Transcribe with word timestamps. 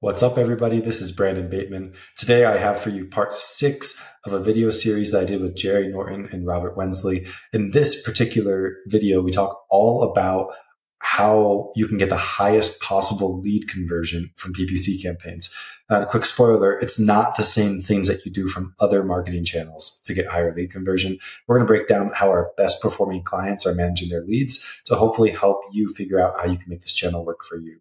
What's 0.00 0.22
up, 0.22 0.38
everybody? 0.38 0.78
This 0.80 1.00
is 1.00 1.10
Brandon 1.10 1.50
Bateman. 1.50 1.92
Today, 2.16 2.44
I 2.44 2.56
have 2.56 2.78
for 2.78 2.90
you 2.90 3.04
part 3.04 3.34
six 3.34 4.00
of 4.24 4.32
a 4.32 4.38
video 4.38 4.70
series 4.70 5.10
that 5.10 5.22
I 5.22 5.24
did 5.24 5.40
with 5.40 5.56
Jerry 5.56 5.88
Norton 5.88 6.28
and 6.30 6.46
Robert 6.46 6.76
Wensley. 6.76 7.26
In 7.52 7.72
this 7.72 8.00
particular 8.04 8.76
video, 8.86 9.20
we 9.20 9.32
talk 9.32 9.60
all 9.68 10.04
about 10.04 10.54
how 11.00 11.72
you 11.74 11.88
can 11.88 11.98
get 11.98 12.10
the 12.10 12.16
highest 12.16 12.80
possible 12.80 13.40
lead 13.40 13.66
conversion 13.66 14.30
from 14.36 14.54
PPC 14.54 15.02
campaigns. 15.02 15.52
Uh, 15.90 16.04
quick 16.04 16.24
spoiler, 16.24 16.78
it's 16.78 17.00
not 17.00 17.36
the 17.36 17.42
same 17.42 17.82
things 17.82 18.06
that 18.06 18.24
you 18.24 18.30
do 18.30 18.46
from 18.46 18.76
other 18.78 19.02
marketing 19.02 19.44
channels 19.44 20.00
to 20.04 20.14
get 20.14 20.28
higher 20.28 20.54
lead 20.54 20.70
conversion. 20.70 21.18
We're 21.48 21.56
going 21.56 21.66
to 21.66 21.72
break 21.72 21.88
down 21.88 22.12
how 22.14 22.28
our 22.28 22.52
best 22.56 22.80
performing 22.80 23.24
clients 23.24 23.66
are 23.66 23.74
managing 23.74 24.10
their 24.10 24.22
leads 24.22 24.64
to 24.84 24.94
hopefully 24.94 25.30
help 25.30 25.58
you 25.72 25.92
figure 25.92 26.20
out 26.20 26.38
how 26.38 26.46
you 26.46 26.56
can 26.56 26.68
make 26.68 26.82
this 26.82 26.94
channel 26.94 27.24
work 27.24 27.42
for 27.42 27.56
you. 27.56 27.80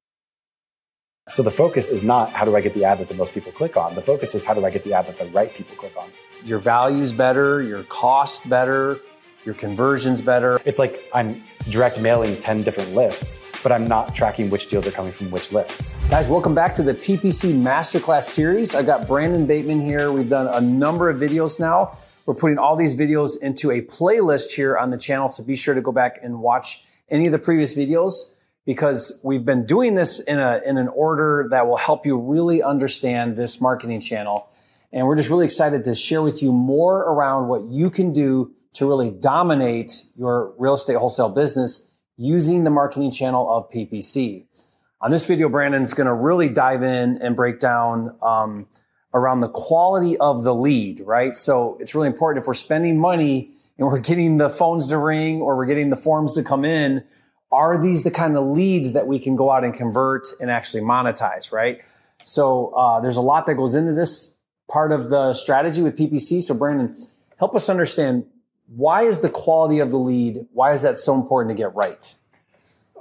So 1.30 1.44
the 1.44 1.52
focus 1.52 1.90
is 1.90 2.06
not 2.06 2.32
how 2.32 2.46
do 2.46 2.56
I 2.56 2.62
get 2.62 2.74
the 2.74 2.86
ad 2.86 3.00
that 3.00 3.10
the 3.10 3.14
most 3.14 3.34
people 3.34 3.52
click 3.52 3.76
on. 3.76 3.96
The 3.96 4.02
focus 4.02 4.34
is 4.34 4.46
how 4.46 4.54
do 4.54 4.66
I 4.66 4.70
get 4.70 4.86
the 4.86 4.94
ad 4.94 5.08
that 5.08 5.18
the 5.18 5.26
right 5.26 5.54
people 5.54 5.76
click 5.76 5.92
on. 5.98 6.10
Your 6.46 6.58
value's 6.58 7.12
better, 7.12 7.62
your 7.62 7.84
cost 7.84 8.48
better, 8.48 9.02
your 9.44 9.54
conversion's 9.54 10.22
better. 10.22 10.58
It's 10.64 10.80
like 10.80 11.04
I'm 11.14 11.44
direct 11.70 12.00
mailing 12.00 12.38
10 12.38 12.64
different 12.64 12.96
lists, 12.96 13.52
but 13.62 13.74
I'm 13.74 13.90
not 13.90 14.16
tracking 14.16 14.50
which 14.50 14.70
deals 14.70 14.88
are 14.88 14.92
coming 14.92 15.12
from 15.12 15.30
which 15.30 15.52
lists. 15.52 15.98
Guys, 16.10 16.30
welcome 16.30 16.56
back 16.56 16.74
to 16.76 16.82
the 16.82 16.94
PPC 16.94 17.54
Masterclass 17.54 18.24
series. 18.24 18.74
I've 18.74 18.86
got 18.86 19.06
Brandon 19.06 19.46
Bateman 19.46 19.82
here. 19.82 20.14
We've 20.14 20.30
done 20.30 20.48
a 20.48 20.62
number 20.62 21.10
of 21.10 21.20
videos 21.20 21.60
now. 21.60 21.98
We're 22.26 22.36
putting 22.36 22.58
all 22.58 22.78
these 22.78 22.96
videos 22.96 23.38
into 23.42 23.70
a 23.72 23.82
playlist 23.82 24.54
here 24.54 24.78
on 24.78 24.92
the 24.92 24.98
channel, 24.98 25.28
so 25.28 25.44
be 25.44 25.58
sure 25.58 25.76
to 25.76 25.82
go 25.82 25.92
back 25.92 26.20
and 26.24 26.40
watch 26.40 26.86
any 27.10 27.26
of 27.26 27.34
the 27.34 27.40
previous 27.40 27.76
videos 27.76 28.34
because 28.68 29.18
we've 29.24 29.46
been 29.46 29.66
doing 29.66 29.96
this 29.96 30.20
in 30.20 30.40
a 30.40 30.62
in 30.66 30.78
an 30.78 30.90
order 30.90 31.48
that 31.50 31.68
will 31.68 31.78
help 31.78 32.06
you 32.06 32.20
really 32.20 32.62
understand 32.62 33.38
this 33.38 33.60
marketing 33.62 34.02
channel. 34.02 34.48
And 34.92 35.08
we're 35.08 35.16
just 35.16 35.30
really 35.30 35.46
excited 35.46 35.86
to 35.86 35.96
share 35.96 36.22
with 36.22 36.44
you 36.44 36.52
more 36.52 37.00
around 37.00 37.48
what 37.48 37.64
you 37.64 37.90
can 37.90 38.12
do 38.12 38.52
to 38.74 38.88
really 38.88 39.10
dominate 39.10 40.04
your 40.16 40.54
real 40.58 40.74
estate 40.74 40.98
wholesale 40.98 41.30
business 41.30 41.92
using 42.18 42.66
the 42.66 42.70
marketing 42.70 43.10
channel 43.10 43.50
of 43.50 43.70
PPC. 43.72 44.46
On 45.00 45.12
this 45.12 45.26
video, 45.26 45.48
Brandon's 45.48 45.94
going 45.94 46.08
to 46.08 46.14
really 46.14 46.50
dive 46.50 46.84
in 46.84 47.22
and 47.22 47.36
break 47.36 47.60
down 47.60 48.18
um, 48.22 48.68
around 49.14 49.42
the 49.42 49.50
quality 49.50 50.18
of 50.18 50.44
the 50.44 50.54
lead, 50.54 51.02
right? 51.02 51.38
So 51.38 51.78
it's 51.80 51.96
really 51.96 52.08
important 52.08 52.44
if 52.44 52.48
we're 52.48 52.54
spending 52.54 53.00
money 53.00 53.54
and 53.78 53.88
we're 53.88 54.02
getting 54.02 54.38
the 54.38 54.50
phones 54.50 54.90
to 54.90 54.98
ring 54.98 55.42
or 55.42 55.56
we're 55.56 55.68
getting 55.68 55.90
the 55.90 55.96
forms 55.96 56.36
to 56.36 56.44
come 56.44 56.66
in, 56.66 57.04
are 57.52 57.82
these 57.82 58.04
the 58.04 58.12
kind 58.12 58.36
of 58.36 58.46
leads 58.46 58.94
that 58.94 59.08
we 59.08 59.20
can 59.20 59.36
go 59.36 59.52
out 59.52 59.64
and 59.64 59.74
convert 59.74 60.28
and 60.40 60.52
actually 60.52 60.82
monetize, 60.82 61.52
right? 61.52 61.82
So 62.24 62.70
uh, 62.70 63.00
there's 63.00 63.18
a 63.18 63.22
lot 63.22 63.46
that 63.46 63.56
goes 63.56 63.76
into 63.76 63.94
this 63.94 64.36
part 64.70 64.92
of 64.92 65.10
the 65.10 65.34
strategy 65.34 65.82
with 65.82 65.98
PPC. 65.98 66.42
So 66.42 66.54
Brandon, 66.54 66.96
help 67.40 67.56
us 67.56 67.70
understand 67.70 68.26
why 68.68 69.04
is 69.04 69.22
the 69.22 69.30
quality 69.30 69.80
of 69.80 69.92
the 69.92 69.98
lead, 69.98 70.46
why 70.52 70.74
is 70.74 70.82
that 70.82 70.98
so 70.98 71.16
important 71.16 71.56
to 71.56 71.62
get 71.62 71.74
right? 71.74 72.16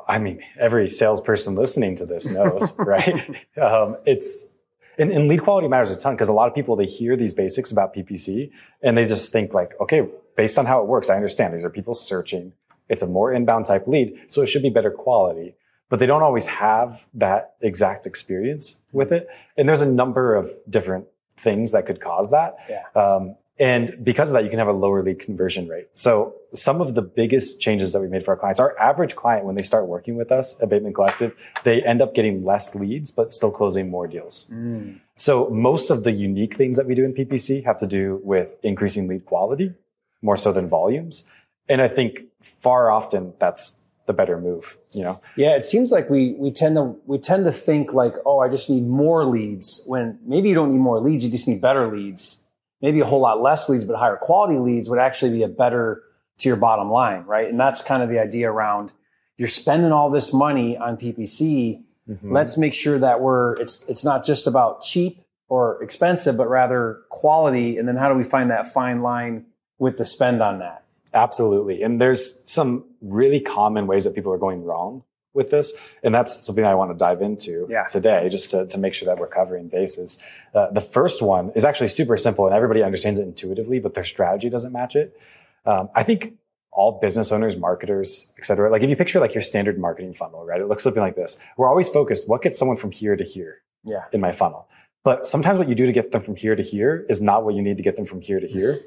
I 0.08 0.20
mean, 0.20 0.42
every 0.58 0.88
salesperson 0.88 1.56
listening 1.56 1.96
to 1.96 2.06
this 2.06 2.32
knows, 2.32 2.78
right? 2.78 3.14
Um, 3.60 3.96
it's 4.06 4.56
and, 4.98 5.10
and, 5.10 5.28
lead 5.28 5.42
quality 5.42 5.68
matters 5.68 5.90
a 5.90 5.96
ton 5.96 6.14
because 6.14 6.28
a 6.28 6.32
lot 6.32 6.48
of 6.48 6.54
people 6.54 6.76
they 6.76 6.86
hear 6.86 7.16
these 7.16 7.34
basics 7.34 7.70
about 7.70 7.94
PPC 7.94 8.50
and 8.82 8.96
they 8.96 9.06
just 9.06 9.32
think 9.32 9.52
like, 9.52 9.78
okay, 9.80 10.08
based 10.36 10.58
on 10.58 10.64
how 10.66 10.80
it 10.80 10.86
works, 10.86 11.10
I 11.10 11.16
understand 11.16 11.52
these 11.52 11.64
are 11.64 11.70
people 11.70 11.92
searching 11.92 12.52
it's 12.88 13.02
a 13.02 13.06
more 13.06 13.32
inbound 13.32 13.66
type 13.66 13.86
lead, 13.86 14.18
so 14.28 14.42
it 14.42 14.46
should 14.46 14.62
be 14.62 14.70
better 14.70 14.90
quality. 14.90 15.54
But 15.88 16.00
they 16.00 16.06
don't 16.06 16.22
always 16.22 16.48
have 16.48 17.06
that 17.14 17.54
exact 17.60 18.06
experience 18.06 18.82
with 18.92 19.12
it. 19.12 19.28
And 19.56 19.68
there's 19.68 19.82
a 19.82 19.90
number 19.90 20.34
of 20.34 20.50
different 20.68 21.06
things 21.36 21.72
that 21.72 21.86
could 21.86 22.00
cause 22.00 22.30
that. 22.32 22.56
Yeah. 22.68 22.82
Um, 23.00 23.36
and 23.58 23.96
because 24.02 24.28
of 24.28 24.34
that, 24.34 24.44
you 24.44 24.50
can 24.50 24.58
have 24.58 24.68
a 24.68 24.72
lower 24.72 25.02
lead 25.02 25.18
conversion 25.18 25.66
rate. 25.66 25.88
So 25.94 26.34
some 26.52 26.80
of 26.80 26.94
the 26.94 27.02
biggest 27.02 27.60
changes 27.60 27.92
that 27.92 28.00
we've 28.00 28.10
made 28.10 28.24
for 28.24 28.32
our 28.32 28.36
clients, 28.36 28.60
our 28.60 28.78
average 28.78 29.16
client, 29.16 29.46
when 29.46 29.54
they 29.54 29.62
start 29.62 29.86
working 29.86 30.16
with 30.16 30.30
us 30.30 30.60
at 30.60 30.68
Bateman 30.68 30.92
Collective, 30.92 31.34
they 31.64 31.82
end 31.82 32.02
up 32.02 32.14
getting 32.14 32.44
less 32.44 32.74
leads, 32.74 33.10
but 33.10 33.32
still 33.32 33.50
closing 33.50 33.88
more 33.88 34.06
deals. 34.06 34.50
Mm. 34.52 35.00
So 35.14 35.48
most 35.48 35.90
of 35.90 36.04
the 36.04 36.12
unique 36.12 36.56
things 36.56 36.76
that 36.76 36.86
we 36.86 36.94
do 36.94 37.04
in 37.04 37.14
PPC 37.14 37.64
have 37.64 37.78
to 37.78 37.86
do 37.86 38.20
with 38.22 38.54
increasing 38.62 39.08
lead 39.08 39.24
quality 39.24 39.72
more 40.20 40.36
so 40.36 40.52
than 40.52 40.68
volumes. 40.68 41.30
And 41.68 41.82
I 41.82 41.88
think 41.88 42.22
far 42.40 42.90
often 42.90 43.34
that's 43.38 43.82
the 44.06 44.12
better 44.12 44.38
move, 44.40 44.78
you 44.92 45.02
know? 45.02 45.20
Yeah, 45.36 45.56
it 45.56 45.64
seems 45.64 45.90
like 45.90 46.08
we 46.08 46.34
we 46.38 46.50
tend 46.50 46.76
to 46.76 46.96
we 47.06 47.18
tend 47.18 47.44
to 47.44 47.52
think 47.52 47.92
like, 47.92 48.14
oh, 48.24 48.40
I 48.40 48.48
just 48.48 48.70
need 48.70 48.86
more 48.86 49.24
leads 49.24 49.82
when 49.86 50.18
maybe 50.24 50.48
you 50.48 50.54
don't 50.54 50.70
need 50.70 50.78
more 50.78 51.00
leads, 51.00 51.24
you 51.24 51.30
just 51.30 51.48
need 51.48 51.60
better 51.60 51.90
leads. 51.92 52.44
Maybe 52.80 53.00
a 53.00 53.04
whole 53.04 53.20
lot 53.20 53.40
less 53.40 53.68
leads, 53.68 53.84
but 53.84 53.96
higher 53.96 54.16
quality 54.16 54.58
leads 54.58 54.88
would 54.88 54.98
actually 54.98 55.32
be 55.32 55.42
a 55.42 55.48
better 55.48 56.02
to 56.38 56.48
your 56.48 56.56
bottom 56.56 56.90
line, 56.90 57.24
right? 57.24 57.48
And 57.48 57.58
that's 57.58 57.82
kind 57.82 58.02
of 58.02 58.08
the 58.08 58.18
idea 58.18 58.50
around 58.50 58.92
you're 59.36 59.48
spending 59.48 59.92
all 59.92 60.10
this 60.10 60.32
money 60.32 60.76
on 60.76 60.96
PPC. 60.96 61.82
Mm-hmm. 62.08 62.32
Let's 62.32 62.56
make 62.56 62.74
sure 62.74 62.98
that 62.98 63.20
we're 63.20 63.54
it's 63.56 63.84
it's 63.88 64.04
not 64.04 64.24
just 64.24 64.46
about 64.46 64.82
cheap 64.82 65.22
or 65.48 65.82
expensive, 65.82 66.36
but 66.36 66.48
rather 66.48 67.02
quality. 67.10 67.76
And 67.76 67.88
then 67.88 67.96
how 67.96 68.08
do 68.08 68.14
we 68.14 68.24
find 68.24 68.50
that 68.50 68.72
fine 68.72 69.02
line 69.02 69.46
with 69.78 69.98
the 69.98 70.04
spend 70.04 70.42
on 70.42 70.58
that? 70.60 70.84
Absolutely. 71.16 71.82
And 71.82 72.00
there's 72.00 72.42
some 72.50 72.84
really 73.00 73.40
common 73.40 73.86
ways 73.86 74.04
that 74.04 74.14
people 74.14 74.32
are 74.32 74.38
going 74.38 74.62
wrong 74.64 75.02
with 75.32 75.50
this. 75.50 75.76
And 76.02 76.14
that's 76.14 76.46
something 76.46 76.64
I 76.64 76.74
want 76.74 76.90
to 76.92 76.96
dive 76.96 77.20
into 77.20 77.66
yeah. 77.68 77.84
today, 77.84 78.28
just 78.28 78.50
to, 78.52 78.66
to 78.66 78.78
make 78.78 78.94
sure 78.94 79.06
that 79.06 79.18
we're 79.18 79.26
covering 79.26 79.68
bases. 79.68 80.22
Uh, 80.54 80.70
the 80.70 80.80
first 80.80 81.22
one 81.22 81.50
is 81.54 81.64
actually 81.64 81.88
super 81.88 82.16
simple 82.16 82.46
and 82.46 82.54
everybody 82.54 82.82
understands 82.82 83.18
it 83.18 83.24
intuitively, 83.24 83.78
but 83.80 83.94
their 83.94 84.04
strategy 84.04 84.48
doesn't 84.48 84.72
match 84.72 84.96
it. 84.96 85.18
Um, 85.64 85.88
I 85.94 86.02
think 86.04 86.38
all 86.72 87.00
business 87.00 87.32
owners, 87.32 87.56
marketers, 87.56 88.32
et 88.38 88.46
cetera, 88.46 88.70
like 88.70 88.82
if 88.82 88.90
you 88.90 88.96
picture 88.96 89.20
like 89.20 89.34
your 89.34 89.42
standard 89.42 89.78
marketing 89.78 90.12
funnel, 90.12 90.44
right? 90.44 90.60
It 90.60 90.68
looks 90.68 90.84
something 90.84 91.02
like 91.02 91.16
this. 91.16 91.42
We're 91.56 91.68
always 91.68 91.88
focused, 91.88 92.28
what 92.28 92.42
gets 92.42 92.58
someone 92.58 92.76
from 92.76 92.92
here 92.92 93.16
to 93.16 93.24
here 93.24 93.62
yeah. 93.84 94.04
in 94.12 94.20
my 94.20 94.32
funnel? 94.32 94.68
But 95.02 95.26
sometimes 95.26 95.58
what 95.58 95.68
you 95.68 95.74
do 95.74 95.86
to 95.86 95.92
get 95.92 96.12
them 96.12 96.20
from 96.20 96.36
here 96.36 96.56
to 96.56 96.62
here 96.62 97.06
is 97.08 97.20
not 97.20 97.44
what 97.44 97.54
you 97.54 97.62
need 97.62 97.76
to 97.76 97.82
get 97.82 97.96
them 97.96 98.04
from 98.04 98.20
here 98.20 98.40
to 98.40 98.46
here, 98.46 98.78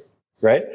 right? 0.42 0.66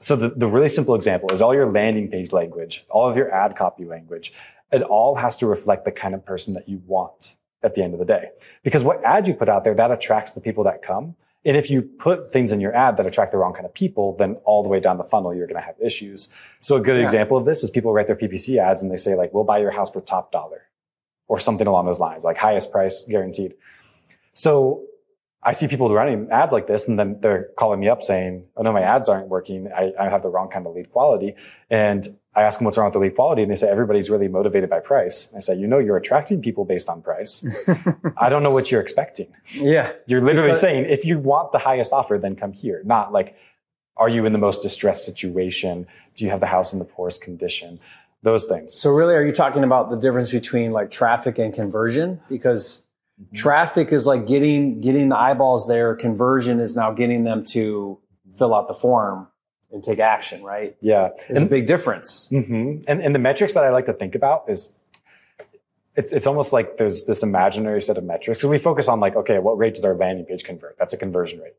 So 0.00 0.16
the, 0.16 0.28
the 0.28 0.46
really 0.46 0.68
simple 0.68 0.94
example 0.94 1.30
is 1.30 1.40
all 1.40 1.54
your 1.54 1.70
landing 1.70 2.08
page 2.08 2.32
language, 2.32 2.84
all 2.90 3.08
of 3.08 3.16
your 3.16 3.32
ad 3.32 3.56
copy 3.56 3.84
language, 3.84 4.32
it 4.72 4.82
all 4.82 5.16
has 5.16 5.36
to 5.38 5.46
reflect 5.46 5.84
the 5.84 5.92
kind 5.92 6.14
of 6.14 6.24
person 6.24 6.54
that 6.54 6.68
you 6.68 6.82
want 6.86 7.36
at 7.62 7.74
the 7.74 7.82
end 7.82 7.94
of 7.94 8.00
the 8.00 8.06
day. 8.06 8.30
Because 8.62 8.84
what 8.84 9.02
ad 9.04 9.28
you 9.28 9.34
put 9.34 9.48
out 9.48 9.64
there, 9.64 9.74
that 9.74 9.90
attracts 9.90 10.32
the 10.32 10.40
people 10.40 10.64
that 10.64 10.82
come. 10.82 11.16
And 11.44 11.56
if 11.56 11.70
you 11.70 11.82
put 11.82 12.32
things 12.32 12.50
in 12.50 12.60
your 12.60 12.74
ad 12.74 12.96
that 12.96 13.06
attract 13.06 13.30
the 13.30 13.38
wrong 13.38 13.52
kind 13.52 13.64
of 13.64 13.72
people, 13.72 14.16
then 14.16 14.34
all 14.44 14.62
the 14.64 14.68
way 14.68 14.80
down 14.80 14.98
the 14.98 15.04
funnel, 15.04 15.32
you're 15.32 15.46
going 15.46 15.60
to 15.60 15.66
have 15.66 15.76
issues. 15.80 16.34
So 16.60 16.76
a 16.76 16.80
good 16.80 16.96
yeah. 16.96 17.04
example 17.04 17.36
of 17.36 17.44
this 17.44 17.62
is 17.62 17.70
people 17.70 17.92
write 17.92 18.08
their 18.08 18.16
PPC 18.16 18.58
ads 18.58 18.82
and 18.82 18.90
they 18.90 18.96
say 18.96 19.14
like, 19.14 19.32
we'll 19.32 19.44
buy 19.44 19.58
your 19.58 19.70
house 19.70 19.90
for 19.90 20.00
top 20.00 20.32
dollar 20.32 20.62
or 21.28 21.38
something 21.38 21.66
along 21.66 21.86
those 21.86 22.00
lines, 22.00 22.24
like 22.24 22.36
highest 22.36 22.72
price 22.72 23.04
guaranteed. 23.08 23.54
So 24.34 24.84
I 25.46 25.52
see 25.52 25.68
people 25.68 25.94
running 25.94 26.28
ads 26.30 26.52
like 26.52 26.66
this 26.66 26.88
and 26.88 26.98
then 26.98 27.20
they're 27.20 27.50
calling 27.56 27.78
me 27.78 27.88
up 27.88 28.02
saying, 28.02 28.46
Oh 28.56 28.62
no, 28.62 28.72
my 28.72 28.82
ads 28.82 29.08
aren't 29.08 29.28
working. 29.28 29.70
I, 29.72 29.92
I 29.98 30.08
have 30.08 30.22
the 30.22 30.28
wrong 30.28 30.48
kind 30.50 30.66
of 30.66 30.74
lead 30.74 30.90
quality. 30.90 31.36
And 31.70 32.04
I 32.34 32.42
ask 32.42 32.58
them 32.58 32.64
what's 32.64 32.76
wrong 32.76 32.86
with 32.86 32.94
the 32.94 32.98
lead 32.98 33.14
quality 33.14 33.42
and 33.42 33.50
they 33.50 33.54
say 33.54 33.68
everybody's 33.70 34.10
really 34.10 34.26
motivated 34.26 34.68
by 34.68 34.80
price. 34.80 35.32
I 35.36 35.40
say, 35.40 35.54
you 35.54 35.68
know, 35.68 35.78
you're 35.78 35.96
attracting 35.96 36.42
people 36.42 36.64
based 36.64 36.88
on 36.88 37.00
price. 37.00 37.46
I 38.18 38.28
don't 38.28 38.42
know 38.42 38.50
what 38.50 38.72
you're 38.72 38.80
expecting. 38.80 39.32
Yeah. 39.54 39.92
You're 40.06 40.20
literally 40.20 40.48
because- 40.48 40.60
saying, 40.60 40.86
if 40.86 41.04
you 41.04 41.20
want 41.20 41.52
the 41.52 41.60
highest 41.60 41.92
offer, 41.92 42.18
then 42.18 42.34
come 42.34 42.52
here. 42.52 42.82
Not 42.84 43.12
like, 43.12 43.36
are 43.96 44.08
you 44.08 44.26
in 44.26 44.32
the 44.32 44.40
most 44.40 44.62
distressed 44.62 45.04
situation? 45.04 45.86
Do 46.16 46.24
you 46.24 46.30
have 46.30 46.40
the 46.40 46.46
house 46.46 46.72
in 46.72 46.80
the 46.80 46.84
poorest 46.84 47.22
condition? 47.22 47.78
Those 48.22 48.46
things. 48.46 48.74
So 48.74 48.90
really, 48.90 49.14
are 49.14 49.24
you 49.24 49.32
talking 49.32 49.62
about 49.62 49.90
the 49.90 49.96
difference 49.96 50.32
between 50.32 50.72
like 50.72 50.90
traffic 50.90 51.38
and 51.38 51.54
conversion? 51.54 52.20
Because 52.28 52.85
Mm-hmm. 53.20 53.34
Traffic 53.34 53.92
is 53.92 54.06
like 54.06 54.26
getting 54.26 54.80
getting 54.80 55.08
the 55.08 55.18
eyeballs 55.18 55.66
there. 55.66 55.94
Conversion 55.94 56.60
is 56.60 56.76
now 56.76 56.92
getting 56.92 57.24
them 57.24 57.44
to 57.44 57.98
fill 58.36 58.54
out 58.54 58.68
the 58.68 58.74
form 58.74 59.28
and 59.70 59.82
take 59.82 59.98
action. 59.98 60.42
Right? 60.42 60.76
Yeah, 60.80 61.08
there's 61.28 61.38
and, 61.38 61.46
a 61.46 61.50
big 61.50 61.66
difference. 61.66 62.28
Mm-hmm. 62.30 62.82
And 62.88 63.00
and 63.00 63.14
the 63.14 63.18
metrics 63.18 63.54
that 63.54 63.64
I 63.64 63.70
like 63.70 63.86
to 63.86 63.94
think 63.94 64.14
about 64.14 64.44
is 64.48 64.82
it's 65.96 66.12
it's 66.12 66.26
almost 66.26 66.52
like 66.52 66.76
there's 66.76 67.04
this 67.04 67.22
imaginary 67.22 67.80
set 67.80 67.96
of 67.96 68.04
metrics. 68.04 68.40
So 68.40 68.48
we 68.48 68.58
focus 68.58 68.86
on 68.86 69.00
like, 69.00 69.16
okay, 69.16 69.38
what 69.38 69.56
rate 69.56 69.74
does 69.74 69.84
our 69.84 69.94
landing 69.94 70.26
page 70.26 70.44
convert? 70.44 70.78
That's 70.78 70.92
a 70.92 70.98
conversion 70.98 71.40
rate. 71.40 71.54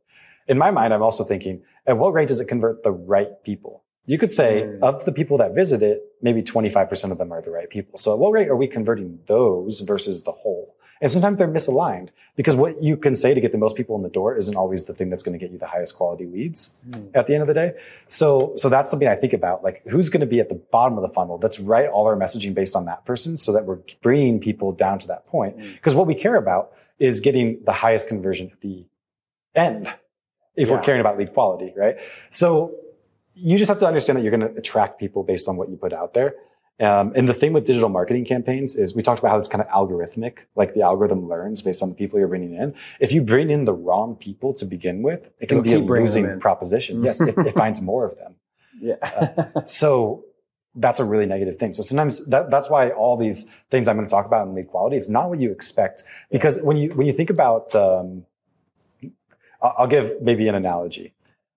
In 0.47 0.57
my 0.57 0.71
mind, 0.71 0.93
I'm 0.93 1.01
also 1.01 1.23
thinking, 1.23 1.63
at 1.85 1.97
what 1.97 2.13
rate 2.13 2.27
does 2.27 2.39
it 2.39 2.47
convert 2.47 2.83
the 2.83 2.91
right 2.91 3.43
people? 3.43 3.83
You 4.05 4.17
could 4.17 4.31
say 4.31 4.63
mm. 4.65 4.79
of 4.81 5.03
the 5.03 5.11
people 5.11 5.37
that 5.39 5.53
visit 5.53 5.83
it, 5.83 6.01
maybe 6.21 6.41
25% 6.41 7.11
of 7.11 7.17
them 7.17 7.33
are 7.33 7.41
the 7.41 7.51
right 7.51 7.69
people. 7.69 7.97
So 7.99 8.13
at 8.13 8.19
what 8.19 8.31
rate 8.31 8.47
are 8.47 8.55
we 8.55 8.67
converting 8.67 9.19
those 9.25 9.81
versus 9.81 10.23
the 10.23 10.31
whole? 10.31 10.76
And 11.01 11.11
sometimes 11.11 11.37
they're 11.37 11.47
misaligned 11.47 12.09
because 12.35 12.55
what 12.55 12.81
you 12.81 12.97
can 12.97 13.15
say 13.15 13.33
to 13.33 13.41
get 13.41 13.51
the 13.51 13.57
most 13.57 13.75
people 13.75 13.95
in 13.95 14.03
the 14.03 14.09
door 14.09 14.35
isn't 14.35 14.55
always 14.55 14.85
the 14.85 14.93
thing 14.93 15.09
that's 15.09 15.23
going 15.23 15.37
to 15.37 15.43
get 15.43 15.51
you 15.51 15.57
the 15.57 15.67
highest 15.67 15.95
quality 15.95 16.25
leads 16.25 16.79
mm. 16.87 17.09
at 17.13 17.27
the 17.27 17.33
end 17.33 17.41
of 17.41 17.47
the 17.47 17.53
day. 17.53 17.73
So, 18.07 18.53
so 18.55 18.69
that's 18.69 18.89
something 18.89 19.07
I 19.07 19.15
think 19.15 19.33
about, 19.33 19.63
like 19.63 19.83
who's 19.87 20.09
going 20.09 20.21
to 20.21 20.27
be 20.27 20.39
at 20.39 20.49
the 20.49 20.55
bottom 20.55 20.97
of 20.97 21.01
the 21.01 21.13
funnel. 21.13 21.39
Let's 21.41 21.59
write 21.59 21.89
all 21.89 22.05
our 22.07 22.15
messaging 22.15 22.53
based 22.53 22.75
on 22.75 22.85
that 22.85 23.05
person 23.05 23.37
so 23.37 23.53
that 23.53 23.65
we're 23.65 23.79
bringing 24.01 24.39
people 24.39 24.71
down 24.71 24.99
to 24.99 25.07
that 25.07 25.25
point. 25.25 25.57
Because 25.57 25.93
mm. 25.93 25.97
what 25.97 26.07
we 26.07 26.15
care 26.15 26.35
about 26.35 26.71
is 26.99 27.19
getting 27.19 27.63
the 27.63 27.73
highest 27.73 28.07
conversion 28.07 28.49
at 28.51 28.61
the 28.61 28.85
end 29.55 29.93
if 30.55 30.67
Yeah. 30.67 30.75
we're 30.75 30.81
caring 30.81 31.01
about 31.01 31.17
lead 31.17 31.33
quality, 31.33 31.73
right? 31.75 31.97
So 32.31 32.73
you 33.35 33.57
just 33.57 33.69
have 33.69 33.79
to 33.79 33.87
understand 33.87 34.17
that 34.17 34.23
you're 34.23 34.35
going 34.35 34.51
to 34.51 34.59
attract 34.59 34.99
people 34.99 35.23
based 35.23 35.47
on 35.47 35.57
what 35.57 35.69
you 35.69 35.77
put 35.77 35.93
out 35.93 36.13
there. 36.13 36.35
Um, 36.79 37.11
and 37.15 37.27
the 37.27 37.33
thing 37.33 37.53
with 37.53 37.65
digital 37.65 37.89
marketing 37.89 38.23
campaigns 38.25 38.75
is 38.75 38.95
we 38.95 39.01
talked 39.01 39.19
about 39.19 39.31
how 39.31 39.39
it's 39.39 39.47
kind 39.47 39.63
of 39.63 39.67
algorithmic, 39.69 40.45
like 40.55 40.75
the 40.75 40.81
algorithm 40.83 41.27
learns 41.27 41.63
based 41.63 41.81
on 41.81 41.89
the 41.89 41.95
people 41.95 42.19
you're 42.19 42.27
bringing 42.27 42.53
in. 42.53 42.75
If 42.99 43.11
you 43.11 43.23
bring 43.23 43.49
in 43.49 43.65
the 43.65 43.73
wrong 43.73 44.15
people 44.15 44.53
to 44.53 44.65
begin 44.65 45.01
with, 45.01 45.31
it 45.39 45.47
can 45.49 45.57
It'll 45.57 45.63
be 45.63 45.73
a 45.73 45.79
keep 45.79 45.87
bringing 45.87 46.11
them 46.11 46.23
losing 46.23 46.39
proposition. 46.39 47.03
Yes, 47.03 47.19
it, 47.19 47.35
it 47.35 47.55
finds 47.55 47.81
more 47.81 48.05
of 48.05 48.15
them. 48.17 48.35
Yeah. 48.79 49.45
So 49.65 50.25
that's 50.75 50.99
a 50.99 51.03
really 51.03 51.25
negative 51.25 51.57
thing. 51.57 51.73
So 51.73 51.81
sometimes 51.81 52.23
that, 52.27 52.51
that's 52.51 52.69
why 52.69 52.91
all 52.91 53.17
these 53.17 53.51
things 53.71 53.87
I'm 53.87 53.95
going 53.95 54.07
to 54.07 54.11
talk 54.11 54.27
about 54.27 54.47
in 54.47 54.53
lead 54.53 54.67
quality, 54.67 54.97
is 54.97 55.09
not 55.09 55.29
what 55.29 55.39
you 55.39 55.51
expect. 55.51 56.03
Because 56.29 56.61
when 56.61 56.77
you, 56.77 56.93
when 56.93 57.07
you 57.07 57.13
think 57.13 57.31
about, 57.31 57.73
um, 57.73 58.27
I'll 59.63 59.73
I'll 59.79 59.87
give 59.87 60.21
maybe 60.21 60.47
an 60.47 60.53
analogy, 60.53 61.15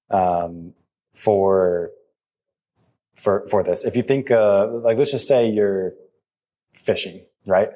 um, 0.09 0.73
for, 1.13 1.91
for, 3.21 3.47
for 3.49 3.63
this. 3.63 3.85
If 3.85 3.97
you 3.97 4.03
think, 4.03 4.31
uh, 4.31 4.67
like, 4.69 4.97
let's 4.97 5.11
just 5.11 5.29
say 5.29 5.49
you're 5.49 5.93
fishing, 6.73 7.21
right? 7.47 7.69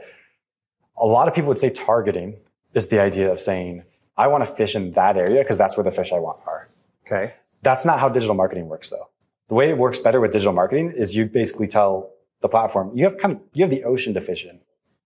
A 0.97 1.07
lot 1.07 1.29
of 1.29 1.35
people 1.35 1.49
would 1.49 1.59
say 1.59 1.71
targeting 1.71 2.39
is 2.73 2.89
the 2.89 3.01
idea 3.01 3.31
of 3.31 3.41
saying, 3.41 3.85
I 4.17 4.29
want 4.29 4.43
to 4.43 4.47
fish 4.47 4.75
in 4.75 4.93
that 4.93 5.17
area 5.17 5.43
because 5.43 5.59
that's 5.59 5.77
where 5.77 5.85
the 5.85 5.91
fish 5.91 6.13
I 6.13 6.19
want 6.19 6.39
are. 6.47 6.69
okay. 7.07 7.35
That's 7.63 7.87
not 7.87 7.99
how 7.99 8.11
digital 8.11 8.35
marketing 8.35 8.69
works 8.69 8.91
though. 8.91 9.09
The 9.49 9.55
way 9.55 9.71
it 9.71 9.79
works 9.79 9.99
better 9.99 10.21
with 10.21 10.33
digital 10.33 10.53
marketing 10.53 10.93
is 10.95 11.17
you 11.17 11.27
basically 11.27 11.67
tell 11.67 12.11
the 12.41 12.49
platform, 12.49 12.93
you 12.95 13.05
have 13.05 13.17
kind 13.19 13.37
of, 13.37 13.41
you 13.55 13.65
have 13.65 13.71
the 13.71 13.85
ocean 13.85 14.13
to 14.15 14.21
fish 14.21 14.45
in. 14.45 14.61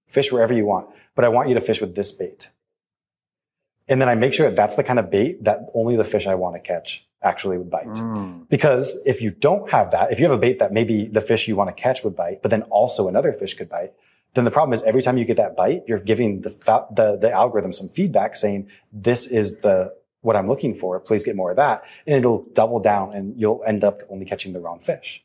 Fish 0.09 0.33
wherever 0.33 0.55
you 0.55 0.67
want, 0.67 0.89
but 1.15 1.25
I 1.25 1.29
want 1.29 1.49
you 1.49 1.55
to 1.55 1.61
fish 1.61 1.81
with 1.81 1.95
this 1.95 2.13
bait. 2.13 2.51
And 3.89 4.01
then 4.01 4.09
I 4.09 4.15
make 4.15 4.35
sure 4.35 4.47
that 4.49 4.57
that's 4.57 4.75
the 4.75 4.85
kind 4.85 4.99
of 4.99 5.11
bait 5.11 5.45
that 5.45 5.61
only 5.75 5.97
the 5.97 6.05
fish 6.05 6.27
I 6.27 6.35
want 6.35 6.57
to 6.57 6.61
catch 6.61 7.08
actually 7.23 7.59
would 7.59 7.71
bite. 7.71 7.87
Mm. 7.87 8.49
Because 8.49 9.03
if 9.07 9.21
you 9.21 9.31
don't 9.31 9.71
have 9.71 9.91
that, 9.91 10.13
if 10.13 10.19
you 10.21 10.25
have 10.27 10.35
a 10.37 10.41
bait 10.41 10.59
that 10.61 10.73
maybe 10.73 11.07
the 11.07 11.21
fish 11.21 11.49
you 11.49 11.57
want 11.57 11.69
to 11.75 11.83
catch 11.83 12.05
would 12.05 12.15
bite, 12.17 12.43
but 12.43 12.51
then 12.51 12.63
also 12.65 13.09
another 13.09 13.33
fish 13.33 13.55
could 13.55 13.69
bite, 13.69 13.93
then 14.35 14.45
the 14.45 14.51
problem 14.51 14.73
is 14.73 14.83
every 14.85 15.03
time 15.03 15.19
you 15.19 15.25
get 15.25 15.37
that 15.37 15.57
bite, 15.57 15.83
you're 15.89 15.99
giving 15.99 16.43
the, 16.43 16.51
the, 16.95 17.17
the 17.21 17.31
algorithm 17.33 17.73
some 17.73 17.89
feedback 17.89 18.37
saying, 18.37 18.69
this 18.93 19.27
is 19.27 19.63
the, 19.63 19.95
what 20.21 20.37
I'm 20.37 20.47
looking 20.47 20.75
for. 20.75 21.01
Please 21.01 21.25
get 21.25 21.35
more 21.35 21.51
of 21.51 21.57
that. 21.57 21.83
And 22.07 22.15
it'll 22.17 22.45
double 22.53 22.79
down 22.79 23.15
and 23.15 23.39
you'll 23.41 23.63
end 23.67 23.83
up 23.85 24.03
only 24.11 24.27
catching 24.27 24.53
the 24.53 24.61
wrong 24.61 24.79
fish. 24.81 25.25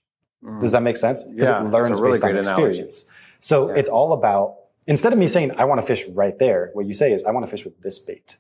Does 0.62 0.74
that 0.74 0.84
make 0.84 0.98
sense? 0.98 1.24
Because 1.24 1.48
Yeah, 1.48 1.66
it 1.66 1.70
learns 1.70 2.02
really 2.02 2.14
based 2.14 2.24
on 2.24 2.32
great 2.32 2.40
analogy. 2.46 2.68
experience. 2.68 3.10
So 3.40 3.70
Yeah. 3.70 3.76
it's 3.80 3.88
all 3.90 4.12
about, 4.14 4.56
instead 4.88 5.14
of 5.14 5.20
me 5.20 5.28
saying, 5.28 5.52
I 5.58 5.66
want 5.66 5.80
to 5.80 5.88
fish 5.88 6.06
right 6.10 6.38
there, 6.38 6.70
what 6.74 6.86
you 6.86 6.94
say 6.94 7.14
is, 7.14 7.24
I 7.24 7.32
want 7.32 7.46
to 7.46 7.50
fish 7.52 7.64
with 7.64 7.80
this 7.82 8.00
bait. 8.00 8.38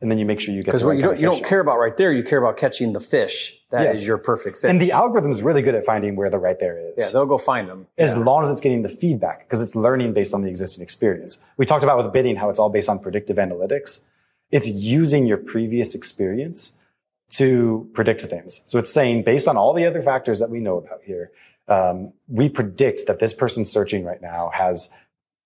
And 0.00 0.10
then 0.10 0.18
you 0.18 0.26
make 0.26 0.40
sure 0.40 0.52
you 0.54 0.60
get 0.62 0.66
Because 0.66 0.84
what 0.84 0.90
right 0.90 0.98
you 0.98 1.04
don't 1.04 1.18
you 1.18 1.24
don't 1.26 1.44
care 1.44 1.60
about 1.60 1.78
right 1.78 1.96
there, 1.96 2.12
you 2.12 2.22
care 2.22 2.38
about 2.38 2.58
catching 2.58 2.92
the 2.92 3.00
fish. 3.00 3.58
That 3.70 3.94
is 3.94 4.00
Yes. 4.02 4.06
your 4.06 4.18
perfect 4.18 4.58
fish. 4.58 4.68
And 4.70 4.78
the 4.80 4.92
algorithm 4.92 5.30
is 5.32 5.42
really 5.42 5.62
good 5.62 5.74
at 5.74 5.84
finding 5.84 6.16
where 6.16 6.28
the 6.28 6.38
right 6.38 6.58
there 6.60 6.78
is. 6.78 6.94
yeah, 6.98 7.06
they'll 7.12 7.24
go 7.26 7.38
find 7.38 7.68
them. 7.68 7.86
as 7.96 8.10
Yeah. 8.14 8.18
long 8.22 8.44
as 8.44 8.50
it's 8.50 8.60
getting 8.60 8.82
the 8.82 8.90
feedback 8.90 9.40
because 9.40 9.62
it's 9.62 9.74
learning 9.74 10.12
based 10.12 10.34
on 10.34 10.42
the 10.42 10.48
existing 10.50 10.82
experience. 10.82 11.42
We 11.56 11.64
talked 11.64 11.82
about 11.82 11.96
with 11.96 12.12
bidding 12.12 12.36
how 12.36 12.50
it's 12.50 12.58
all 12.58 12.68
based 12.68 12.88
on 12.90 12.98
predictive 12.98 13.38
analytics. 13.38 14.06
It's 14.50 14.68
using 14.68 15.24
your 15.26 15.38
previous 15.38 15.94
experience 15.94 16.86
to 17.30 17.88
predict 17.94 18.22
things. 18.22 18.60
So 18.66 18.78
it's 18.78 18.92
saying 18.92 19.24
based 19.24 19.48
on 19.48 19.56
all 19.56 19.72
the 19.72 19.86
other 19.86 20.02
factors 20.02 20.38
that 20.40 20.50
we 20.50 20.60
know 20.60 20.76
about 20.76 21.00
here, 21.04 21.32
um, 21.68 22.12
we 22.28 22.48
predict 22.48 23.06
that 23.06 23.18
this 23.18 23.32
person 23.32 23.64
searching 23.64 24.04
right 24.04 24.20
now 24.22 24.50
has 24.52 24.92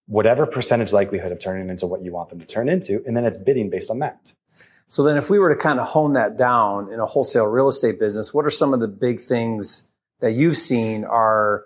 whatever 0.07 0.45
percentage 0.45 0.93
likelihood 0.93 1.31
of 1.33 1.39
turning 1.41 1.71
into 1.71 1.87
what 1.87 2.03
you 2.03 2.13
want 2.13 2.29
them 2.31 2.41
to 2.41 2.45
turn 2.47 2.69
into, 2.69 3.03
and 3.07 3.17
then 3.17 3.25
it's 3.25 3.39
bidding 3.39 3.71
based 3.71 3.91
on 3.91 4.01
that. 4.01 4.33
So 4.91 5.05
then, 5.05 5.17
if 5.17 5.31
we 5.31 5.39
were 5.39 5.51
to 5.51 5.57
kind 5.57 5.79
of 5.79 5.87
hone 5.87 6.15
that 6.15 6.37
down 6.37 6.93
in 6.93 6.99
a 6.99 7.07
wholesale 7.07 7.45
real 7.45 7.69
estate 7.69 8.01
business, 8.01 8.35
what 8.35 8.45
are 8.45 8.51
some 8.51 8.75
of 8.75 8.81
the 8.81 8.89
big 8.89 9.21
things 9.21 9.89
that 10.19 10.33
you've 10.33 10.57
seen 10.57 11.05
are 11.05 11.65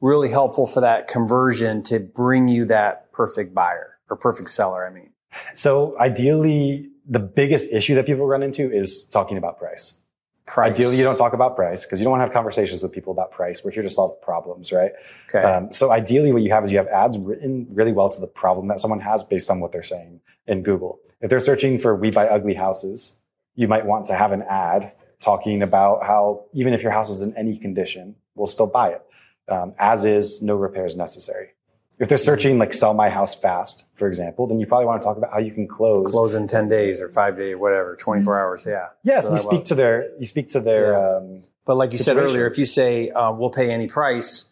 really 0.00 0.28
helpful 0.28 0.66
for 0.66 0.80
that 0.80 1.06
conversion 1.06 1.84
to 1.84 2.00
bring 2.00 2.48
you 2.48 2.64
that 2.64 3.12
perfect 3.12 3.54
buyer 3.54 3.96
or 4.10 4.16
perfect 4.16 4.50
seller? 4.50 4.84
I 4.84 4.90
mean, 4.90 5.10
So 5.54 5.96
ideally, 6.00 6.90
the 7.06 7.20
biggest 7.20 7.72
issue 7.72 7.94
that 7.94 8.06
people 8.06 8.26
run 8.26 8.42
into 8.42 8.72
is 8.72 9.08
talking 9.08 9.38
about 9.38 9.56
price. 9.56 10.02
Price. 10.46 10.72
Ideally, 10.72 10.96
you 10.98 11.04
don't 11.04 11.16
talk 11.16 11.32
about 11.32 11.56
price 11.56 11.84
because 11.84 12.00
you 12.00 12.04
don't 12.04 12.12
want 12.12 12.20
to 12.20 12.24
have 12.24 12.32
conversations 12.32 12.82
with 12.82 12.92
people 12.92 13.12
about 13.12 13.32
price. 13.32 13.64
We're 13.64 13.70
here 13.70 13.82
to 13.82 13.90
solve 13.90 14.20
problems, 14.20 14.72
right? 14.72 14.92
Okay. 15.28 15.42
Um, 15.42 15.72
so 15.72 15.90
ideally, 15.90 16.32
what 16.32 16.42
you 16.42 16.50
have 16.50 16.64
is 16.64 16.72
you 16.72 16.78
have 16.78 16.88
ads 16.88 17.18
written 17.18 17.66
really 17.70 17.92
well 17.92 18.10
to 18.10 18.20
the 18.20 18.26
problem 18.26 18.68
that 18.68 18.80
someone 18.80 19.00
has 19.00 19.22
based 19.22 19.50
on 19.50 19.60
what 19.60 19.72
they're 19.72 19.82
saying 19.82 20.20
in 20.46 20.62
Google. 20.62 21.00
If 21.20 21.30
they're 21.30 21.40
searching 21.40 21.78
for 21.78 21.94
"we 21.96 22.10
buy 22.10 22.28
ugly 22.28 22.54
houses," 22.54 23.20
you 23.54 23.68
might 23.68 23.86
want 23.86 24.06
to 24.06 24.14
have 24.14 24.32
an 24.32 24.42
ad 24.42 24.92
talking 25.20 25.62
about 25.62 26.04
how 26.04 26.44
even 26.52 26.74
if 26.74 26.82
your 26.82 26.92
house 26.92 27.08
is 27.08 27.22
in 27.22 27.34
any 27.36 27.56
condition, 27.56 28.16
we'll 28.34 28.46
still 28.46 28.66
buy 28.66 28.90
it 28.90 29.02
um, 29.48 29.74
as 29.78 30.04
is, 30.04 30.42
no 30.42 30.56
repairs 30.56 30.96
necessary. 30.96 31.50
If 31.98 32.08
they're 32.08 32.18
searching 32.18 32.58
like 32.58 32.72
"sell 32.72 32.94
my 32.94 33.08
house 33.08 33.34
fast," 33.38 33.90
for 33.96 34.08
example, 34.08 34.46
then 34.46 34.58
you 34.60 34.66
probably 34.66 34.86
want 34.86 35.00
to 35.02 35.06
talk 35.06 35.16
about 35.16 35.32
how 35.32 35.38
you 35.38 35.52
can 35.52 35.68
close. 35.68 36.10
Close 36.10 36.34
in 36.34 36.46
10 36.48 36.68
days 36.68 37.00
or 37.00 37.08
five 37.08 37.36
days, 37.36 37.56
whatever, 37.56 37.94
24 37.96 38.40
hours. 38.40 38.64
Yeah. 38.66 38.88
Yes, 39.02 39.26
So 39.26 39.32
you 39.32 39.38
speak 39.38 39.50
will- 39.50 39.62
to 39.62 39.74
their 39.74 40.10
you 40.18 40.26
speak 40.26 40.48
to 40.50 40.60
their 40.60 41.16
um, 41.18 41.42
But 41.64 41.76
like 41.76 41.92
you 41.92 41.98
said 41.98 42.16
earlier, 42.16 42.46
if 42.46 42.58
you 42.58 42.66
say 42.66 43.10
uh, 43.10 43.32
we'll 43.32 43.50
pay 43.50 43.70
any 43.70 43.86
price, 43.86 44.50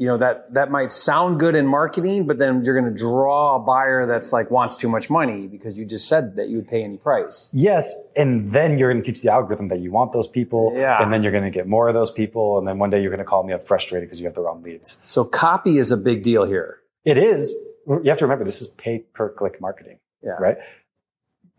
you 0.00 0.06
know 0.06 0.16
that 0.16 0.54
that 0.54 0.70
might 0.70 0.90
sound 0.90 1.38
good 1.38 1.54
in 1.54 1.66
marketing, 1.66 2.26
but 2.26 2.38
then 2.38 2.64
you're 2.64 2.78
going 2.80 2.90
to 2.90 2.98
draw 2.98 3.56
a 3.56 3.58
buyer 3.58 4.06
that's 4.06 4.32
like 4.32 4.50
wants 4.50 4.74
too 4.74 4.88
much 4.88 5.10
money 5.10 5.46
because 5.46 5.78
you 5.78 5.84
just 5.84 6.08
said 6.08 6.36
that 6.36 6.48
you 6.48 6.56
would 6.56 6.68
pay 6.68 6.82
any 6.82 6.96
price. 6.96 7.50
Yes, 7.52 7.84
and 8.16 8.46
then 8.46 8.78
you're 8.78 8.90
going 8.90 9.02
to 9.02 9.06
teach 9.12 9.20
the 9.20 9.30
algorithm 9.30 9.68
that 9.68 9.80
you 9.80 9.90
want 9.90 10.12
those 10.12 10.26
people, 10.26 10.72
Yeah. 10.74 11.02
and 11.02 11.12
then 11.12 11.22
you're 11.22 11.32
going 11.32 11.44
to 11.44 11.50
get 11.50 11.66
more 11.66 11.86
of 11.86 11.92
those 11.92 12.10
people, 12.10 12.58
and 12.58 12.66
then 12.66 12.78
one 12.78 12.88
day 12.88 13.02
you're 13.02 13.10
going 13.10 13.18
to 13.26 13.26
call 13.26 13.42
me 13.42 13.52
up 13.52 13.66
frustrated 13.66 14.08
because 14.08 14.20
you 14.20 14.24
have 14.26 14.34
the 14.34 14.40
wrong 14.40 14.62
leads. 14.62 14.88
So 15.06 15.22
copy 15.22 15.76
is 15.76 15.90
a 15.92 15.98
big 15.98 16.22
deal 16.22 16.44
here. 16.46 16.78
It 17.04 17.18
is. 17.18 17.54
You 17.86 18.02
have 18.06 18.18
to 18.18 18.24
remember 18.24 18.44
this 18.46 18.62
is 18.62 18.68
pay 18.68 19.00
per 19.12 19.28
click 19.28 19.60
marketing, 19.60 19.98
Yeah. 20.22 20.32
right? 20.40 20.56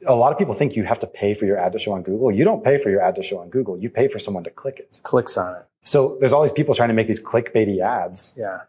A 0.07 0.15
lot 0.15 0.31
of 0.31 0.39
people 0.39 0.55
think 0.55 0.75
you 0.75 0.83
have 0.85 0.97
to 0.99 1.07
pay 1.07 1.35
for 1.35 1.45
your 1.45 1.59
ad 1.59 1.73
to 1.73 1.79
show 1.79 1.91
on 1.93 2.01
Google. 2.01 2.31
You 2.31 2.43
don't 2.43 2.63
pay 2.63 2.79
for 2.79 2.89
your 2.89 3.01
ad 3.03 3.13
to 3.17 3.21
show 3.23 3.37
on 3.37 3.49
Google. 3.49 3.77
You 3.77 3.91
pay 3.91 4.07
for 4.07 4.17
someone 4.17 4.43
to 4.45 4.49
click 4.49 4.79
it. 4.79 4.99
Clicks 5.03 5.37
on 5.37 5.55
it. 5.57 5.65
So 5.83 6.17
there's 6.19 6.33
all 6.33 6.41
these 6.41 6.51
people 6.51 6.75
trying 6.75 6.89
to 6.89 6.93
make 6.95 7.07
these 7.07 7.23
clickbaity 7.23 7.79
ads, 7.81 8.37
Yeah. 8.39 8.61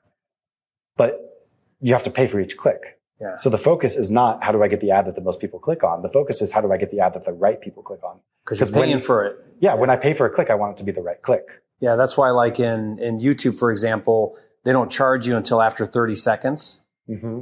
but 0.96 1.44
you 1.80 1.92
have 1.92 2.02
to 2.04 2.10
pay 2.10 2.26
for 2.26 2.40
each 2.40 2.56
click. 2.56 2.98
Yeah. 3.20 3.36
So 3.36 3.50
the 3.50 3.58
focus 3.58 3.96
is 3.96 4.10
not 4.10 4.42
how 4.42 4.50
do 4.52 4.62
I 4.62 4.68
get 4.68 4.80
the 4.80 4.90
ad 4.90 5.06
that 5.06 5.14
the 5.14 5.20
most 5.20 5.40
people 5.40 5.58
click 5.58 5.84
on. 5.84 6.02
The 6.02 6.08
focus 6.08 6.42
is 6.42 6.50
how 6.52 6.60
do 6.60 6.72
I 6.72 6.76
get 6.76 6.90
the 6.90 7.00
ad 7.00 7.14
that 7.14 7.24
the 7.24 7.32
right 7.32 7.60
people 7.60 7.82
click 7.82 8.02
on. 8.02 8.18
Because 8.44 8.58
you're 8.58 8.66
'Cause 8.66 8.72
when- 8.74 8.88
paying 8.88 9.00
for 9.00 9.24
it. 9.24 9.36
Yeah, 9.60 9.74
when 9.74 9.90
I 9.90 9.96
pay 9.96 10.12
for 10.14 10.26
a 10.26 10.30
click, 10.30 10.50
I 10.50 10.54
want 10.54 10.72
it 10.72 10.76
to 10.78 10.84
be 10.84 10.90
the 10.92 11.02
right 11.02 11.20
click. 11.22 11.62
Yeah. 11.80 11.96
That's 11.96 12.16
why, 12.16 12.30
like 12.30 12.58
in 12.58 12.98
in 12.98 13.20
YouTube, 13.20 13.56
for 13.58 13.70
example, 13.70 14.36
they 14.64 14.72
don't 14.72 14.90
charge 14.90 15.26
you 15.26 15.36
until 15.36 15.60
after 15.62 15.84
30 15.84 16.14
seconds. 16.14 16.84
Mm-hmm. 17.08 17.40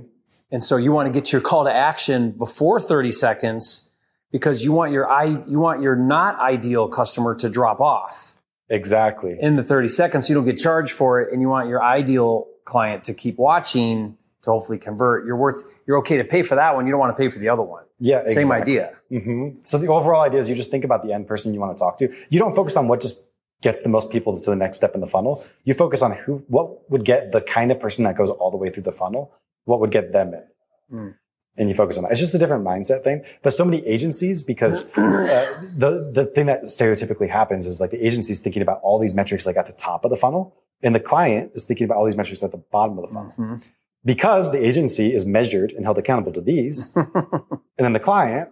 And 0.53 0.65
so 0.65 0.77
you 0.77 0.93
want 0.93 1.07
to 1.07 1.13
get 1.13 1.33
your 1.33 1.41
call 1.41 1.65
to 1.65 1.73
action 1.73 2.33
before 2.33 2.81
30 2.81 3.13
seconds 3.13 3.91
because 4.33 4.65
you 4.65 4.73
want 4.73 4.91
your 4.93 5.09
i 5.09 5.25
you 5.25 5.59
want 5.61 5.81
your 5.83 5.95
not 5.97 6.39
ideal 6.41 6.89
customer 6.89 7.35
to 7.37 7.49
drop 7.49 7.81
off 7.81 8.37
Exactly. 8.71 9.37
in 9.41 9.57
the 9.57 9.63
30 9.65 9.89
seconds 9.89 10.29
you 10.29 10.35
don't 10.35 10.45
get 10.45 10.57
charged 10.59 10.93
for 10.93 11.21
it 11.21 11.33
and 11.33 11.43
you 11.43 11.49
want 11.49 11.69
your 11.69 11.83
ideal 11.83 12.47
client 12.65 13.05
to 13.05 13.15
keep 13.15 13.37
watching 13.39 14.17
to 14.43 14.51
hopefully 14.51 14.79
convert. 14.79 15.27
You're 15.27 15.37
worth 15.37 15.63
you're 15.87 15.99
okay 15.99 16.17
to 16.17 16.25
pay 16.25 16.43
for 16.43 16.55
that 16.55 16.75
one. 16.75 16.87
You 16.87 16.93
don't 16.93 17.01
want 17.01 17.15
to 17.15 17.21
pay 17.21 17.29
for 17.29 17.39
the 17.41 17.49
other 17.49 17.63
one. 17.63 17.85
yeah, 17.99 18.25
Same 18.25 18.45
exactly. 18.45 18.81
idea. 18.81 18.97
hmm 19.11 19.49
So 19.65 19.77
the 19.77 19.89
overall 19.89 20.23
idea 20.23 20.41
is 20.41 20.49
you 20.49 20.55
just 20.55 20.71
think 20.71 20.85
about 20.85 21.03
the 21.05 21.13
end 21.13 21.27
person 21.27 21.53
you 21.53 21.61
want 21.61 21.77
to 21.77 21.83
talk 21.83 21.99
to. 21.99 22.11
You 22.31 22.39
don't 22.39 22.55
focus 22.55 22.77
on 22.77 22.89
what 22.89 23.01
just 23.03 23.27
gets 23.61 23.83
the 23.83 23.91
most 23.91 24.11
people 24.11 24.41
to 24.41 24.51
the 24.51 24.57
next 24.57 24.79
step 24.79 24.95
in 24.95 25.01
the 25.03 25.07
funnel. 25.07 25.45
You 25.65 25.75
focus 25.75 26.01
on 26.01 26.13
who, 26.13 26.43
what 26.49 26.91
would 26.91 27.05
get 27.05 27.33
the 27.33 27.43
kind 27.43 27.71
of 27.71 27.79
person 27.79 28.05
that 28.05 28.17
goes 28.17 28.31
all 28.31 28.51
the 28.51 28.57
way 28.57 28.71
through 28.71 28.85
the 28.85 28.93
funnel. 28.93 29.33
What 29.65 29.81
would 29.81 29.91
get 29.91 30.13
them 30.13 30.33
in? 30.33 30.97
Mm. 30.97 31.15
And 31.57 31.69
you 31.69 31.75
focus 31.75 31.97
on 31.99 32.05
that. 32.05 32.13
It's 32.13 32.21
just 32.21 32.35
a 32.35 32.39
different 32.39 32.65
mindset 32.65 33.03
thing. 33.03 33.23
But 33.43 33.53
so 33.53 33.65
many 33.65 33.85
agencies, 33.87 34.43
because 34.43 34.97
uh, 34.97 35.63
the 35.77 36.11
the 36.15 36.25
thing 36.25 36.47
that 36.47 36.63
stereotypically 36.65 37.29
happens 37.29 37.67
is 37.67 37.81
like 37.81 37.91
the 37.91 38.05
agency's 38.07 38.41
thinking 38.41 38.63
about 38.63 38.81
all 38.83 38.99
these 38.99 39.15
metrics 39.15 39.47
like 39.47 39.57
at 39.57 39.67
the 39.67 39.73
top 39.73 40.05
of 40.05 40.11
the 40.11 40.17
funnel, 40.17 40.55
and 40.83 40.95
the 40.95 41.01
client 41.01 41.53
is 41.55 41.65
thinking 41.65 41.85
about 41.85 41.97
all 41.99 42.05
these 42.07 42.17
metrics 42.17 42.43
at 42.43 42.53
the 42.53 42.63
bottom 42.71 42.99
of 42.99 43.09
the 43.09 43.15
funnel. 43.15 43.33
Mhm. 43.37 43.67
Because 44.05 44.53
the 44.53 44.65
agency 44.65 45.13
is 45.13 45.27
measured 45.27 45.73
and 45.73 45.85
held 45.85 45.99
accountable 45.99 46.33
to 46.33 46.41
these, 46.41 46.95
and 46.97 47.61
then 47.79 47.93
the 47.93 48.01
client 48.01 48.49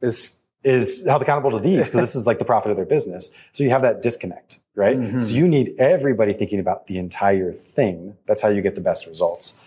Is 0.00 0.40
is 0.62 1.04
held 1.06 1.22
accountable 1.22 1.50
to 1.50 1.60
these 1.60 1.86
because 1.86 2.00
this 2.00 2.14
is 2.20 2.26
like 2.26 2.38
the 2.38 2.44
profit 2.44 2.70
of 2.70 2.76
their 2.76 2.86
business. 2.86 3.34
So 3.52 3.64
you 3.64 3.70
have 3.70 3.82
that 3.82 4.02
disconnect, 4.02 4.60
right? 4.74 4.98
Mhm. 4.98 5.22
So 5.24 5.34
you 5.34 5.46
need 5.48 5.74
everybody 5.78 6.32
thinking 6.32 6.60
about 6.60 6.86
the 6.86 6.98
entire 6.98 7.52
thing. 7.52 8.16
That's 8.26 8.40
how 8.40 8.48
you 8.48 8.62
get 8.62 8.74
the 8.74 8.80
best 8.80 9.06
results. 9.06 9.62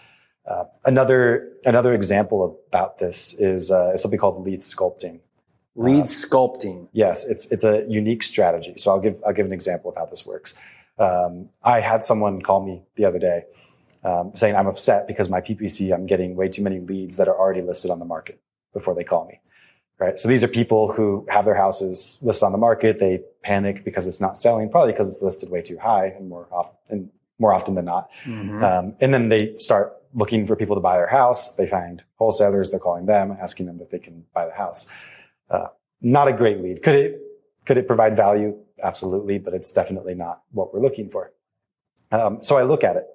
Uh, 0.46 0.66
another 0.86 1.52
another 1.66 1.94
example 1.94 2.60
about 2.70 2.98
this 2.98 3.34
is 3.40 3.72
uh, 3.72 3.96
something 3.98 4.20
called 4.20 4.44
lead 4.46 4.62
sculpting. 4.62 5.20
lead 5.76 6.06
sculpting. 6.06 6.88
Yes, 6.92 7.28
it's 7.30 7.52
it's 7.52 7.64
a 7.64 7.86
unique 7.88 8.24
strategy. 8.24 8.74
So 8.78 8.92
I'll 8.92 9.00
give 9.00 9.22
I'll 9.26 9.34
give 9.34 9.46
an 9.46 9.54
example 9.54 9.92
of 9.92 9.98
how 9.98 10.06
this 10.06 10.26
works. 10.26 10.60
Um, 10.98 11.50
I 11.64 11.80
had 11.82 12.04
someone 12.04 12.42
call 12.42 12.66
me 12.66 12.82
the 12.96 13.06
other 13.06 13.20
day 13.20 13.44
um, 14.04 14.32
saying 14.34 14.56
I'm 14.56 14.68
upset 14.68 15.08
because 15.08 15.30
my 15.30 15.40
PPC 15.42 15.94
I'm 15.94 16.06
getting 16.08 16.36
way 16.36 16.50
too 16.50 16.64
many 16.64 16.80
leads 16.80 17.18
that 17.18 17.28
are 17.28 17.38
already 17.38 17.62
listed 17.62 17.92
on 17.92 18.00
the 18.00 18.06
market. 18.06 18.40
before 18.74 18.94
they 18.96 19.04
call 19.04 19.26
me. 19.28 19.40
Right. 20.00 20.18
So 20.18 20.30
these 20.30 20.44
are 20.46 20.48
people 20.48 20.94
who 20.94 21.26
have 21.30 21.44
their 21.44 21.56
houses 21.56 22.20
listed 22.22 22.46
on 22.46 22.54
the 22.54 22.58
market. 22.58 23.00
They 23.00 23.22
panic 23.44 23.84
because 23.84 24.08
it's 24.08 24.22
not 24.22 24.38
selling, 24.38 24.70
probably 24.70 24.94
because 24.94 25.10
it's 25.10 25.22
listed 25.22 25.50
way 25.50 25.62
too 25.62 25.78
high 25.78 26.06
and 26.18 26.30
more 26.30 26.48
often, 26.52 27.12
more 27.38 27.54
often 27.54 27.76
than 27.76 27.84
not. 27.86 28.10
Mhm. 28.26 28.64
Um, 28.64 28.96
and 29.02 29.14
then 29.14 29.28
they 29.28 29.56
start 29.58 29.94
looking 30.14 30.48
for 30.48 30.56
people 30.56 30.76
to 30.76 30.82
buy 30.82 30.98
their 30.98 31.08
house. 31.08 31.56
They 31.56 31.68
find 31.68 32.04
wholesalers. 32.16 32.72
They're 32.72 32.80
calling 32.80 33.06
them, 33.06 33.38
asking 33.42 33.66
them 33.68 33.80
if 33.82 33.90
they 33.90 34.00
can 34.00 34.26
buy 34.34 34.46
the 34.48 34.54
house. 34.54 34.88
Uh, 35.50 35.68
not 36.02 36.28
a 36.28 36.34
great 36.34 36.62
lead. 36.62 36.82
Could 36.82 36.96
it, 36.96 37.22
could 37.66 37.78
it 37.78 37.88
provide 37.88 38.16
value? 38.16 38.58
Absolutely. 38.82 39.40
But 39.40 39.54
it's 39.54 39.72
definitely 39.72 40.16
not 40.16 40.42
what 40.52 40.74
we're 40.74 40.80
looking 40.80 41.10
for. 41.10 41.32
Um, 42.12 42.42
so 42.42 42.58
I 42.58 42.64
look 42.64 42.84
at 42.84 42.96
it. 42.96 43.06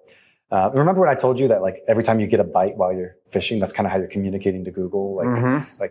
Uh, 0.51 0.71
remember 0.73 1.01
when 1.01 1.11
I 1.11 1.15
told 1.15 1.39
you 1.41 1.49
that 1.49 1.63
like 1.63 1.83
every 1.89 2.05
time 2.05 2.21
you 2.21 2.27
get 2.29 2.39
a 2.39 2.45
bite 2.45 2.77
while 2.77 2.93
you're 2.93 3.17
fishing, 3.31 3.59
that's 3.59 3.73
kind 3.73 3.87
of 3.87 3.93
how 3.93 3.99
you're 3.99 4.07
communicating 4.07 4.65
to 4.67 4.71
Google, 4.71 5.17
like 5.17 5.27
Mhm. 5.27 5.91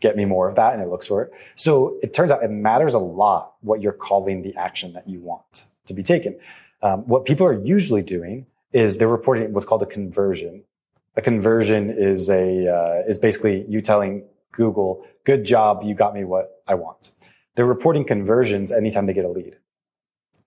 get 0.00 0.16
me 0.16 0.24
more 0.24 0.48
of 0.48 0.56
that, 0.56 0.72
and 0.72 0.82
it 0.82 0.88
looks 0.88 1.06
for 1.06 1.22
it. 1.22 1.30
So 1.56 1.98
it 2.02 2.14
turns 2.14 2.30
out 2.32 2.42
it 2.42 2.50
matters 2.50 2.94
a 2.94 2.98
lot 2.98 3.54
what 3.60 3.82
you're 3.82 3.92
calling 3.92 4.42
the 4.42 4.56
action 4.56 4.94
that 4.94 5.06
you 5.06 5.20
want 5.20 5.66
to 5.86 5.92
be 5.94 6.02
taken. 6.02 6.38
Um, 6.82 7.06
what 7.06 7.26
people 7.26 7.46
are 7.46 7.62
usually 7.62 8.02
doing 8.02 8.46
is 8.72 8.98
they're 8.98 9.08
reporting 9.08 9.52
what's 9.52 9.66
called 9.66 9.82
a 9.82 9.86
conversion. 9.86 10.64
A 11.16 11.22
conversion 11.22 11.90
is 11.90 12.30
a 12.30 12.68
uh, 12.68 13.02
is 13.08 13.18
basically 13.18 13.64
you 13.68 13.80
telling 13.80 14.24
Google, 14.52 15.04
"Good 15.24 15.44
job, 15.44 15.82
you 15.82 15.94
got 15.94 16.14
me 16.14 16.24
what 16.24 16.62
I 16.66 16.74
want." 16.74 17.10
They're 17.56 17.66
reporting 17.66 18.04
conversions 18.04 18.70
anytime 18.70 19.06
they 19.06 19.12
get 19.12 19.24
a 19.24 19.28
lead. 19.28 19.56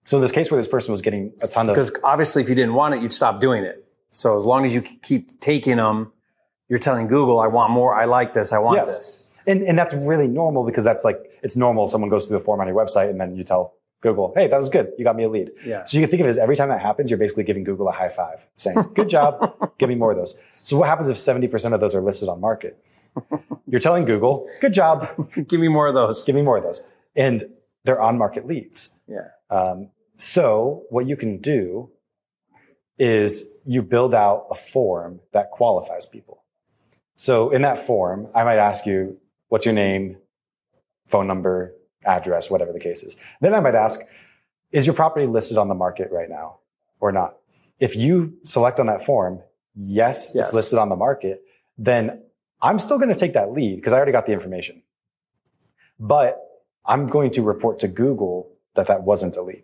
So 0.04 0.18
in 0.18 0.22
this 0.22 0.32
case 0.32 0.50
where 0.52 0.58
this 0.58 0.68
person 0.68 0.92
was 0.92 1.02
getting 1.02 1.34
a 1.42 1.48
ton 1.48 1.70
of 1.70 1.76
Because 1.76 1.92
obviously, 2.04 2.42
if 2.42 2.50
you 2.50 2.56
didn't 2.56 2.74
want 2.74 2.96
it, 2.96 3.02
you'd 3.02 3.14
stop 3.14 3.40
doing 3.40 3.64
it. 3.64 3.86
So 4.10 4.36
as 4.38 4.46
long 4.46 4.66
as 4.66 4.74
you 4.74 4.82
keep 4.82 5.40
taking 5.40 5.78
them, 5.78 6.12
you're 6.70 6.80
telling 6.80 7.08
Google, 7.08 7.40
"I 7.40 7.48
want 7.48 7.72
more. 7.72 7.94
I 7.94 8.06
like 8.06 8.34
this. 8.34 8.52
I 8.54 8.60
want 8.60 8.78
Yes. 8.78 8.98
this." 8.98 9.42
And, 9.46 9.62
and 9.64 9.78
that's 9.78 9.94
really 9.94 10.30
normal 10.30 10.64
because 10.66 10.86
that's 10.86 11.04
like, 11.04 11.18
it's 11.42 11.58
normal. 11.58 11.90
Someone 11.90 12.10
goes 12.10 12.28
through 12.28 12.38
the 12.38 12.44
form 12.44 12.62
on 12.62 12.68
your 12.68 12.76
website 12.78 13.10
and 13.10 13.20
then 13.20 13.36
you 13.36 13.44
tell 13.44 13.74
Google, 14.04 14.34
Hey, 14.36 14.48
that 14.48 14.58
was 14.58 14.70
good. 14.70 14.92
You 14.98 15.06
got 15.06 15.16
me 15.16 15.24
a 15.24 15.30
lead. 15.30 15.52
Yeah. 15.66 15.86
So 15.86 15.98
you 15.98 16.04
can 16.04 16.12
think 16.12 16.20
of 16.20 16.28
it 16.28 16.30
as 16.30 16.38
every 16.38 16.58
time 16.58 16.70
that 16.70 16.82
happens, 16.82 17.10
you're 17.10 17.18
basically 17.18 17.46
giving 17.46 17.64
Google 17.64 17.88
a 17.88 17.92
high 17.92 18.10
five 18.10 18.46
saying, 18.58 18.78
good 18.94 19.10
job. 19.10 19.74
Give 19.80 19.90
me 19.90 19.96
more 19.96 20.12
of 20.12 20.18
those. 20.18 20.40
So 20.64 20.78
what 20.78 20.90
happens 20.90 21.08
if 21.08 21.18
70% 21.18 21.74
of 21.74 21.80
those 21.80 21.96
are 21.96 22.02
listed 22.02 22.30
on 22.30 22.40
market? 22.42 22.78
You're 23.66 23.80
telling 23.80 24.06
Google, 24.06 24.48
good 24.62 24.74
job. 24.74 25.08
Give 25.48 25.60
me 25.60 25.70
more 25.70 25.88
of 25.88 25.96
those. 25.96 26.26
Give 26.26 26.36
me 26.36 26.42
more 26.42 26.58
of 26.58 26.64
those. 26.64 26.86
And 27.16 27.46
they're 27.86 28.02
on 28.02 28.18
market 28.18 28.46
leads. 28.46 29.00
Yeah. 29.08 29.30
Um, 29.50 29.90
so 30.16 30.84
what 30.90 31.08
you 31.08 31.16
can 31.16 31.38
do 31.38 31.90
is 32.98 33.60
you 33.66 33.82
build 33.82 34.14
out 34.14 34.48
a 34.52 34.56
form 34.56 35.22
that 35.32 35.50
qualifies 35.52 36.06
people. 36.06 36.44
So 37.16 37.50
in 37.52 37.62
that 37.62 37.80
form, 37.80 38.28
I 38.36 38.44
might 38.44 38.58
ask 38.58 38.86
you, 38.86 39.18
what's 39.48 39.66
your 39.66 39.74
name, 39.74 40.18
phone 41.08 41.28
number, 41.28 41.74
address, 42.06 42.50
whatever 42.50 42.72
the 42.74 42.80
case 42.80 43.04
is. 43.04 43.18
Then 43.42 43.54
I 43.54 43.60
might 43.60 43.76
ask, 43.76 44.02
is 44.72 44.86
your 44.88 44.96
property 44.96 45.26
listed 45.28 45.58
on 45.58 45.68
the 45.68 45.76
market 45.76 46.12
right 46.12 46.30
now 46.30 46.58
or 47.00 47.12
not? 47.12 47.38
If 47.80 47.96
you 47.96 48.38
select 48.44 48.80
on 48.80 48.88
that 48.88 49.06
form, 49.06 49.42
yes, 49.76 50.32
Yes. 50.36 50.48
it's 50.48 50.54
listed 50.56 50.80
on 50.80 50.90
the 50.90 50.96
market, 50.96 51.44
then 51.78 52.22
I'm 52.62 52.80
still 52.80 52.98
going 52.98 53.10
to 53.10 53.16
take 53.16 53.34
that 53.34 53.52
lead 53.52 53.76
because 53.76 53.94
I 53.94 53.98
already 53.98 54.12
got 54.12 54.26
the 54.26 54.32
information. 54.34 54.84
But 56.00 56.40
I'm 56.86 57.08
going 57.08 57.32
to 57.32 57.42
report 57.42 57.80
to 57.80 57.88
Google 57.88 58.50
that 58.76 58.88
that 58.88 59.04
wasn't 59.04 59.36
a 59.38 59.42
lead. 59.42 59.64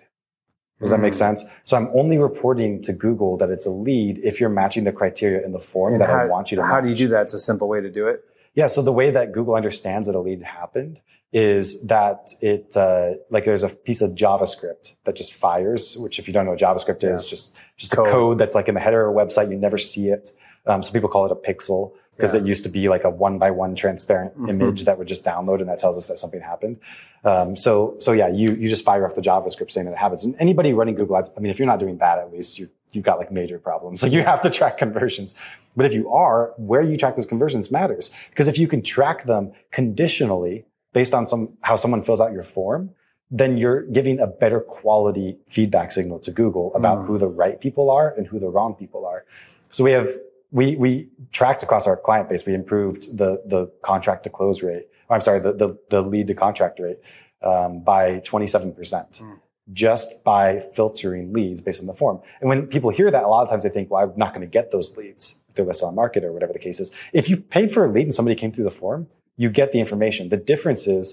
Does 0.79 0.91
that 0.91 0.99
make 0.99 1.11
Mm. 1.13 1.17
sense? 1.17 1.45
So 1.65 1.75
I'm 1.75 1.89
only 1.93 2.17
reporting 2.17 2.81
to 2.83 2.93
Google 2.93 3.35
that 3.37 3.49
it's 3.49 3.65
a 3.65 3.69
lead 3.71 4.19
if 4.23 4.39
you're 4.39 4.49
matching 4.49 4.85
the 4.85 4.93
criteria 4.93 5.43
in 5.43 5.51
the 5.51 5.59
form 5.59 5.93
And 5.93 6.01
that 6.01 6.09
I 6.09 6.25
want 6.25 6.51
you 6.51 6.55
to. 6.57 6.63
how 6.63 6.79
do 6.79 6.87
you 6.87 6.95
do 6.95 7.09
that? 7.09 7.23
It's 7.23 7.33
a 7.33 7.39
simple 7.39 7.67
way 7.67 7.81
to 7.81 7.89
do 7.91 8.07
it. 8.07 8.23
Yeah. 8.53 8.67
So 8.67 8.81
the 8.81 8.93
way 8.93 9.11
that 9.11 9.33
Google 9.33 9.55
understands 9.55 10.07
that 10.07 10.15
a 10.15 10.19
lead 10.21 10.41
happened 10.43 11.01
is 11.31 11.85
that 11.87 12.29
it, 12.41 12.75
uh, 12.75 13.11
like 13.29 13.45
there's 13.45 13.63
a 13.63 13.69
piece 13.69 14.01
of 14.01 14.11
JavaScript 14.11 14.95
that 15.03 15.15
just 15.15 15.33
fires, 15.33 15.95
which 15.99 16.17
if 16.19 16.27
you 16.27 16.33
don't 16.33 16.45
know 16.45 16.51
what 16.51 16.59
JavaScript 16.59 17.03
is, 17.03 17.29
just, 17.29 17.55
just 17.77 17.91
Code. 17.91 18.07
a 18.07 18.11
code 18.11 18.37
that's 18.39 18.55
like 18.55 18.67
in 18.67 18.73
the 18.75 18.81
header 18.81 19.07
of 19.07 19.15
a 19.15 19.19
website. 19.19 19.51
You 19.51 19.57
never 19.57 19.77
see 19.77 20.09
it. 20.09 20.31
Um, 20.65 20.81
some 20.83 20.93
people 20.93 21.09
call 21.09 21.25
it 21.25 21.31
a 21.31 21.35
pixel 21.35 21.93
because 22.15 22.33
Yeah. 22.33 22.41
it 22.41 22.47
used 22.47 22.63
to 22.63 22.69
be 22.69 22.89
like 22.89 23.03
a 23.03 23.09
one 23.09 23.37
by 23.37 23.51
one 23.51 23.75
transparent 23.75 24.37
Mhm. 24.37 24.49
image 24.49 24.85
that 24.85 24.97
would 24.97 25.07
just 25.07 25.23
download 25.23 25.59
and 25.61 25.69
that 25.69 25.77
tells 25.79 25.97
us 25.97 26.07
that 26.07 26.17
something 26.17 26.41
happened. 26.41 26.77
Um, 27.23 27.55
so, 27.55 27.95
so 27.99 28.11
yeah, 28.11 28.27
you, 28.27 28.53
you 28.55 28.67
just 28.67 28.83
fire 28.83 29.05
off 29.05 29.15
the 29.15 29.21
JavaScript 29.21 29.71
saying 29.71 29.85
that 29.85 29.93
it 29.93 29.97
happens. 29.97 30.25
And 30.25 30.35
anybody 30.39 30.73
running 30.73 30.95
Google 30.95 31.15
Ads, 31.17 31.31
I 31.37 31.39
mean, 31.41 31.49
if 31.51 31.59
you're 31.59 31.67
not 31.67 31.79
doing 31.79 31.97
that, 31.99 32.17
at 32.19 32.31
least 32.33 32.57
you, 32.59 32.69
you've 32.91 33.05
got 33.05 33.19
like 33.19 33.31
major 33.31 33.59
problems. 33.59 34.01
Like 34.03 34.11
you 34.11 34.23
have 34.23 34.41
to 34.41 34.49
track 34.49 34.77
conversions. 34.79 35.35
But 35.77 35.85
if 35.85 35.93
you 35.93 36.09
are, 36.11 36.53
where 36.57 36.81
you 36.81 36.97
track 36.97 37.15
those 37.15 37.25
conversions 37.27 37.71
matters. 37.71 38.11
Because 38.31 38.47
if 38.47 38.57
you 38.57 38.67
can 38.67 38.81
track 38.81 39.25
them 39.25 39.51
conditionally 39.71 40.65
based 40.93 41.13
on 41.13 41.25
some, 41.25 41.57
how 41.61 41.75
someone 41.75 42.01
fills 42.01 42.21
out 42.21 42.31
your 42.31 42.43
form, 42.43 42.91
then 43.31 43.57
you're 43.57 43.83
giving 43.83 44.19
a 44.19 44.27
better 44.27 44.59
quality 44.59 45.37
feedback 45.47 45.91
signal 45.91 46.19
to 46.19 46.31
Google 46.31 46.73
about 46.73 46.99
Mm. 46.99 47.07
who 47.07 47.17
the 47.19 47.27
right 47.27 47.59
people 47.59 47.91
are 47.91 48.11
and 48.17 48.25
who 48.27 48.39
the 48.39 48.49
wrong 48.49 48.73
people 48.73 49.05
are. 49.05 49.23
So 49.69 49.83
we 49.83 49.91
have, 49.91 50.07
we, 50.51 50.75
we 50.77 51.09
tracked 51.31 51.61
across 51.61 51.85
our 51.85 51.95
client 51.95 52.27
base. 52.29 52.45
We 52.47 52.55
improved 52.55 53.17
the, 53.17 53.41
the 53.45 53.71
contract 53.83 54.23
to 54.23 54.31
close 54.31 54.63
rate. 54.63 54.87
I'm 55.11 55.21
sorry, 55.21 55.39
the, 55.39 55.53
the, 55.53 55.77
the 55.89 56.01
lead 56.01 56.27
to 56.27 56.33
contract 56.33 56.79
rate, 56.79 56.97
um, 57.43 57.83
by 57.83 58.19
27% 58.21 59.21
Mm. 59.21 59.39
just 59.73 60.23
by 60.23 60.59
filtering 60.73 61.31
leads 61.31 61.61
based 61.61 61.79
on 61.81 61.85
the 61.87 61.93
form. 61.93 62.19
And 62.41 62.49
when 62.49 62.65
people 62.65 62.89
hear 62.89 63.11
that, 63.11 63.23
a 63.23 63.27
lot 63.27 63.43
of 63.43 63.49
times 63.49 63.63
they 63.63 63.69
think, 63.69 63.91
well, 63.91 64.03
I'm 64.03 64.13
not 64.17 64.29
going 64.33 64.41
to 64.41 64.47
get 64.51 64.71
those 64.71 64.97
leads 64.97 65.43
if 65.49 65.55
they're 65.55 65.65
listed 65.65 65.87
on 65.87 65.93
market 65.95 66.23
or 66.23 66.31
whatever 66.33 66.51
the 66.53 66.59
case 66.59 66.79
is. 66.79 66.91
If 67.13 67.29
you 67.29 67.37
paid 67.37 67.71
for 67.71 67.85
a 67.85 67.91
lead 67.91 68.03
and 68.03 68.13
somebody 68.13 68.35
came 68.35 68.51
through 68.51 68.63
the 68.63 68.71
form, 68.71 69.07
you 69.41 69.49
get 69.59 69.67
the 69.73 69.79
information. 69.85 70.21
The 70.37 70.41
difference 70.53 70.83
is, 70.97 71.05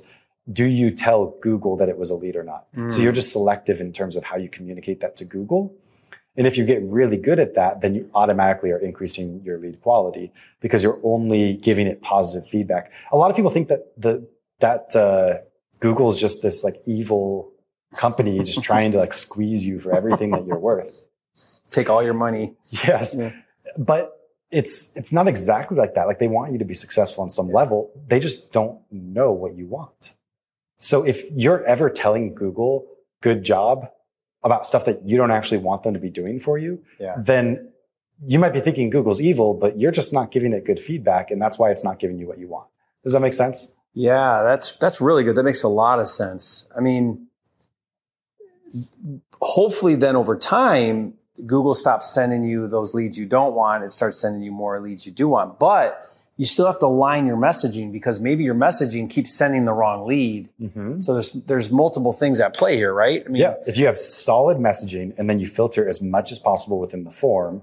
do 0.60 0.64
you 0.80 0.88
tell 1.06 1.20
Google 1.46 1.74
that 1.80 1.88
it 1.92 1.96
was 2.02 2.10
a 2.10 2.16
lead 2.22 2.36
or 2.40 2.46
not? 2.52 2.62
So 2.74 2.80
Mm. 2.80 3.02
you're 3.02 3.18
just 3.22 3.30
selective 3.38 3.78
in 3.86 3.90
terms 3.98 4.14
of 4.18 4.22
how 4.30 4.36
you 4.44 4.48
communicate 4.58 4.98
that 5.04 5.14
to 5.20 5.24
Google. 5.36 5.62
And 6.36 6.44
if 6.50 6.54
you 6.58 6.64
get 6.72 6.80
really 7.00 7.16
good 7.28 7.38
at 7.46 7.54
that, 7.54 7.72
then 7.82 7.94
you 7.96 8.02
automatically 8.20 8.70
are 8.74 8.82
increasing 8.90 9.28
your 9.46 9.58
lead 9.64 9.76
quality 9.80 10.26
because 10.60 10.80
you're 10.84 11.00
only 11.14 11.44
giving 11.68 11.86
it 11.92 11.98
positive 12.02 12.44
feedback. 12.54 12.84
A 13.12 13.16
lot 13.16 13.30
of 13.30 13.36
people 13.38 13.50
think 13.56 13.68
that 13.68 13.82
the, 14.06 14.14
that, 14.60 14.84
uh, 14.94 15.38
Google 15.80 16.08
is 16.10 16.18
just 16.26 16.42
this 16.42 16.58
like 16.64 16.74
evil 16.86 17.52
company 18.04 18.38
just 18.50 18.62
trying 18.70 18.90
to 18.92 18.98
like 18.98 19.14
squeeze 19.14 19.62
you 19.68 19.78
for 19.78 19.90
everything 20.00 20.30
that 20.32 20.44
you're 20.46 20.58
worth. 20.72 20.94
Take 21.70 21.88
all 21.90 22.02
your 22.02 22.14
money. 22.26 22.56
Yes. 22.86 23.16
Yeah. 23.18 23.32
But 23.78 24.04
it's, 24.50 24.96
it's 24.96 25.12
not 25.12 25.26
exactly 25.28 25.76
like 25.76 25.94
that. 25.94 26.06
Like 26.06 26.18
they 26.18 26.28
want 26.28 26.52
you 26.52 26.58
to 26.58 26.64
be 26.64 26.74
successful 26.74 27.22
on 27.24 27.30
some 27.30 27.48
level. 27.48 27.90
They 28.08 28.20
just 28.20 28.52
don't 28.52 28.80
know 28.90 29.32
what 29.32 29.54
you 29.56 29.66
want. 29.66 30.12
So 30.78 31.04
if 31.04 31.24
you're 31.32 31.64
ever 31.64 31.90
telling 31.90 32.34
Google, 32.34 32.86
good 33.22 33.42
job 33.44 33.90
about 34.44 34.64
stuff 34.66 34.84
that 34.84 35.02
you 35.04 35.16
don't 35.16 35.30
actually 35.30 35.58
want 35.58 35.82
them 35.82 35.94
to 35.94 36.00
be 36.00 36.10
doing 36.10 36.38
for 36.38 36.58
you, 36.58 36.82
Yeah. 37.00 37.16
then 37.18 37.72
you 38.24 38.38
might 38.38 38.52
be 38.52 38.60
thinking 38.60 38.88
Google's 38.90 39.20
evil, 39.20 39.54
but 39.54 39.78
you're 39.80 39.90
just 39.90 40.12
not 40.12 40.30
giving 40.30 40.52
it 40.52 40.64
good 40.64 40.78
feedback. 40.78 41.30
And 41.30 41.40
that's 41.42 41.58
why 41.58 41.70
it's 41.70 41.84
not 41.84 41.98
giving 41.98 42.18
you 42.18 42.26
what 42.26 42.38
you 42.38 42.46
want. 42.46 42.68
Does 43.02 43.12
that 43.12 43.20
make 43.20 43.32
sense? 43.32 43.74
Yeah, 43.94 44.42
that's 44.42 44.72
that's 44.76 45.00
really 45.00 45.24
good. 45.24 45.36
That 45.36 45.42
makes 45.44 45.62
a 45.62 45.68
lot 45.68 45.98
of 45.98 46.06
sense. 46.06 46.70
I 46.76 46.80
mean, 46.80 47.26
hopefully 49.40 49.94
then 49.94 50.16
over 50.16 50.36
time, 50.36 51.14
Google 51.44 51.74
stops 51.74 52.12
sending 52.12 52.42
you 52.44 52.68
those 52.68 52.94
leads 52.94 53.18
you 53.18 53.26
don't 53.26 53.54
want 53.54 53.84
It 53.84 53.92
starts 53.92 54.18
sending 54.18 54.42
you 54.42 54.52
more 54.52 54.80
leads 54.80 55.06
you 55.06 55.12
do 55.12 55.28
want. 55.28 55.58
But 55.58 56.08
you 56.36 56.44
still 56.44 56.66
have 56.66 56.78
to 56.80 56.86
line 56.86 57.26
your 57.26 57.36
messaging 57.36 57.92
because 57.92 58.20
maybe 58.20 58.44
your 58.44 58.54
messaging 58.54 59.08
keeps 59.08 59.32
sending 59.32 59.64
the 59.64 59.72
wrong 59.72 60.06
lead. 60.06 60.50
Mm-hmm. 60.60 61.00
So 61.00 61.14
there's 61.14 61.32
there's 61.32 61.70
multiple 61.70 62.12
things 62.12 62.40
at 62.40 62.54
play 62.54 62.76
here, 62.76 62.92
right? 62.92 63.22
I 63.24 63.28
mean, 63.28 63.40
Yeah. 63.40 63.54
If 63.66 63.78
you 63.78 63.86
have 63.86 63.98
solid 63.98 64.58
messaging 64.58 65.14
and 65.18 65.28
then 65.30 65.38
you 65.40 65.46
filter 65.46 65.88
as 65.88 66.02
much 66.02 66.32
as 66.32 66.38
possible 66.38 66.78
within 66.78 67.04
the 67.04 67.10
form, 67.10 67.62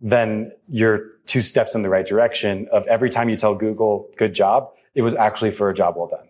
then 0.00 0.52
you're 0.66 1.10
two 1.26 1.42
steps 1.42 1.74
in 1.74 1.82
the 1.82 1.88
right 1.88 2.06
direction 2.06 2.66
of 2.72 2.86
every 2.88 3.10
time 3.10 3.28
you 3.28 3.36
tell 3.36 3.54
Google, 3.54 4.08
good 4.16 4.34
job, 4.34 4.70
it 4.94 5.02
was 5.02 5.14
actually 5.14 5.52
for 5.52 5.70
a 5.70 5.74
job 5.74 5.94
well 5.96 6.08
done. 6.08 6.26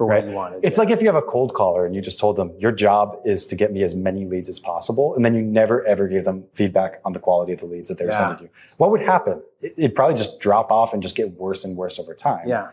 For 0.00 0.06
what 0.06 0.14
Right. 0.14 0.24
you 0.24 0.32
wanted. 0.34 0.60
It's 0.64 0.78
like 0.78 0.88
if 0.88 1.02
you 1.02 1.08
have 1.08 1.14
a 1.14 1.20
cold 1.20 1.52
caller 1.52 1.84
and 1.84 1.94
you 1.94 2.00
just 2.00 2.18
told 2.18 2.36
them 2.36 2.52
your 2.58 2.72
job 2.72 3.18
is 3.26 3.44
to 3.44 3.54
get 3.54 3.70
me 3.70 3.82
as 3.82 3.94
many 3.94 4.24
leads 4.24 4.48
as 4.48 4.58
possible. 4.58 5.14
And 5.14 5.22
then 5.26 5.34
you 5.34 5.42
never 5.42 5.84
ever 5.84 6.08
gave 6.08 6.24
them 6.24 6.44
feedback 6.54 7.00
on 7.04 7.12
the 7.12 7.18
quality 7.18 7.52
of 7.52 7.60
the 7.60 7.66
leads 7.66 7.90
that 7.90 7.98
they 7.98 8.06
were 8.06 8.12
Yeah. 8.12 8.28
sending 8.28 8.44
you. 8.44 8.48
What 8.78 8.90
would 8.92 9.02
happen? 9.02 9.42
It- 9.60 9.74
It'd 9.76 9.94
probably 9.94 10.14
just 10.16 10.40
drop 10.40 10.72
off 10.72 10.94
and 10.94 11.02
just 11.02 11.16
get 11.16 11.38
worse 11.38 11.66
and 11.66 11.76
worse 11.76 11.98
over 11.98 12.14
time. 12.14 12.48
Yeah. 12.48 12.68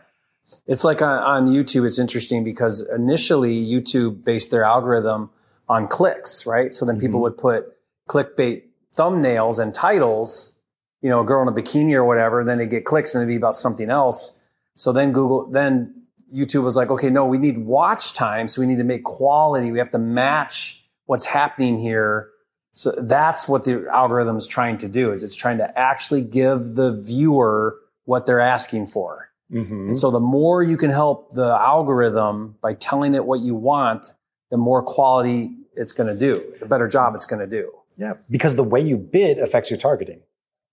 It's 0.66 0.84
like 0.84 1.02
on, 1.02 1.22
on 1.22 1.48
YouTube, 1.48 1.84
it's 1.86 1.98
interesting 1.98 2.44
because 2.44 2.80
initially 2.80 3.54
YouTube 3.62 4.24
based 4.24 4.50
their 4.50 4.64
algorithm 4.64 5.28
on 5.68 5.86
clicks, 5.86 6.46
right? 6.46 6.72
So 6.72 6.86
then 6.86 6.98
people 6.98 7.20
Mhm. 7.20 7.24
would 7.24 7.36
put 7.36 7.76
clickbait 8.08 8.62
thumbnails 8.96 9.60
and 9.60 9.74
titles, 9.74 10.52
you 11.02 11.10
know, 11.10 11.20
a 11.20 11.24
girl 11.24 11.42
in 11.42 11.48
a 11.48 11.52
bikini 11.52 11.92
or 11.94 12.04
whatever, 12.04 12.42
then 12.42 12.56
they 12.56 12.66
get 12.66 12.86
clicks 12.86 13.14
and 13.14 13.20
it'd 13.20 13.28
be 13.30 13.36
about 13.36 13.54
something 13.54 13.90
else. 13.90 14.40
So 14.74 14.92
then 14.92 15.12
Google, 15.12 15.44
then 15.50 15.97
YouTube 16.34 16.64
was 16.64 16.76
like, 16.76 16.90
okay, 16.90 17.10
no, 17.10 17.24
we 17.24 17.38
need 17.38 17.58
watch 17.58 18.12
time. 18.14 18.48
So 18.48 18.60
we 18.60 18.66
need 18.66 18.78
to 18.78 18.84
make 18.84 19.04
quality. 19.04 19.72
We 19.72 19.78
have 19.78 19.90
to 19.92 19.98
match 19.98 20.84
what's 21.06 21.24
happening 21.24 21.78
here. 21.78 22.28
So 22.72 22.92
that's 22.92 23.48
what 23.48 23.64
the 23.64 23.86
algorithm 23.92 24.36
is 24.36 24.46
trying 24.46 24.76
to 24.78 24.88
do 24.88 25.10
is 25.10 25.24
it's 25.24 25.34
trying 25.34 25.58
to 25.58 25.78
actually 25.78 26.22
give 26.22 26.74
the 26.74 26.92
viewer 26.92 27.76
what 28.04 28.26
they're 28.26 28.40
asking 28.40 28.86
for. 28.86 29.30
Mhm. 29.52 29.88
And 29.88 29.98
so 29.98 30.10
the 30.10 30.20
more 30.20 30.62
you 30.62 30.76
can 30.76 30.90
help 30.90 31.32
the 31.32 31.56
algorithm 31.58 32.56
by 32.60 32.74
telling 32.74 33.14
it 33.14 33.24
what 33.24 33.40
you 33.40 33.54
want, 33.54 34.12
the 34.50 34.58
more 34.58 34.82
quality 34.82 35.56
it's 35.74 35.92
going 35.92 36.12
to 36.12 36.18
do, 36.18 36.40
the 36.60 36.66
better 36.66 36.88
job 36.88 37.14
it's 37.14 37.24
going 37.24 37.40
to 37.40 37.46
do. 37.46 37.70
Yeah, 37.96 38.14
because 38.30 38.56
the 38.56 38.64
way 38.64 38.80
you 38.80 38.96
bid 38.96 39.38
affects 39.38 39.70
your 39.70 39.78
targeting. 39.78 40.20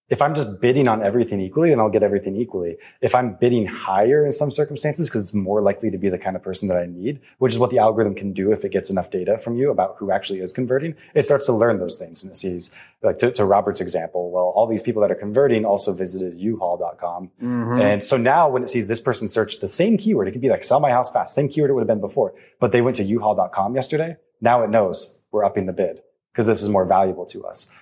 If 0.07 0.21
I'm 0.21 0.35
just 0.35 0.62
bidding 0.62 0.88
on 0.88 1.01
everything 1.01 1.41
equally, 1.41 1.69
then 1.69 1.79
I'll 1.79 1.89
get 1.89 2.03
everything 2.03 2.35
equally. 2.35 2.77
If 3.01 3.15
I'm 3.15 3.33
bidding 3.35 3.65
higher 3.65 4.24
in 4.24 4.31
some 4.31 4.51
circumstances, 4.51 5.09
because 5.09 5.24
it's 5.24 5.33
more 5.33 5.62
likely 5.62 5.89
to 5.89 5.97
be 5.97 6.09
the 6.09 6.19
kind 6.19 6.35
of 6.35 6.43
person 6.43 6.67
that 6.69 6.77
I 6.77 6.85
need, 6.85 7.21
which 7.39 7.53
is 7.53 7.59
what 7.59 7.71
the 7.71 7.79
algorithm 7.79 8.13
can 8.13 8.31
do 8.31 8.51
if 8.51 8.63
it 8.63 8.71
gets 8.71 8.91
enough 8.91 9.09
data 9.09 9.39
from 9.39 9.57
you 9.57 9.71
about 9.71 9.95
who 9.97 10.12
actually 10.12 10.41
is 10.41 10.53
converting, 10.53 10.95
it 11.15 11.24
starts 11.24 11.47
to 11.47 11.53
learn 11.53 11.79
those 11.79 11.95
things 11.95 12.24
and 12.24 12.31
it 12.31 12.35
sees, 12.35 12.75
like 13.01 13.17
to, 13.17 13.31
to 13.31 13.45
Robert's 13.45 13.81
example, 13.81 14.29
well, 14.29 14.53
all 14.55 14.67
these 14.67 14.83
people 14.83 15.01
that 15.01 15.09
are 15.09 15.15
converting 15.15 15.65
also 15.65 15.91
visited 15.91 16.39
uhaul.com. 16.39 17.31
Mhm. 17.41 17.81
And 17.81 18.03
so 18.03 18.15
now 18.15 18.47
when 18.47 18.62
it 18.62 18.69
sees 18.69 18.88
this 18.88 19.00
person 19.00 19.27
search 19.27 19.59
the 19.59 19.67
same 19.67 19.97
keyword, 19.97 20.27
it 20.27 20.33
could 20.33 20.41
be 20.41 20.50
like 20.50 20.63
sell 20.63 20.79
my 20.79 20.91
house 20.91 21.12
fast, 21.12 21.33
same 21.33 21.50
keyword 21.50 21.71
it 21.71 21.74
would 21.74 21.81
have 21.81 21.88
been 21.88 22.00
before, 22.00 22.35
but 22.59 22.71
they 22.71 22.81
went 22.81 22.95
to 22.97 23.03
uhaul.com 23.03 23.74
yesterday. 23.74 24.17
Now 24.39 24.62
it 24.63 24.69
knows 24.69 25.24
we're 25.31 25.43
upping 25.43 25.65
the 25.65 25.74
bid 25.74 26.01
because 26.31 26.45
this 26.45 26.62
is 26.62 26.69
more 26.69 26.85
valuable 26.85 27.25
to 27.27 27.43
us. 27.45 27.74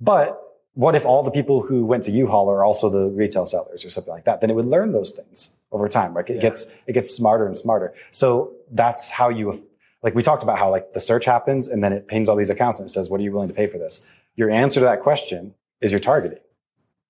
But 0.00 0.40
what 0.78 0.94
if 0.94 1.04
all 1.04 1.24
the 1.24 1.32
people 1.32 1.62
who 1.66 1.84
went 1.84 2.04
to 2.04 2.12
U-Haul 2.12 2.48
are 2.48 2.62
also 2.64 2.88
the 2.88 3.10
retail 3.10 3.46
sellers 3.46 3.84
or 3.84 3.90
something 3.90 4.12
like 4.12 4.24
that? 4.26 4.40
Then 4.40 4.48
it 4.48 4.54
would 4.54 4.66
learn 4.76 4.92
those 4.92 5.10
things 5.10 5.58
over 5.72 5.88
time, 5.88 6.16
right? 6.16 6.28
It 6.30 6.36
Yeah. 6.36 6.40
gets, 6.40 6.80
it 6.86 6.92
gets 6.92 7.10
smarter 7.10 7.46
and 7.46 7.56
smarter. 7.56 7.92
So 8.12 8.52
that's 8.70 9.10
how 9.10 9.28
you, 9.28 9.66
like 10.04 10.14
we 10.14 10.22
talked 10.22 10.44
about 10.44 10.56
how 10.56 10.70
like 10.70 10.92
the 10.92 11.00
search 11.00 11.24
happens 11.24 11.66
and 11.66 11.82
then 11.82 11.92
it 11.92 12.06
pings 12.06 12.28
all 12.28 12.36
these 12.36 12.48
accounts 12.48 12.78
and 12.78 12.86
it 12.86 12.90
says, 12.90 13.10
what 13.10 13.18
are 13.18 13.24
you 13.24 13.32
willing 13.32 13.48
to 13.48 13.54
pay 13.54 13.66
for 13.66 13.76
this? 13.78 14.06
Your 14.36 14.50
answer 14.50 14.78
to 14.78 14.86
that 14.86 15.00
question 15.02 15.54
is 15.80 15.90
your 15.90 15.98
targeting 15.98 16.38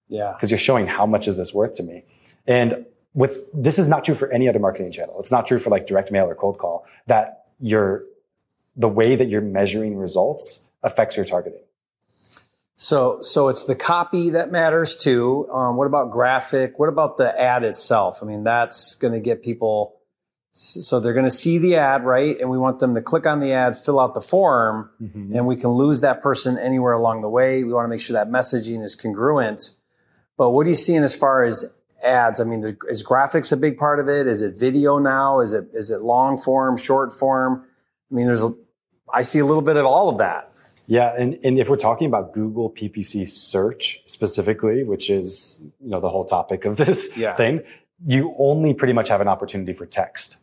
Yeah. 0.09 0.33
because 0.33 0.51
you're 0.51 0.57
showing 0.71 0.87
how 0.87 1.05
much 1.05 1.29
is 1.29 1.37
this 1.37 1.53
worth 1.53 1.75
to 1.75 1.83
me. 1.83 2.05
And 2.47 2.87
with 3.13 3.53
this 3.53 3.79
is 3.79 3.87
not 3.87 4.03
true 4.03 4.15
for 4.15 4.33
any 4.33 4.49
other 4.49 4.61
marketing 4.61 4.93
channel. 4.93 5.17
It's 5.21 5.31
not 5.31 5.47
true 5.47 5.59
for 5.59 5.69
like 5.69 5.87
direct 5.87 6.11
mail 6.11 6.25
or 6.25 6.35
cold 6.35 6.57
call 6.57 6.87
that 7.07 7.45
your 7.59 8.05
the 8.77 8.89
way 8.89 9.15
that 9.15 9.27
you're 9.29 9.43
measuring 9.43 9.95
results 9.99 10.71
affects 10.83 11.17
your 11.19 11.27
targeting. 11.27 11.61
So, 12.81 13.21
so 13.23 13.49
it's 13.49 13.65
the 13.65 13.75
copy 13.75 14.31
that 14.31 14.53
matters 14.53 14.97
too. 14.97 15.49
Um, 15.51 15.77
what 15.77 15.89
about 15.89 16.13
graphic? 16.13 16.79
What 16.79 16.89
about 16.89 17.17
the 17.17 17.39
ad 17.39 17.65
itself? 17.65 18.21
I 18.23 18.27
mean, 18.27 18.45
that's 18.45 18.95
going 18.95 19.13
to 19.13 19.21
get 19.21 19.43
people. 19.43 19.97
So 20.53 21.01
they're 21.01 21.13
going 21.13 21.25
to 21.25 21.31
see 21.31 21.59
the 21.59 21.75
ad, 21.75 22.05
right? 22.05 22.39
And 22.39 22.49
we 22.49 22.57
want 22.57 22.79
them 22.79 22.95
to 22.95 23.03
click 23.03 23.27
on 23.27 23.41
the 23.41 23.53
ad, 23.53 23.77
fill 23.77 23.99
out 23.99 24.15
the 24.15 24.21
form, 24.21 24.91
and 25.37 25.47
we 25.47 25.57
can 25.57 25.71
lose 25.71 26.03
that 26.03 26.23
person 26.23 26.57
anywhere 26.57 26.93
along 26.93 27.23
the 27.23 27.29
way. 27.29 27.65
We 27.65 27.73
want 27.73 27.85
to 27.85 27.89
make 27.89 28.01
sure 28.01 28.15
that 28.15 28.29
messaging 28.29 28.85
is 28.85 28.95
congruent. 28.95 29.73
But 30.37 30.51
what 30.51 30.65
are 30.65 30.69
you 30.69 30.77
seeing 30.77 31.03
as 31.03 31.17
far 31.17 31.43
as 31.43 31.75
ads? 32.05 32.41
I 32.41 32.45
mean, 32.45 32.77
is 32.89 33.03
graphics 33.03 33.53
a 33.53 33.57
big 33.57 33.77
part 33.77 33.99
of 33.99 34.09
it? 34.09 34.29
Is 34.29 34.41
it 34.41 34.57
video 34.57 34.99
now? 34.99 35.41
Is 35.41 35.53
it 35.53 35.69
is 35.73 35.91
it 35.91 36.01
long 36.01 36.39
form, 36.39 36.77
short 36.77 37.13
form? 37.13 37.65
I 38.11 38.15
mean, 38.15 38.27
there's 38.27 38.45
a, 38.45 38.55
I 39.13 39.23
see 39.23 39.41
a 39.41 39.45
little 39.45 39.63
bit 39.63 39.77
of 39.77 39.85
all 39.85 40.09
of 40.09 40.19
that. 40.19 40.48
Yeah, 40.91 41.13
and, 41.19 41.39
and 41.45 41.59
if 41.59 41.69
we're 41.69 41.77
talking 41.77 42.07
about 42.07 42.33
Google 42.33 42.71
PPC 42.71 43.29
search 43.29 44.03
specifically, 44.07 44.85
which 44.85 45.11
is 45.11 45.71
you 45.81 45.91
know 45.91 46.01
the 46.01 46.09
whole 46.09 46.25
topic 46.25 46.65
of 46.65 46.79
this 46.79 47.17
Yeah. 47.17 47.37
thing, 47.37 47.61
you 48.07 48.35
only 48.39 48.73
pretty 48.75 48.95
much 48.95 49.09
have 49.11 49.21
an 49.21 49.29
opportunity 49.29 49.75
for 49.75 49.85
text. 49.85 50.39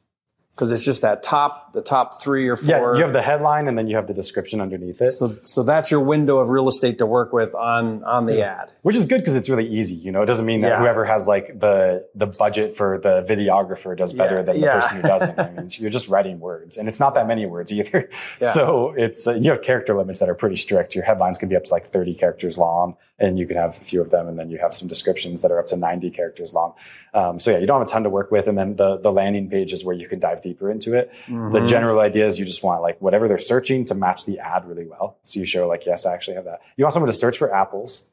Because 0.55 0.71
it's 0.71 0.85
just 0.85 1.01
that 1.01 1.21
top 1.21 1.73
the 1.73 1.81
top 1.81 2.21
three 2.21 2.47
or 2.47 2.55
four. 2.55 2.93
Yeah, 2.93 2.97
you 2.99 3.03
have 3.03 3.11
the 3.13 3.21
headline 3.21 3.67
and 3.67 3.77
then 3.77 3.87
you 3.87 3.97
have 3.97 4.07
the 4.07 4.13
description 4.13 4.61
underneath 4.61 5.01
it. 5.01 5.07
so 5.09 5.35
so 5.41 5.63
that's 5.63 5.91
your 5.91 5.99
window 5.99 6.37
of 6.39 6.47
real 6.49 6.69
estate 6.69 6.97
to 6.99 7.05
work 7.05 7.33
with 7.33 7.53
on 7.53 8.03
on 8.05 8.25
the 8.25 8.41
ad. 8.41 8.71
which 8.81 8.95
is 8.95 9.05
good 9.05 9.19
because 9.19 9.35
it's 9.35 9.49
really 9.49 9.67
easy. 9.67 9.95
You 9.95 10.11
know, 10.13 10.21
it 10.21 10.27
doesn't 10.27 10.45
mean 10.45 10.61
that 10.61 10.69
Yeah. 10.69 10.79
whoever 10.79 11.03
has 11.05 11.27
like 11.27 11.59
the 11.59 12.07
the 12.15 12.27
budget 12.27 12.75
for 12.77 12.97
the 12.97 13.21
videographer 13.27 13.97
does 13.97 14.13
better 14.13 14.37
Yeah. 14.37 14.41
than 14.43 14.55
the 14.55 14.61
Yeah. 14.61 14.79
person 14.79 15.01
who 15.01 15.07
doesn't. 15.07 15.39
I 15.45 15.49
mean, 15.51 15.67
you're 15.73 15.89
just 15.89 16.07
writing 16.07 16.39
words, 16.39 16.77
and 16.77 16.87
it's 16.87 16.99
not 17.01 17.15
that 17.15 17.27
many 17.27 17.45
words 17.45 17.71
either. 17.73 18.09
Yeah. 18.41 18.51
So 18.51 18.93
it's 18.97 19.27
uh, 19.27 19.33
you 19.33 19.51
have 19.51 19.61
character 19.61 19.93
limits 19.97 20.19
that 20.21 20.29
are 20.29 20.35
pretty 20.35 20.55
strict. 20.55 20.95
Your 20.95 21.03
headlines 21.03 21.37
can 21.37 21.49
be 21.49 21.55
up 21.57 21.65
to 21.65 21.71
like 21.73 21.91
30 21.91 22.15
characters 22.15 22.57
long, 22.57 22.95
and 23.17 23.39
you 23.39 23.47
can 23.47 23.55
have 23.57 23.71
a 23.71 23.83
few 23.83 24.01
of 24.01 24.09
them, 24.09 24.27
and 24.27 24.37
then 24.37 24.49
you 24.49 24.57
have 24.57 24.73
some 24.73 24.87
descriptions 24.87 25.41
that 25.41 25.51
are 25.51 25.59
up 25.59 25.67
to 25.67 25.77
90 25.77 26.09
characters 26.11 26.53
long. 26.53 26.73
Um, 27.13 27.39
so 27.39 27.51
yeah, 27.51 27.59
you 27.59 27.65
don't 27.67 27.79
have 27.79 27.87
a 27.87 27.89
ton 27.89 28.03
to 28.03 28.09
work 28.09 28.29
with, 28.31 28.47
and 28.47 28.57
then 28.57 28.75
the 28.75 28.97
the 28.97 29.11
landing 29.11 29.49
page 29.49 29.71
is 29.73 29.85
where 29.85 29.95
you 29.95 30.07
can 30.07 30.19
dive 30.19 30.41
deeper 30.41 30.69
into 30.69 30.93
it. 30.93 31.11
The 31.27 31.33
Mhm. 31.33 31.67
general 31.67 31.99
idea 31.99 32.25
is 32.25 32.37
you 32.39 32.45
just 32.45 32.63
want 32.63 32.81
like 32.81 32.99
whatever 33.01 33.27
they're 33.27 33.37
searching 33.37 33.85
to 33.85 33.95
match 33.95 34.25
the 34.25 34.39
ad 34.39 34.65
really 34.65 34.85
well. 34.87 35.17
So 35.23 35.39
you 35.39 35.45
show 35.45 35.67
like, 35.67 35.85
yes, 35.85 36.05
I 36.05 36.13
actually 36.13 36.35
have 36.35 36.45
that. 36.45 36.59
You 36.77 36.83
want 36.83 36.93
someone 36.93 37.07
to 37.11 37.17
search 37.17 37.37
for 37.37 37.53
apples, 37.53 38.09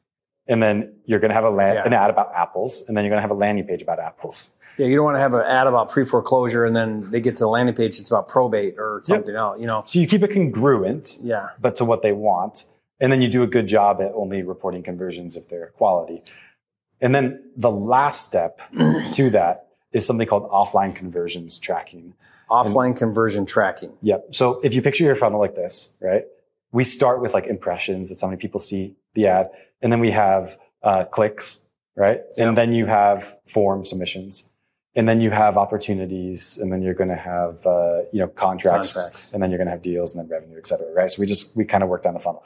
and 0.47 0.61
then 0.63 0.93
you're 1.05 1.19
going 1.19 1.29
to 1.29 1.35
have 1.35 1.43
a 1.45 1.49
land, 1.49 1.75
Yeah. 1.75 1.85
an 1.85 1.93
ad 1.93 2.09
about 2.09 2.31
apples, 2.33 2.83
and 2.87 2.95
then 2.95 3.03
you're 3.03 3.09
going 3.11 3.17
to 3.19 3.21
have 3.27 3.31
a 3.31 3.35
landing 3.45 3.65
page 3.65 3.81
about 3.81 3.99
apples. 3.99 4.57
Yeah, 4.77 4.87
you 4.87 4.95
don't 4.95 5.05
want 5.05 5.15
to 5.17 5.19
have 5.21 5.33
an 5.35 5.41
ad 5.45 5.67
about 5.67 5.89
pre 5.89 6.03
foreclosure 6.03 6.65
and 6.65 6.75
then 6.75 7.11
they 7.11 7.19
get 7.21 7.35
to 7.35 7.41
the 7.43 7.47
landing 7.47 7.75
page. 7.75 7.99
It's 7.99 8.09
about 8.09 8.27
probate 8.27 8.75
or 8.79 9.01
something 9.03 9.35
else. 9.35 9.59
You 9.61 9.67
know. 9.67 9.83
So 9.85 9.99
you 9.99 10.07
keep 10.07 10.23
it 10.23 10.31
congruent, 10.33 11.17
Yeah. 11.21 11.49
but 11.61 11.75
to 11.75 11.85
what 11.85 12.01
they 12.01 12.11
want, 12.11 12.63
and 12.99 13.11
then 13.11 13.21
you 13.21 13.27
do 13.27 13.43
a 13.43 13.47
good 13.47 13.67
job 13.67 14.01
at 14.01 14.11
only 14.13 14.43
reporting 14.43 14.83
conversions 14.83 15.35
if 15.35 15.49
they're 15.49 15.67
quality. 15.67 16.23
And 17.01 17.13
then 17.13 17.43
the 17.57 17.71
last 17.71 18.25
step 18.25 18.61
to 19.13 19.29
that 19.31 19.67
is 19.91 20.07
something 20.07 20.27
called 20.27 20.49
offline 20.49 20.95
conversions 20.95 21.59
tracking. 21.59 22.13
Offline 22.49 22.95
conversion 22.95 23.45
tracking. 23.45 23.93
Yep. 24.01 24.27
So 24.31 24.59
if 24.63 24.73
you 24.73 24.81
picture 24.81 25.03
your 25.03 25.15
funnel 25.15 25.39
like 25.39 25.55
this, 25.55 25.97
right? 26.01 26.23
We 26.71 26.83
start 26.83 27.21
with 27.21 27.33
like 27.33 27.45
impressions. 27.45 28.09
That's 28.09 28.21
how 28.21 28.27
many 28.27 28.39
people 28.39 28.59
see 28.59 28.95
the 29.13 29.27
ad. 29.27 29.49
And 29.81 29.91
then 29.91 29.99
we 29.99 30.11
have 30.11 30.57
uh, 30.81 31.05
clicks, 31.05 31.67
right? 31.95 32.21
Yep. 32.37 32.47
And 32.47 32.57
then 32.57 32.73
you 32.73 32.85
have 32.85 33.37
form 33.45 33.85
submissions. 33.85 34.49
And 34.95 35.09
then 35.09 35.21
you 35.21 35.31
have 35.31 35.57
opportunities. 35.57 36.57
And 36.57 36.71
then 36.71 36.81
you're 36.81 36.93
going 36.93 37.09
to 37.09 37.15
have, 37.15 37.65
uh, 37.65 38.01
you 38.11 38.19
know, 38.19 38.27
contracts, 38.27 38.93
Contracts. 38.93 39.33
And 39.33 39.41
then 39.41 39.49
you're 39.49 39.57
going 39.57 39.67
to 39.67 39.71
have 39.71 39.81
deals 39.81 40.15
and 40.15 40.23
then 40.23 40.29
revenue, 40.29 40.57
et 40.57 40.67
cetera, 40.67 40.91
right? 40.93 41.09
So 41.09 41.19
we 41.19 41.25
just, 41.25 41.55
we 41.57 41.65
kind 41.65 41.83
of 41.83 41.89
work 41.89 42.03
down 42.03 42.13
the 42.13 42.19
funnel. 42.19 42.43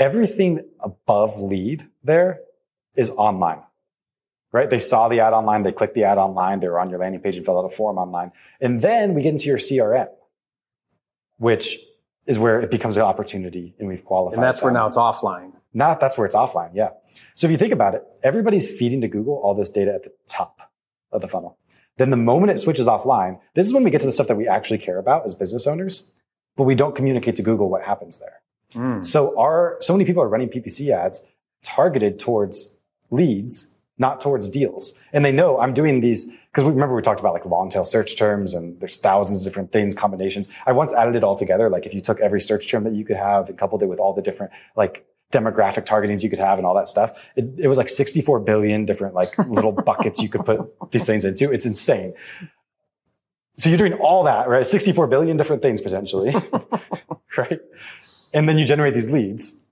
Everything 0.00 0.68
above 0.80 1.40
lead 1.40 1.88
there 2.02 2.40
is 2.96 3.10
online 3.10 3.62
right? 4.52 4.68
They 4.68 4.78
saw 4.78 5.08
the 5.08 5.20
ad 5.20 5.32
online, 5.32 5.62
they 5.62 5.72
clicked 5.72 5.94
the 5.94 6.04
ad 6.04 6.18
online, 6.18 6.60
they 6.60 6.68
were 6.68 6.80
on 6.80 6.90
your 6.90 6.98
landing 6.98 7.20
page 7.20 7.36
and 7.36 7.44
filled 7.44 7.64
out 7.64 7.72
a 7.72 7.74
form 7.74 7.98
online. 7.98 8.32
And 8.60 8.82
then 8.82 9.14
we 9.14 9.22
get 9.22 9.32
into 9.32 9.46
your 9.46 9.58
CRM, 9.58 10.08
which 11.38 11.78
is 12.26 12.38
where 12.38 12.60
it 12.60 12.70
becomes 12.70 12.96
an 12.96 13.02
opportunity 13.02 13.74
and 13.78 13.88
we've 13.88 14.04
qualified. 14.04 14.34
And 14.34 14.42
that's 14.42 14.62
where 14.62 14.72
now 14.72 14.86
it's 14.86 14.96
offline. 14.96 15.52
Not 15.72 16.00
that's 16.00 16.18
where 16.18 16.26
it's 16.26 16.34
offline, 16.34 16.70
yeah. 16.74 16.90
So 17.34 17.46
if 17.46 17.50
you 17.50 17.56
think 17.56 17.72
about 17.72 17.94
it, 17.94 18.04
everybody's 18.22 18.68
feeding 18.68 19.00
to 19.02 19.08
Google 19.08 19.34
all 19.34 19.54
this 19.54 19.70
data 19.70 19.94
at 19.94 20.02
the 20.02 20.12
top 20.26 20.70
of 21.12 21.22
the 21.22 21.28
funnel. 21.28 21.56
Then 21.96 22.10
the 22.10 22.16
moment 22.16 22.50
it 22.50 22.58
switches 22.58 22.88
offline, 22.88 23.40
this 23.54 23.66
is 23.66 23.74
when 23.74 23.84
we 23.84 23.90
get 23.90 24.00
to 24.00 24.06
the 24.06 24.12
stuff 24.12 24.26
that 24.28 24.36
we 24.36 24.48
actually 24.48 24.78
care 24.78 24.98
about 24.98 25.24
as 25.24 25.34
business 25.34 25.66
owners, 25.66 26.12
but 26.56 26.64
we 26.64 26.74
don't 26.74 26.96
communicate 26.96 27.36
to 27.36 27.42
Google 27.42 27.68
what 27.68 27.82
happens 27.82 28.18
there. 28.18 28.39
Mm. 28.72 29.04
So 29.04 29.38
our 29.38 29.76
so 29.80 29.94
many 29.94 30.04
people 30.04 30.22
are 30.22 30.28
running 30.28 30.48
PPC 30.48 30.90
ads 30.90 31.26
targeted 31.62 32.18
towards 32.18 32.78
leads, 33.10 33.80
not 33.98 34.20
towards 34.20 34.48
deals. 34.48 35.00
And 35.12 35.24
they 35.24 35.32
know 35.32 35.60
I'm 35.60 35.74
doing 35.74 36.00
these 36.00 36.40
because 36.46 36.64
we 36.64 36.70
remember 36.70 36.94
we 36.94 37.02
talked 37.02 37.20
about 37.20 37.34
like 37.34 37.44
long 37.44 37.68
tail 37.68 37.84
search 37.84 38.16
terms 38.16 38.54
and 38.54 38.80
there's 38.80 38.98
thousands 38.98 39.40
of 39.40 39.44
different 39.44 39.72
things, 39.72 39.94
combinations. 39.94 40.48
I 40.66 40.72
once 40.72 40.94
added 40.94 41.16
it 41.16 41.24
all 41.24 41.36
together. 41.36 41.68
Like 41.68 41.86
if 41.86 41.94
you 41.94 42.00
took 42.00 42.20
every 42.20 42.40
search 42.40 42.70
term 42.70 42.84
that 42.84 42.94
you 42.94 43.04
could 43.04 43.16
have 43.16 43.48
and 43.48 43.58
coupled 43.58 43.82
it 43.82 43.86
with 43.86 44.00
all 44.00 44.12
the 44.12 44.22
different 44.22 44.52
like 44.76 45.06
demographic 45.32 45.86
targetings 45.86 46.22
you 46.22 46.30
could 46.30 46.38
have 46.38 46.58
and 46.58 46.66
all 46.66 46.74
that 46.74 46.88
stuff, 46.88 47.28
it, 47.36 47.44
it 47.58 47.68
was 47.68 47.78
like 47.78 47.88
64 47.88 48.40
billion 48.40 48.84
different 48.84 49.14
like 49.14 49.36
little 49.38 49.72
buckets 49.86 50.22
you 50.22 50.28
could 50.28 50.44
put 50.44 50.60
these 50.90 51.04
things 51.04 51.24
into. 51.24 51.52
It's 51.52 51.66
insane. 51.66 52.14
So 53.54 53.68
you're 53.68 53.78
doing 53.78 53.92
all 53.94 54.24
that, 54.24 54.48
right? 54.48 54.66
64 54.66 55.06
billion 55.08 55.36
different 55.36 55.60
things 55.60 55.82
potentially, 55.82 56.34
right? 57.36 57.60
And 58.32 58.48
then 58.48 58.58
you 58.58 58.66
generate 58.66 58.94
these 58.94 59.10
leads. 59.10 59.66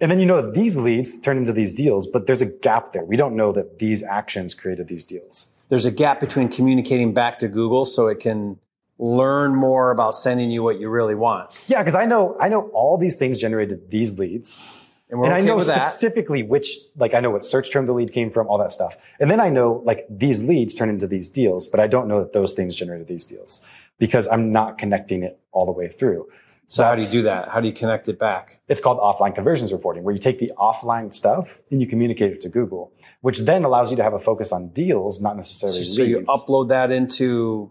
And 0.00 0.10
then 0.10 0.18
you 0.18 0.26
know 0.26 0.42
that 0.42 0.54
these 0.54 0.76
leads 0.76 1.20
turn 1.20 1.36
into 1.36 1.52
these 1.52 1.72
deals, 1.72 2.08
but 2.08 2.26
there's 2.26 2.42
a 2.42 2.46
gap 2.46 2.92
there. 2.92 3.04
We 3.04 3.16
don't 3.16 3.36
know 3.36 3.52
that 3.52 3.78
these 3.78 4.02
actions 4.02 4.52
created 4.52 4.88
these 4.88 5.04
deals. 5.04 5.56
There's 5.68 5.84
a 5.84 5.92
gap 5.92 6.18
between 6.18 6.48
communicating 6.48 7.14
back 7.14 7.38
to 7.38 7.48
Google 7.48 7.84
so 7.84 8.08
it 8.08 8.18
can 8.18 8.58
learn 8.98 9.54
more 9.54 9.90
about 9.90 10.14
sending 10.14 10.50
you 10.50 10.62
what 10.62 10.80
you 10.80 10.88
really 10.88 11.14
want. 11.14 11.50
Yeah, 11.66 11.82
because 11.82 11.94
I 11.94 12.06
know 12.06 12.36
I 12.40 12.48
know 12.48 12.68
all 12.72 12.98
these 12.98 13.16
things 13.16 13.40
generated 13.40 13.90
these 13.90 14.18
leads. 14.18 14.60
And 15.08 15.20
we're 15.20 15.26
and 15.26 15.34
okay 15.34 15.42
I 15.42 15.44
know 15.46 15.56
with 15.56 15.66
that. 15.66 15.78
specifically 15.78 16.42
which, 16.42 16.68
like 16.96 17.14
I 17.14 17.20
know 17.20 17.30
what 17.30 17.44
search 17.44 17.72
term 17.72 17.86
the 17.86 17.92
lead 17.92 18.12
came 18.12 18.30
from, 18.30 18.48
all 18.48 18.58
that 18.58 18.72
stuff. 18.72 18.96
And 19.20 19.30
then 19.30 19.40
I 19.40 19.50
know 19.50 19.82
like 19.84 20.06
these 20.08 20.42
leads 20.42 20.74
turn 20.74 20.88
into 20.88 21.06
these 21.06 21.30
deals, 21.30 21.68
but 21.68 21.80
I 21.80 21.86
don't 21.86 22.08
know 22.08 22.20
that 22.20 22.32
those 22.32 22.54
things 22.54 22.76
generated 22.76 23.08
these 23.08 23.26
deals 23.26 23.66
because 23.98 24.26
I'm 24.28 24.52
not 24.52 24.78
connecting 24.78 25.22
it 25.22 25.38
all 25.52 25.66
the 25.66 25.72
way 25.72 25.88
through. 25.88 26.28
So 26.66 26.82
how 26.82 26.94
do 26.94 27.02
you 27.02 27.10
do 27.10 27.22
that? 27.24 27.50
How 27.50 27.60
do 27.60 27.66
you 27.66 27.74
connect 27.74 28.08
it 28.08 28.18
back? 28.18 28.60
It's 28.66 28.80
called 28.80 28.98
offline 28.98 29.34
conversions 29.34 29.72
reporting, 29.72 30.04
where 30.04 30.14
you 30.14 30.18
take 30.18 30.38
the 30.38 30.50
offline 30.56 31.12
stuff 31.12 31.60
and 31.70 31.82
you 31.82 31.86
communicate 31.86 32.32
it 32.32 32.40
to 32.40 32.48
Google, 32.48 32.92
which 33.20 33.40
then 33.40 33.64
allows 33.64 33.90
you 33.90 33.96
to 33.98 34.02
have 34.02 34.14
a 34.14 34.18
focus 34.18 34.52
on 34.52 34.68
deals, 34.68 35.20
not 35.20 35.36
necessarily 35.36 35.84
So 35.84 36.02
you 36.02 36.20
upload 36.20 36.70
that 36.70 36.90
into 36.90 37.70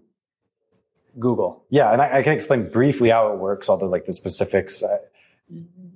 Google. 1.18 1.64
Yeah, 1.72 1.92
and 1.92 2.00
I, 2.00 2.20
I 2.20 2.24
can 2.24 2.34
explain 2.34 2.70
briefly 2.70 3.10
how 3.10 3.34
it 3.34 3.40
works, 3.40 3.70
all 3.70 3.78
the 3.78 3.86
like 3.86 4.06
the 4.06 4.14
specifics. 4.14 4.84
Uh, 4.84 5.00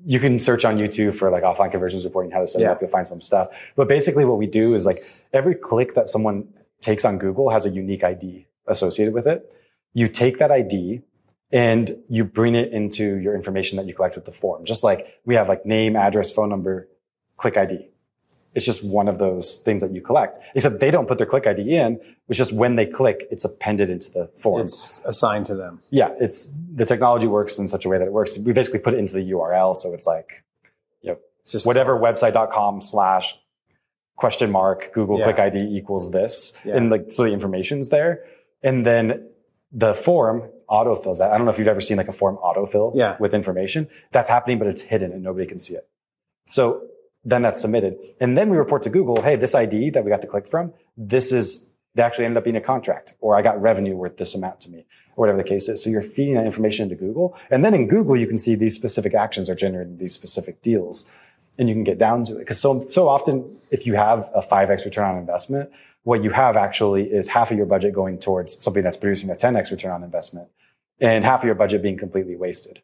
you 0.04 0.19
can 0.19 0.39
search 0.39 0.65
on 0.65 0.78
YouTube 0.78 1.13
for 1.15 1.30
like 1.30 1.43
offline 1.43 1.71
conversions 1.71 2.06
reporting, 2.06 2.32
how 2.32 2.39
to 2.39 2.48
set 2.48 2.62
it 2.62 2.65
up. 2.65 2.82
You'll 2.82 2.89
find 2.89 3.06
some 3.06 3.21
stuff. 3.21 3.71
But 3.76 3.88
basically, 3.88 4.26
what 4.26 4.39
we 4.39 4.48
do 4.48 4.74
is 4.74 4.86
like 4.88 5.04
every 5.32 5.54
click 5.54 5.93
that 5.93 6.10
someone 6.10 6.48
takes 6.82 7.06
on 7.06 7.19
Google 7.19 7.52
has 7.52 7.67
a 7.67 7.69
unique 7.69 8.04
ID 8.04 8.48
associated 8.67 9.13
with 9.13 9.28
it. 9.28 9.54
You 9.93 10.08
take 10.08 10.39
that 10.39 10.52
ID 10.52 11.04
and 11.51 11.91
you 12.10 12.23
bring 12.25 12.55
it 12.55 12.71
into 12.71 13.17
your 13.17 13.36
information 13.36 13.77
that 13.77 13.88
you 13.88 13.93
collect 13.93 14.15
with 14.15 14.25
the 14.25 14.31
form. 14.31 14.65
Just 14.65 14.84
like 14.84 15.19
we 15.25 15.36
have 15.36 15.47
like 15.47 15.65
name, 15.65 15.95
address, 15.95 16.31
phone 16.31 16.49
number, 16.49 16.88
click 17.38 17.58
ID. 17.58 17.89
It's 18.55 18.65
just 18.65 18.86
one 18.86 19.10
of 19.10 19.19
those 19.19 19.58
things 19.58 19.84
that 19.84 19.91
you 19.91 19.99
collect. 20.01 20.39
Except 20.55 20.79
they 20.79 20.89
don't 20.89 21.08
put 21.08 21.17
their 21.17 21.27
click 21.27 21.45
ID 21.45 21.75
in. 21.75 21.99
It's 22.29 22.38
just 22.38 22.53
when 22.53 22.77
they 22.77 22.86
click, 22.86 23.27
it's 23.29 23.43
appended 23.43 23.89
into 23.89 24.10
the 24.12 24.31
form. 24.38 24.62
It's 24.62 25.03
assigned 25.05 25.45
to 25.47 25.55
them. 25.55 25.81
yeah, 25.91 26.12
it's 26.19 26.53
the 26.73 26.86
technology 26.86 27.27
works 27.27 27.60
in 27.60 27.67
such 27.67 27.84
a 27.86 27.89
way 27.89 27.97
that 27.97 28.05
it 28.08 28.13
works. 28.13 28.39
We 28.39 28.53
basically 28.53 28.79
put 28.79 28.93
it 28.93 28.97
into 28.99 29.13
the 29.13 29.29
URL. 29.31 29.75
So 29.75 29.93
it's 29.93 30.08
like, 30.08 30.43
you 31.01 31.12
know, 31.12 31.17
just 31.45 31.65
whatever 31.67 31.99
website.com 31.99 32.79
slash 32.81 33.38
question 34.15 34.49
mark 34.51 34.93
Google 34.93 35.19
Yeah. 35.19 35.25
click 35.25 35.39
ID 35.39 35.60
equals 35.77 36.12
this. 36.13 36.62
Yeah. 36.65 36.77
And 36.77 36.89
like, 36.89 37.08
so 37.12 37.23
the 37.23 37.34
information's 37.34 37.89
there. 37.89 38.23
And 38.63 38.86
then 38.86 39.27
the 39.73 39.93
form 39.93 40.49
autofills 40.69 41.19
that. 41.19 41.32
I 41.32 41.38
don't 41.38 41.45
know 41.45 41.51
if 41.51 41.60
you've 41.60 41.67
ever 41.67 41.82
seen 41.82 41.97
like 41.97 42.08
a 42.08 42.13
form 42.13 42.38
autofill 42.38 42.93
Yeah. 42.95 43.17
with 43.19 43.34
information. 43.34 43.88
That's 44.12 44.30
happening, 44.30 44.58
but 44.60 44.67
it's 44.67 44.82
hidden 44.84 45.12
and 45.12 45.23
nobody 45.23 45.45
can 45.45 45.60
see 45.60 45.75
it. 45.75 45.88
So 46.47 46.84
then 47.23 47.41
that's 47.41 47.62
submitted. 47.62 47.97
And 48.19 48.38
then 48.38 48.49
we 48.49 48.58
report 48.58 48.84
to 48.84 48.89
Google, 48.89 49.21
hey, 49.21 49.36
this 49.36 49.56
ID 49.56 49.89
that 49.91 50.04
we 50.04 50.12
got 50.12 50.21
the 50.21 50.28
click 50.28 50.47
from, 50.47 50.73
this 50.95 51.32
is, 51.32 51.75
they 51.95 52.04
actually 52.04 52.25
ended 52.25 52.38
up 52.38 52.43
being 52.43 52.56
a 52.56 52.62
contract 52.62 53.15
or 53.19 53.36
I 53.36 53.41
got 53.41 53.60
revenue 53.62 53.95
worth 53.95 54.17
this 54.17 54.36
amount 54.36 54.62
to 54.62 54.69
me 54.69 54.80
or 55.15 55.21
whatever 55.23 55.38
the 55.38 55.43
case 55.47 55.67
is. 55.69 55.84
So 55.84 55.89
you're 55.89 56.01
feeding 56.01 56.36
that 56.36 56.45
information 56.45 56.84
into 56.84 56.95
Google. 56.95 57.36
And 57.49 57.65
then 57.65 57.73
in 57.73 57.88
Google, 57.88 58.15
you 58.15 58.28
can 58.28 58.38
see 58.38 58.54
these 58.56 58.75
specific 58.75 59.13
actions 59.13 59.49
are 59.49 59.56
generating 59.56 59.97
these 59.97 60.13
specific 60.13 60.62
deals 60.62 61.12
and 61.58 61.67
you 61.69 61.73
can 61.75 61.84
get 61.84 61.97
down 61.97 62.23
to 62.25 62.38
it. 62.38 62.45
Cause 62.45 62.60
so, 62.60 62.88
so 62.89 63.08
often 63.08 63.58
if 63.71 63.88
you 63.88 63.95
have 63.95 64.30
a 64.36 64.41
5x 64.41 64.86
return 64.86 65.06
on 65.06 65.17
investment, 65.17 65.71
what 66.04 66.21
you 66.21 66.30
have 66.32 66.56
actually 66.56 67.06
is 67.06 67.30
half 67.30 67.49
of 67.49 67.58
your 67.58 67.65
budget 67.65 67.93
going 67.93 68.19
towards 68.19 68.63
something 68.63 68.84
that's 68.84 68.97
producing 68.97 69.32
a 69.32 69.36
10x 69.36 69.71
return 69.71 69.91
on 69.91 70.04
investment 70.04 70.49
and 70.99 71.25
half 71.25 71.41
of 71.41 71.45
your 71.45 71.55
budget 71.55 71.81
being 71.81 71.97
completely 71.97 72.36
wasted. 72.36 72.81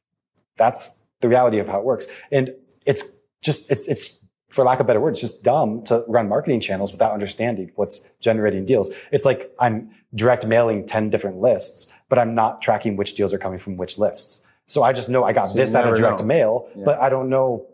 That's 0.57 1.01
the 1.21 1.29
reality 1.29 1.59
of 1.59 1.67
how 1.67 1.79
it 1.79 1.85
works. 1.85 2.07
And 2.31 2.53
it's 2.85 3.19
just, 3.41 3.71
it's, 3.71 3.87
it's, 3.87 4.17
for 4.49 4.65
lack 4.65 4.81
of 4.81 4.87
better 4.87 4.99
words, 4.99 5.21
just 5.21 5.43
dumb 5.45 5.81
to 5.83 6.03
run 6.09 6.27
marketing 6.27 6.59
channels 6.59 6.91
without 6.91 7.13
understanding 7.13 7.71
what's 7.75 8.11
generating 8.19 8.65
deals. 8.65 8.91
It's 9.11 9.23
like 9.23 9.49
I'm 9.59 9.91
direct 10.13 10.45
mailing 10.45 10.85
10 10.85 11.09
different 11.09 11.37
lists, 11.39 11.93
but 12.09 12.19
I'm 12.19 12.35
not 12.35 12.61
tracking 12.61 12.97
which 12.97 13.15
deals 13.15 13.33
are 13.33 13.37
coming 13.37 13.59
from 13.59 13.77
which 13.77 13.97
lists. 13.97 14.47
So 14.67 14.83
I 14.83 14.91
just 14.91 15.09
know 15.09 15.23
I 15.23 15.31
got 15.31 15.47
So 15.49 15.57
this 15.57 15.73
out 15.73 15.87
of 15.87 15.95
direct 15.97 16.19
know. 16.19 16.25
mail, 16.25 16.69
Yeah. 16.75 16.83
but 16.85 16.99
I 16.99 17.09
don't 17.09 17.29
know. 17.29 17.67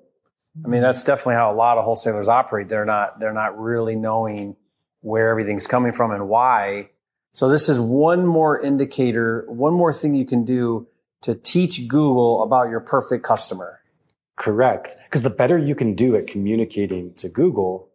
I 0.64 0.68
mean, 0.68 0.82
that's 0.82 1.04
definitely 1.04 1.36
how 1.36 1.52
a 1.52 1.56
lot 1.56 1.78
of 1.80 1.84
wholesalers 1.86 2.28
operate. 2.28 2.68
They're 2.70 2.86
not, 2.86 3.20
they're 3.20 3.34
not 3.34 3.60
really 3.60 3.96
knowing 3.96 4.56
where 5.02 5.30
everything's 5.30 5.68
coming 5.68 5.92
from 5.92 6.12
and 6.12 6.28
why. 6.30 6.90
So 7.38 7.48
this 7.48 7.70
is 7.70 7.80
one 7.80 8.26
more 8.26 8.60
indicator, 8.60 9.46
one 9.48 9.76
more 9.76 9.94
thing 9.94 10.16
you 10.16 10.26
can 10.26 10.44
do 10.44 10.88
to 11.22 11.36
teach 11.36 11.88
Google 11.88 12.42
about 12.42 12.72
your 12.72 12.80
perfect 12.80 13.24
customer. 13.24 13.82
Correct. 14.38 14.96
Because 15.04 15.22
the 15.22 15.30
better 15.30 15.56
you 15.56 15.76
can 15.76 15.94
do 15.94 16.16
at 16.16 16.26
communicating 16.26 17.14
to 17.14 17.30
Google, 17.30 17.90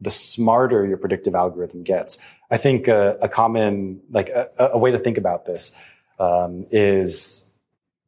the 0.00 0.10
smarter 0.10 0.86
your 0.86 0.96
predictive 0.96 1.34
algorithm 1.34 1.82
gets. 1.82 2.16
I 2.50 2.56
think 2.56 2.88
uh, 2.88 3.16
a 3.20 3.28
common, 3.28 4.00
like 4.08 4.30
a, 4.30 4.48
a 4.58 4.78
way 4.78 4.90
to 4.90 4.98
think 4.98 5.18
about 5.18 5.44
this 5.44 5.78
um, 6.18 6.64
is 6.70 7.58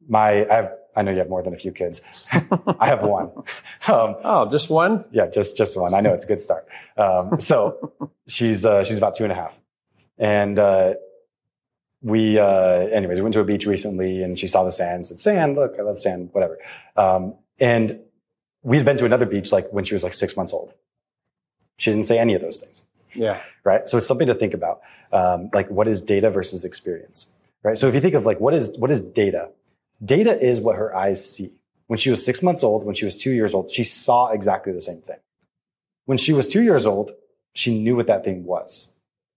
my, 0.09 0.47
I 0.49 0.55
have, 0.55 0.73
I 0.95 1.03
know 1.03 1.11
you 1.11 1.19
have 1.19 1.29
more 1.29 1.43
than 1.43 1.53
a 1.53 1.57
few 1.57 1.73
kids. 1.73 2.25
I 2.79 2.87
have 2.87 3.03
one. 3.03 3.29
Um, 3.87 4.15
Oh, 4.23 4.49
just 4.49 4.71
one? 4.71 5.05
yeah, 5.11 5.27
just, 5.27 5.55
just 5.55 5.79
one. 5.79 5.93
I 5.93 6.01
know 6.01 6.15
it's 6.15 6.25
a 6.25 6.27
good 6.27 6.41
start. 6.41 6.67
Um, 6.97 7.39
so 7.39 7.93
she's, 8.27 8.65
uh, 8.65 8.83
she's 8.83 8.97
about 8.97 9.13
two 9.13 9.25
and 9.25 9.31
a 9.31 9.35
half. 9.35 9.59
And, 10.21 10.57
uh, 10.59 10.93
we, 12.01 12.39
uh, 12.39 12.45
anyways, 12.97 13.17
we 13.19 13.23
went 13.23 13.33
to 13.33 13.41
a 13.41 13.43
beach 13.43 13.65
recently 13.65 14.23
and 14.23 14.37
she 14.39 14.47
saw 14.47 14.63
the 14.63 14.71
sand, 14.71 15.07
said, 15.07 15.19
sand, 15.19 15.55
look, 15.55 15.75
I 15.77 15.81
love 15.83 15.99
sand, 15.99 16.29
whatever. 16.31 16.57
Um, 16.95 17.35
and 17.59 17.99
we 18.63 18.77
had 18.77 18.85
been 18.85 18.97
to 18.97 19.05
another 19.05 19.25
beach 19.25 19.51
like 19.51 19.71
when 19.71 19.83
she 19.83 19.93
was 19.93 20.03
like 20.03 20.13
six 20.13 20.35
months 20.37 20.53
old. 20.53 20.73
She 21.77 21.91
didn't 21.91 22.05
say 22.05 22.17
any 22.19 22.33
of 22.35 22.41
those 22.41 22.59
things 22.59 22.85
Yeah. 23.15 23.41
right? 23.63 23.87
So 23.87 23.97
it's 23.97 24.07
something 24.07 24.27
to 24.27 24.33
think 24.35 24.53
about. 24.53 24.81
Um, 25.11 25.49
like 25.53 25.69
what 25.69 25.87
is 25.87 26.01
data 26.01 26.29
versus 26.31 26.63
experience, 26.63 27.35
right? 27.63 27.77
So 27.77 27.87
if 27.87 27.93
you 27.93 28.01
think 28.01 28.13
of 28.15 28.25
like 28.25 28.39
what 28.39 28.53
is 28.53 28.77
what 28.79 28.89
is 28.91 29.01
data? 29.05 29.49
Data 30.03 30.31
is 30.31 30.61
what 30.61 30.77
her 30.77 30.95
eyes 30.95 31.27
see. 31.27 31.49
When 31.87 31.97
she 31.97 32.09
was 32.09 32.23
six 32.25 32.41
months 32.41 32.63
old, 32.63 32.85
when 32.85 32.95
she 32.95 33.03
was 33.05 33.15
two 33.17 33.31
years 33.31 33.53
old, 33.53 33.69
she 33.69 33.83
saw 33.83 34.29
exactly 34.31 34.71
the 34.71 34.81
same 34.81 35.01
thing. 35.01 35.17
When 36.05 36.17
she 36.17 36.31
was 36.33 36.47
two 36.47 36.61
years 36.61 36.85
old, 36.85 37.11
she 37.53 37.77
knew 37.83 37.95
what 37.97 38.07
that 38.07 38.23
thing 38.23 38.45
was 38.45 38.90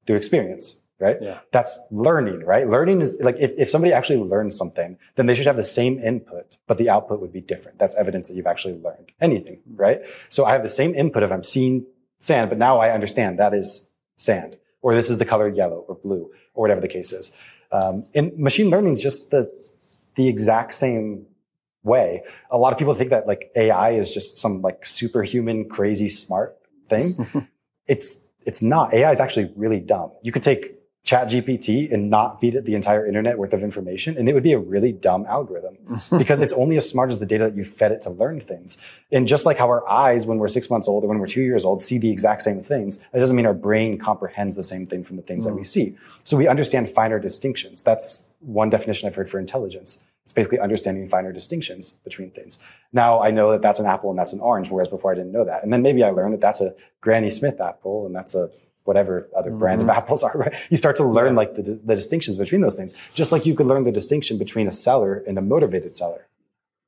through 0.06 0.16
experience, 0.16 0.82
right? 0.98 1.16
Yeah. 1.20 1.40
That's 1.52 1.78
learning, 1.90 2.44
right? 2.44 2.68
Learning 2.68 3.00
is 3.00 3.16
like 3.20 3.36
if, 3.38 3.52
if 3.56 3.70
somebody 3.70 3.92
actually 3.92 4.18
learns 4.18 4.56
something, 4.56 4.98
then 5.16 5.26
they 5.26 5.34
should 5.34 5.46
have 5.46 5.56
the 5.56 5.64
same 5.64 5.98
input, 5.98 6.56
but 6.66 6.78
the 6.78 6.90
output 6.90 7.20
would 7.20 7.32
be 7.32 7.40
different. 7.40 7.78
That's 7.78 7.94
evidence 7.96 8.28
that 8.28 8.34
you've 8.34 8.46
actually 8.46 8.80
learned 8.80 9.12
anything, 9.20 9.60
right? 9.74 10.00
So 10.28 10.44
I 10.44 10.52
have 10.52 10.62
the 10.62 10.68
same 10.68 10.94
input 10.94 11.22
if 11.22 11.32
I'm 11.32 11.44
seeing 11.44 11.86
sand, 12.18 12.50
but 12.50 12.58
now 12.58 12.78
I 12.78 12.90
understand 12.90 13.38
that 13.38 13.54
is 13.54 13.90
sand, 14.16 14.56
or 14.82 14.94
this 14.94 15.10
is 15.10 15.18
the 15.18 15.24
color 15.24 15.48
yellow 15.48 15.84
or 15.88 15.96
blue, 15.96 16.30
or 16.54 16.62
whatever 16.62 16.80
the 16.80 16.88
case 16.88 17.12
is. 17.12 17.36
Um, 17.72 18.04
and 18.14 18.36
machine 18.38 18.70
learning 18.70 18.92
is 18.92 19.02
just 19.02 19.30
the 19.30 19.52
the 20.14 20.28
exact 20.28 20.72
same 20.72 21.26
way. 21.82 22.22
A 22.50 22.58
lot 22.58 22.72
of 22.72 22.78
people 22.78 22.94
think 22.94 23.10
that 23.10 23.26
like 23.26 23.50
AI 23.56 23.90
is 23.90 24.12
just 24.12 24.36
some 24.36 24.62
like 24.62 24.86
superhuman, 24.86 25.68
crazy 25.68 26.08
smart 26.08 26.56
thing. 26.88 27.48
it's 27.86 28.24
it's 28.46 28.62
not. 28.62 28.92
AI 28.92 29.10
is 29.10 29.20
actually 29.20 29.52
really 29.56 29.80
dumb. 29.80 30.12
You 30.22 30.32
could 30.32 30.42
take 30.42 30.74
Chat 31.04 31.28
GPT 31.28 31.92
and 31.92 32.08
not 32.08 32.40
feed 32.40 32.54
it 32.54 32.64
the 32.64 32.74
entire 32.74 33.06
internet 33.06 33.36
worth 33.36 33.52
of 33.52 33.62
information, 33.62 34.16
and 34.16 34.26
it 34.26 34.32
would 34.32 34.42
be 34.42 34.54
a 34.54 34.58
really 34.58 34.90
dumb 34.90 35.26
algorithm 35.26 35.76
because 36.18 36.40
it's 36.40 36.54
only 36.54 36.78
as 36.78 36.88
smart 36.88 37.10
as 37.10 37.18
the 37.18 37.26
data 37.26 37.44
that 37.44 37.54
you 37.54 37.62
fed 37.62 37.92
it 37.92 38.00
to 38.02 38.10
learn 38.10 38.40
things. 38.40 38.82
And 39.12 39.28
just 39.28 39.44
like 39.44 39.58
how 39.58 39.68
our 39.68 39.86
eyes, 39.86 40.26
when 40.26 40.38
we're 40.38 40.48
six 40.48 40.70
months 40.70 40.88
old 40.88 41.04
or 41.04 41.08
when 41.08 41.18
we're 41.18 41.26
two 41.26 41.42
years 41.42 41.62
old, 41.62 41.82
see 41.82 41.98
the 41.98 42.10
exact 42.10 42.40
same 42.40 42.62
things, 42.62 43.06
that 43.12 43.18
doesn't 43.18 43.36
mean 43.36 43.44
our 43.44 43.52
brain 43.52 43.98
comprehends 43.98 44.56
the 44.56 44.62
same 44.62 44.86
thing 44.86 45.04
from 45.04 45.16
the 45.16 45.22
things 45.22 45.44
that 45.44 45.54
we 45.54 45.60
mm. 45.60 45.66
see. 45.66 45.94
So 46.24 46.38
we 46.38 46.48
understand 46.48 46.88
finer 46.88 47.20
distinctions. 47.20 47.82
That's 47.82 48.32
one 48.40 48.70
definition 48.70 49.06
I've 49.06 49.14
heard 49.14 49.28
for 49.28 49.38
intelligence. 49.38 50.04
It's 50.24 50.32
basically 50.32 50.58
understanding 50.58 51.08
finer 51.08 51.32
distinctions 51.32 51.92
between 52.04 52.30
things. 52.30 52.58
Now 52.92 53.20
I 53.20 53.30
know 53.30 53.52
that 53.52 53.62
that's 53.62 53.80
an 53.80 53.86
apple 53.86 54.10
and 54.10 54.18
that's 54.18 54.32
an 54.32 54.40
orange, 54.40 54.70
whereas 54.70 54.88
before 54.88 55.12
I 55.12 55.14
didn't 55.14 55.32
know 55.32 55.44
that. 55.44 55.62
And 55.62 55.72
then 55.72 55.82
maybe 55.82 56.02
I 56.02 56.10
learned 56.10 56.32
that 56.34 56.40
that's 56.40 56.60
a 56.60 56.74
Granny 57.00 57.30
Smith 57.30 57.60
apple 57.60 58.06
and 58.06 58.14
that's 58.14 58.34
a 58.34 58.50
whatever 58.84 59.28
other 59.36 59.50
mm-hmm. 59.50 59.58
brands 59.58 59.82
of 59.82 59.88
apples 59.98 60.22
are, 60.22 60.36
right? 60.36 60.54
You 60.70 60.76
start 60.76 60.96
to 60.96 61.04
learn 61.04 61.34
like 61.34 61.56
the, 61.56 61.62
the 61.62 61.96
distinctions 61.96 62.38
between 62.38 62.60
those 62.60 62.76
things. 62.76 62.94
Just 63.14 63.32
like 63.32 63.44
you 63.44 63.54
could 63.54 63.66
learn 63.66 63.84
the 63.84 63.92
distinction 63.92 64.38
between 64.38 64.66
a 64.66 64.72
seller 64.72 65.22
and 65.26 65.36
a 65.36 65.42
motivated 65.42 65.96
seller. 65.96 66.28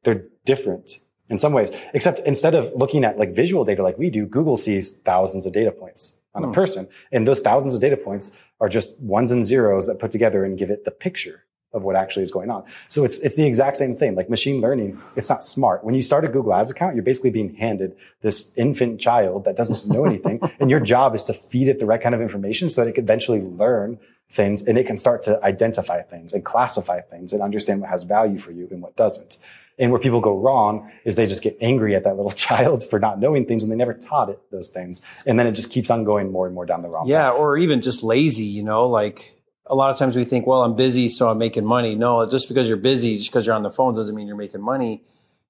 They're 0.05 0.25
different 0.45 1.01
in 1.29 1.39
some 1.39 1.53
ways, 1.53 1.71
except 1.93 2.21
instead 2.21 2.55
of 2.55 2.73
looking 2.75 3.05
at 3.05 3.19
like 3.19 3.35
visual 3.35 3.65
data 3.65 3.83
like 3.83 3.99
we 3.99 4.11
do, 4.11 4.27
Google 4.27 4.57
sees 4.57 4.99
thousands 4.99 5.45
of 5.45 5.53
data 5.53 5.73
points 5.73 6.21
on 6.35 6.45
a 6.45 6.47
hmm. 6.47 6.53
person. 6.53 6.89
And 7.11 7.27
those 7.27 7.41
thousands 7.41 7.75
of 7.75 7.81
data 7.81 7.97
points 7.97 8.41
are 8.61 8.69
just 8.69 9.03
ones 9.03 9.33
and 9.33 9.45
zeros 9.45 9.89
that 9.89 9.99
put 9.99 10.13
together 10.13 10.45
and 10.45 10.57
give 10.57 10.71
it 10.71 10.85
the 10.85 10.91
picture 10.91 11.46
of 11.77 11.85
what 11.85 11.95
actually 11.95 12.23
is 12.25 12.33
going 12.33 12.51
on. 12.51 12.65
So 12.89 13.05
it's, 13.05 13.21
it's 13.21 13.37
the 13.37 13.47
exact 13.47 13.77
same 13.77 13.95
thing. 13.95 14.17
Like 14.17 14.29
machine 14.31 14.61
learning, 14.61 14.99
it's 15.15 15.31
not 15.31 15.45
smart. 15.45 15.85
When 15.85 15.95
you 15.95 16.03
start 16.03 16.25
a 16.25 16.29
Google 16.29 16.55
Ads 16.55 16.71
account, 16.71 16.95
you're 16.97 17.05
basically 17.05 17.31
being 17.31 17.55
handed 17.55 17.95
this 18.23 18.57
infant 18.57 19.01
child 19.01 19.45
that 19.45 19.57
doesn't 19.57 19.93
know 19.93 20.05
anything. 20.07 20.41
and 20.61 20.71
your 20.71 20.81
job 20.81 21.15
is 21.15 21.23
to 21.25 21.33
feed 21.35 21.69
it 21.69 21.79
the 21.79 21.87
right 21.87 22.01
kind 22.01 22.15
of 22.15 22.21
information 22.21 22.71
so 22.71 22.83
that 22.83 22.91
it 22.91 22.95
can 22.95 23.05
eventually 23.05 23.43
learn 23.43 23.99
things 24.31 24.67
and 24.67 24.77
it 24.77 24.87
can 24.87 24.97
start 24.97 25.23
to 25.23 25.39
identify 25.45 26.03
things 26.03 26.33
and 26.33 26.45
classify 26.45 27.01
things 27.01 27.33
and 27.33 27.43
understand 27.43 27.81
what 27.81 27.91
has 27.91 28.03
value 28.03 28.39
for 28.39 28.51
you 28.51 28.67
and 28.71 28.83
what 28.83 28.97
doesn't. 28.97 29.37
And 29.79 29.91
where 29.93 30.01
people 30.01 30.23
go 30.23 30.39
wrong 30.39 30.91
is 31.05 31.17
they 31.17 31.27
just 31.27 31.43
get 31.43 31.55
angry 31.61 31.95
at 31.95 32.03
that 32.05 32.17
little 32.17 32.31
child 32.49 32.83
for 32.83 32.99
not 32.99 33.21
knowing 33.21 33.45
things 33.45 33.63
when 33.63 33.69
they 33.69 33.77
never 33.77 33.93
taught 33.93 34.31
it 34.31 34.41
those 34.51 34.71
things. 34.71 35.03
And 35.27 35.39
then 35.39 35.47
it 35.47 35.53
just 35.53 35.71
keeps 35.71 35.91
on 35.91 36.03
going 36.03 36.33
more 36.33 36.47
and 36.47 36.55
more 36.55 36.65
down 36.65 36.81
the 36.81 36.89
wrong 36.89 37.07
Yeah. 37.07 37.29
path. 37.31 37.39
Or 37.39 37.59
even 37.59 37.83
just 37.83 38.03
lazy, 38.03 38.45
you 38.45 38.63
know, 38.63 38.89
like 38.89 39.36
a 39.69 39.75
lot 39.75 39.91
of 39.91 39.99
times 39.99 40.17
we 40.17 40.25
think, 40.25 40.47
well, 40.47 40.63
I'm 40.63 40.77
busy, 40.77 41.09
so 41.09 41.29
I'm 41.29 41.39
making 41.39 41.65
money. 41.65 41.95
No, 41.95 42.29
just 42.29 42.49
because 42.49 42.69
you're 42.69 42.77
busy, 42.77 43.17
just 43.17 43.31
because 43.31 43.47
you're 43.47 43.57
on 43.57 43.63
the 43.63 43.71
phones 43.71 43.97
doesn't 43.97 44.15
mean 44.15 44.27
you're 44.27 44.37
making 44.37 44.63
money. 44.63 45.03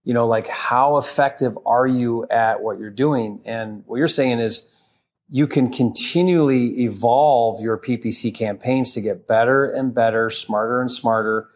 You 0.04 0.14
know, 0.14 0.26
like 0.26 0.46
how 0.46 0.96
effective 0.96 1.58
are 1.66 1.86
you 1.86 2.26
at 2.30 2.62
what 2.62 2.78
you're 2.78 2.90
doing? 2.90 3.40
And 3.44 3.82
what 3.86 3.98
you're 3.98 4.08
saying 4.08 4.38
is 4.38 4.68
you 5.28 5.46
can 5.46 5.70
continually 5.70 6.84
evolve 6.84 7.60
your 7.60 7.76
PPC 7.76 8.34
campaigns 8.34 8.94
to 8.94 9.00
get 9.00 9.26
better 9.26 9.64
and 9.64 9.94
better, 9.94 10.30
smarter 10.30 10.80
and 10.80 10.90
smarter. 10.90 11.48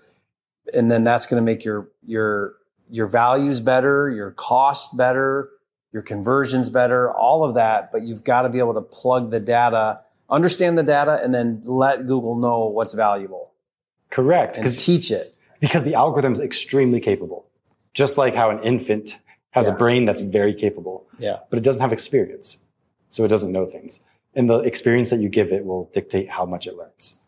And 0.75 0.90
then 0.90 1.05
that's 1.05 1.27
going 1.27 1.40
to 1.40 1.44
make 1.44 1.64
your, 1.64 1.88
your, 2.05 2.55
your 2.90 3.07
values 3.07 3.61
better, 3.61 4.11
your 4.11 4.33
cost 4.33 4.96
better, 4.96 5.49
your 5.92 6.03
conversions 6.03 6.68
better, 6.68 7.12
all 7.12 7.44
of 7.44 7.55
that. 7.55 7.92
But 7.92 8.03
you've 8.03 8.25
got 8.25 8.42
to 8.42 8.49
be 8.49 8.59
able 8.59 8.75
to 8.75 8.81
plug 8.81 9.31
the 9.31 9.40
data, 9.40 10.01
understand 10.30 10.78
the 10.78 10.82
data, 10.82 11.20
and 11.22 11.34
then 11.34 11.62
let 11.64 12.06
Google 12.06 12.36
know 12.36 12.66
what's 12.66 12.94
valuable 12.94 13.50
Correct. 14.10 14.58
and 14.58 14.66
teach 14.78 15.10
it. 15.10 15.34
because 15.60 15.84
the 15.84 15.94
algorithm 15.94 16.32
is 16.32 16.40
extremely 16.40 17.00
capable. 17.00 17.44
Just 17.92 18.16
like 18.16 18.34
how 18.34 18.48
an 18.50 18.60
infant 18.62 19.16
has 19.50 19.66
Yeah. 19.66 19.74
a 19.74 19.76
brain 19.76 20.04
that's 20.06 20.20
very 20.22 20.54
capable, 20.54 21.04
Yeah. 21.18 21.40
but 21.50 21.58
it 21.58 21.62
doesn't 21.62 21.82
have 21.82 21.92
experience. 21.92 22.58
So 23.10 23.24
it 23.24 23.28
doesn't 23.28 23.52
know 23.52 23.66
things. 23.66 24.04
And 24.34 24.48
the 24.48 24.60
experience 24.60 25.10
that 25.10 25.18
you 25.18 25.28
give 25.28 25.52
it 25.52 25.66
will 25.66 25.90
dictate 25.92 26.30
how 26.30 26.46
much 26.46 26.66
it 26.66 26.76
learns. 26.78 27.18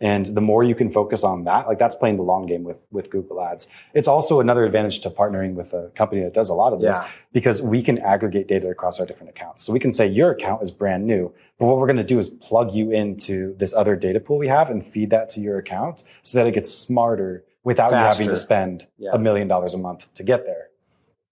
And 0.00 0.26
the 0.26 0.40
more 0.40 0.62
you 0.62 0.74
can 0.76 0.90
focus 0.90 1.24
on 1.24 1.44
that, 1.44 1.66
like 1.66 1.78
that's 1.78 1.94
playing 1.96 2.18
the 2.18 2.22
long 2.22 2.46
game 2.46 2.62
with, 2.62 2.84
with 2.92 3.10
Google 3.10 3.40
ads. 3.42 3.66
It's 3.94 4.06
also 4.06 4.38
another 4.38 4.64
advantage 4.64 5.00
to 5.00 5.10
partnering 5.10 5.54
with 5.54 5.72
a 5.72 5.90
company 5.96 6.22
that 6.22 6.32
does 6.34 6.48
a 6.48 6.54
lot 6.54 6.72
of 6.72 6.80
this 6.80 6.96
Yeah. 7.00 7.08
because 7.32 7.60
we 7.60 7.82
can 7.82 7.98
aggregate 7.98 8.46
data 8.46 8.68
across 8.68 9.00
our 9.00 9.06
different 9.06 9.30
accounts. 9.30 9.64
So 9.64 9.72
we 9.72 9.80
can 9.80 9.90
say 9.90 10.06
your 10.06 10.30
account 10.30 10.62
is 10.62 10.70
brand 10.70 11.04
new, 11.06 11.32
but 11.58 11.66
what 11.66 11.78
we're 11.78 11.86
going 11.88 11.96
to 11.96 12.04
do 12.04 12.18
is 12.18 12.28
plug 12.28 12.72
you 12.74 12.92
into 12.92 13.56
this 13.56 13.74
other 13.74 13.96
data 13.96 14.20
pool 14.20 14.38
we 14.38 14.46
have 14.48 14.70
and 14.70 14.84
feed 14.84 15.10
that 15.10 15.30
to 15.30 15.40
your 15.40 15.58
account 15.58 16.04
so 16.22 16.38
that 16.38 16.46
it 16.46 16.54
gets 16.54 16.72
smarter 16.72 17.44
without 17.64 17.90
you 17.90 17.96
having 17.96 18.28
to 18.28 18.36
spend 18.36 18.86
Yeah. 18.98 19.10
a 19.14 19.18
million 19.18 19.48
dollars 19.48 19.74
a 19.74 19.78
month 19.78 20.14
to 20.14 20.22
get 20.22 20.44
there. 20.46 20.68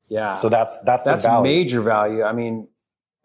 Yeah. 0.08 0.34
So 0.34 0.48
that's, 0.48 0.80
that's, 0.82 1.04
that's 1.04 1.22
the 1.22 1.28
value. 1.28 1.42
major 1.44 1.80
value. 1.82 2.22
I 2.24 2.32
mean, 2.32 2.68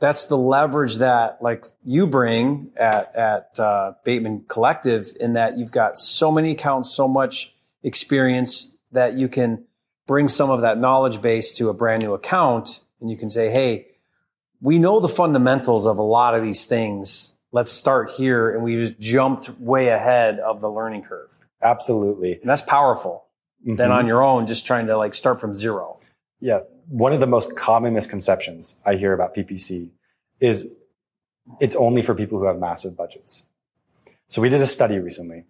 that's 0.01 0.25
the 0.25 0.37
leverage 0.37 0.97
that 0.97 1.41
like 1.41 1.63
you 1.85 2.05
bring 2.07 2.71
at 2.75 3.15
at 3.15 3.57
uh, 3.59 3.93
Bateman 4.03 4.43
Collective 4.49 5.13
in 5.19 5.33
that 5.33 5.57
you've 5.57 5.71
got 5.71 5.97
so 5.97 6.31
many 6.31 6.51
accounts, 6.51 6.91
so 6.93 7.07
much 7.07 7.55
experience 7.83 8.77
that 8.91 9.13
you 9.13 9.29
can 9.29 9.63
bring 10.07 10.27
some 10.27 10.49
of 10.49 10.61
that 10.61 10.77
knowledge 10.77 11.21
base 11.21 11.53
to 11.53 11.69
a 11.69 11.73
brand 11.73 12.03
new 12.03 12.13
account, 12.13 12.81
and 12.99 13.09
you 13.09 13.15
can 13.15 13.29
say, 13.29 13.49
"Hey, 13.49 13.87
we 14.59 14.77
know 14.79 14.99
the 14.99 15.07
fundamentals 15.07 15.85
of 15.85 15.97
a 15.97 16.03
lot 16.03 16.35
of 16.35 16.41
these 16.43 16.65
things. 16.65 17.33
Let's 17.53 17.71
start 17.71 18.09
here," 18.09 18.49
and 18.49 18.63
we 18.63 18.75
just 18.77 18.99
jumped 18.99 19.49
way 19.59 19.87
ahead 19.89 20.39
of 20.39 20.59
the 20.61 20.69
learning 20.69 21.03
curve, 21.03 21.37
Absolutely. 21.61 22.33
and 22.41 22.49
that's 22.49 22.61
powerful. 22.63 23.25
Than 23.63 23.77
Mhm. 23.77 23.91
on 23.91 24.07
your 24.07 24.23
own, 24.23 24.47
just 24.47 24.65
trying 24.65 24.87
to 24.87 24.97
like 24.97 25.13
start 25.13 25.39
from 25.39 25.53
zero. 25.53 25.97
Yeah. 26.39 26.61
One 26.91 27.13
of 27.13 27.21
the 27.21 27.27
most 27.27 27.56
common 27.56 27.93
misconceptions 27.93 28.82
I 28.86 28.95
hear 28.95 29.13
about 29.13 29.34
PPC 29.34 29.91
is 30.41 30.75
it's 31.62 31.73
only 31.77 32.01
for 32.01 32.13
people 32.13 32.38
who 32.38 32.45
have 32.47 32.60
massive 32.60 32.97
budgets. 32.97 33.45
So 34.27 34.41
we 34.41 34.49
did 34.49 34.60
a 34.60 34.67
study 34.67 34.99
recently 34.99 35.45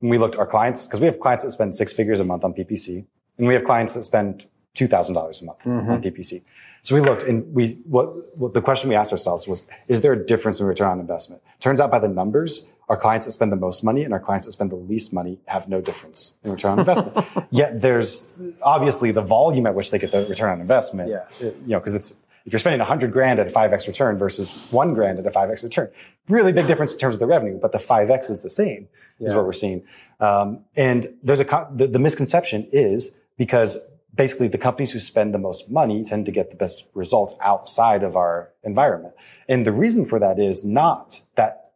and 0.00 0.10
we 0.10 0.16
looked 0.16 0.36
our 0.36 0.46
clients, 0.46 0.86
because 0.86 1.00
we 1.00 1.06
have 1.06 1.20
clients 1.20 1.44
that 1.44 1.50
spend 1.50 1.76
six 1.76 1.92
figures 1.92 2.18
a 2.18 2.24
month 2.24 2.44
on 2.44 2.54
PPC 2.54 3.06
and 3.36 3.46
we 3.46 3.52
have 3.52 3.64
clients 3.64 3.92
that 3.94 4.04
spend 4.04 4.46
$2,000 4.74 5.42
a 5.42 5.44
month 5.44 5.58
Mhm. 5.64 5.88
on 5.90 6.02
PPC. 6.02 6.42
So 6.86 6.94
we 6.94 7.00
looked 7.00 7.24
and 7.24 7.52
we, 7.52 7.66
what, 7.88 8.38
what 8.38 8.54
the 8.54 8.62
question 8.62 8.88
we 8.88 8.94
asked 8.94 9.10
ourselves 9.10 9.48
was, 9.48 9.66
is 9.88 10.02
there 10.02 10.12
a 10.12 10.24
difference 10.24 10.60
in 10.60 10.66
return 10.66 10.88
on 10.88 11.00
investment? 11.00 11.42
Turns 11.58 11.80
out 11.80 11.90
by 11.90 11.98
the 11.98 12.06
numbers, 12.06 12.70
our 12.88 12.96
clients 12.96 13.26
that 13.26 13.32
spend 13.32 13.50
the 13.50 13.56
most 13.56 13.82
money 13.82 14.04
and 14.04 14.12
our 14.12 14.20
clients 14.20 14.46
that 14.46 14.52
spend 14.52 14.70
the 14.70 14.76
least 14.76 15.12
money 15.12 15.40
have 15.46 15.68
no 15.68 15.80
difference 15.80 16.36
in 16.44 16.52
return 16.52 16.70
on 16.74 16.78
investment. 16.78 17.26
Yet 17.50 17.80
there's 17.82 18.40
obviously 18.62 19.10
the 19.10 19.20
volume 19.20 19.66
at 19.66 19.74
which 19.74 19.90
they 19.90 19.98
get 19.98 20.12
the 20.12 20.26
return 20.30 20.52
on 20.52 20.60
investment. 20.60 21.10
Yeah. 21.10 21.24
You 21.40 21.54
know, 21.66 21.80
because 21.80 21.96
it's 21.96 22.24
if 22.44 22.52
you're 22.52 22.60
spending 22.60 22.78
100 22.78 23.10
grand 23.10 23.40
at 23.40 23.48
a 23.48 23.50
5x 23.50 23.88
return 23.88 24.16
versus 24.16 24.68
1 24.70 24.94
grand 24.94 25.18
at 25.18 25.26
a 25.26 25.30
5x 25.30 25.64
return, 25.64 25.90
really 26.28 26.52
big 26.52 26.68
difference 26.68 26.92
in 26.92 27.00
terms 27.00 27.16
of 27.16 27.18
the 27.18 27.26
revenue, 27.26 27.58
but 27.60 27.72
the 27.72 27.78
5x 27.78 28.30
is 28.30 28.42
the 28.42 28.48
same, 28.48 28.86
is 29.18 29.34
what 29.34 29.44
we're 29.44 29.52
seeing. 29.52 29.82
Um, 30.20 30.64
and 30.76 31.04
there's 31.24 31.40
a 31.40 31.68
the, 31.72 31.88
the 31.88 31.98
misconception 31.98 32.68
is 32.70 33.24
because 33.36 33.90
basically 34.16 34.48
the 34.48 34.58
companies 34.58 34.92
who 34.92 35.00
spend 35.00 35.34
the 35.34 35.38
most 35.38 35.70
money 35.70 36.02
tend 36.02 36.26
to 36.26 36.32
get 36.32 36.50
the 36.50 36.56
best 36.56 36.88
results 36.94 37.34
outside 37.42 38.02
of 38.02 38.16
our 38.16 38.52
environment. 38.64 39.14
And 39.48 39.66
the 39.66 39.72
reason 39.72 40.04
for 40.06 40.18
that 40.18 40.38
is 40.38 40.64
not 40.64 41.20
that 41.36 41.68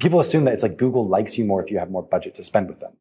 people 0.00 0.20
assume 0.20 0.44
that 0.44 0.54
it's 0.54 0.62
like 0.62 0.76
Google 0.76 1.06
likes 1.06 1.36
you 1.38 1.44
more 1.44 1.62
if 1.62 1.70
you 1.70 1.78
have 1.78 1.90
more 1.90 2.02
budget 2.02 2.34
to 2.36 2.44
spend 2.44 2.68
with 2.68 2.80
them. 2.80 2.92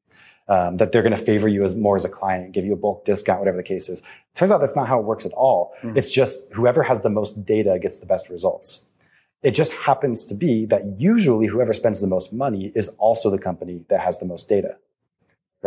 Um, 0.50 0.78
that 0.78 0.94
they're 0.94 1.02
going 1.02 1.12
to 1.12 1.18
favor 1.18 1.50
you 1.50 1.66
as 1.66 1.76
more 1.76 1.98
as 1.98 2.06
a 2.06 2.10
client, 2.10 2.54
give 2.54 2.64
you 2.64 2.72
a 2.72 2.78
bulk 2.78 3.04
discount, 3.04 3.40
whatever 3.40 3.58
the 3.58 3.64
case 3.64 3.90
is. 3.90 4.02
Turns 4.34 4.50
out 4.50 4.60
that's 4.60 4.78
not 4.78 4.88
how 4.88 4.98
it 4.98 5.04
works 5.04 5.26
at 5.26 5.34
all. 5.34 5.74
Mm. 5.82 5.98
It's 5.98 6.10
just 6.10 6.54
whoever 6.54 6.84
has 6.84 7.02
the 7.02 7.10
most 7.10 7.46
data 7.46 7.78
gets 7.82 8.00
the 8.00 8.06
best 8.06 8.30
results. 8.30 8.90
It 9.44 9.52
just 9.52 9.74
happens 9.74 10.24
to 10.24 10.34
be 10.34 10.66
that 10.68 10.84
usually 10.98 11.48
whoever 11.48 11.74
spends 11.74 12.00
the 12.00 12.08
most 12.08 12.34
money 12.34 12.72
is 12.76 12.96
also 12.98 13.30
the 13.30 13.38
company 13.38 13.84
that 13.90 14.00
has 14.00 14.20
the 14.20 14.26
most 14.26 14.48
data. 14.48 14.78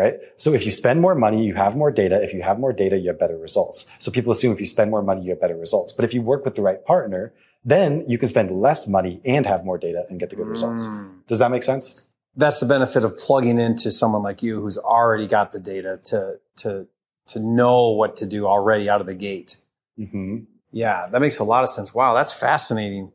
Right? 0.01 0.15
So 0.37 0.49
if 0.59 0.63
you 0.67 0.73
spend 0.83 1.01
more 1.01 1.15
money, 1.15 1.41
you 1.49 1.55
have 1.65 1.77
more 1.83 1.93
data. 2.03 2.17
If 2.27 2.33
you 2.35 2.43
have 2.43 2.59
more 2.65 2.73
data, 2.73 2.97
you 3.03 3.09
have 3.13 3.19
better 3.25 3.39
results. 3.49 3.79
So 3.99 4.11
people 4.11 4.33
assume 4.33 4.53
if 4.53 4.61
you 4.65 4.71
spend 4.77 4.91
more 4.91 5.05
money, 5.11 5.23
you 5.25 5.31
have 5.35 5.41
better 5.41 5.57
results. 5.67 5.93
But 5.93 6.05
if 6.07 6.13
you 6.15 6.23
work 6.23 6.45
with 6.47 6.55
the 6.55 6.63
right 6.63 6.83
partner, 6.93 7.33
then 7.75 8.05
you 8.11 8.17
can 8.17 8.29
spend 8.29 8.51
less 8.51 8.89
money 8.89 9.21
and 9.35 9.43
have 9.53 9.65
more 9.65 9.79
data 9.89 10.03
and 10.09 10.19
get 10.19 10.31
the 10.31 10.37
good 10.37 10.51
results. 10.57 10.87
Mm. 10.87 11.27
Does 11.29 11.41
that 11.41 11.51
make 11.51 11.65
sense? 11.73 12.07
that's 12.37 12.61
the 12.61 12.67
benefit 12.67 13.05
of 13.05 13.17
plugging 13.17 13.59
into 13.59 13.91
someone 13.91 14.23
like 14.23 14.43
you 14.43 14.61
who's 14.61 14.79
already 14.79 15.27
got 15.27 15.53
the 15.53 15.61
data 15.61 15.99
to 16.05 16.39
to 16.57 16.87
to 17.27 17.41
know 17.41 17.91
what 17.91 18.17
to 18.17 18.27
do 18.27 18.47
already 18.47 18.89
out 18.89 19.01
of 19.01 19.07
the 19.07 19.15
gate. 19.15 19.57
hmm 19.97 20.39
Yeah, 20.73 21.09
that 21.11 21.21
makes 21.21 21.39
a 21.39 21.45
lot 21.45 21.63
of 21.63 21.69
sense. 21.69 21.95
Wow, 21.95 22.15
that's 22.15 22.33
fascinating. 22.33 23.13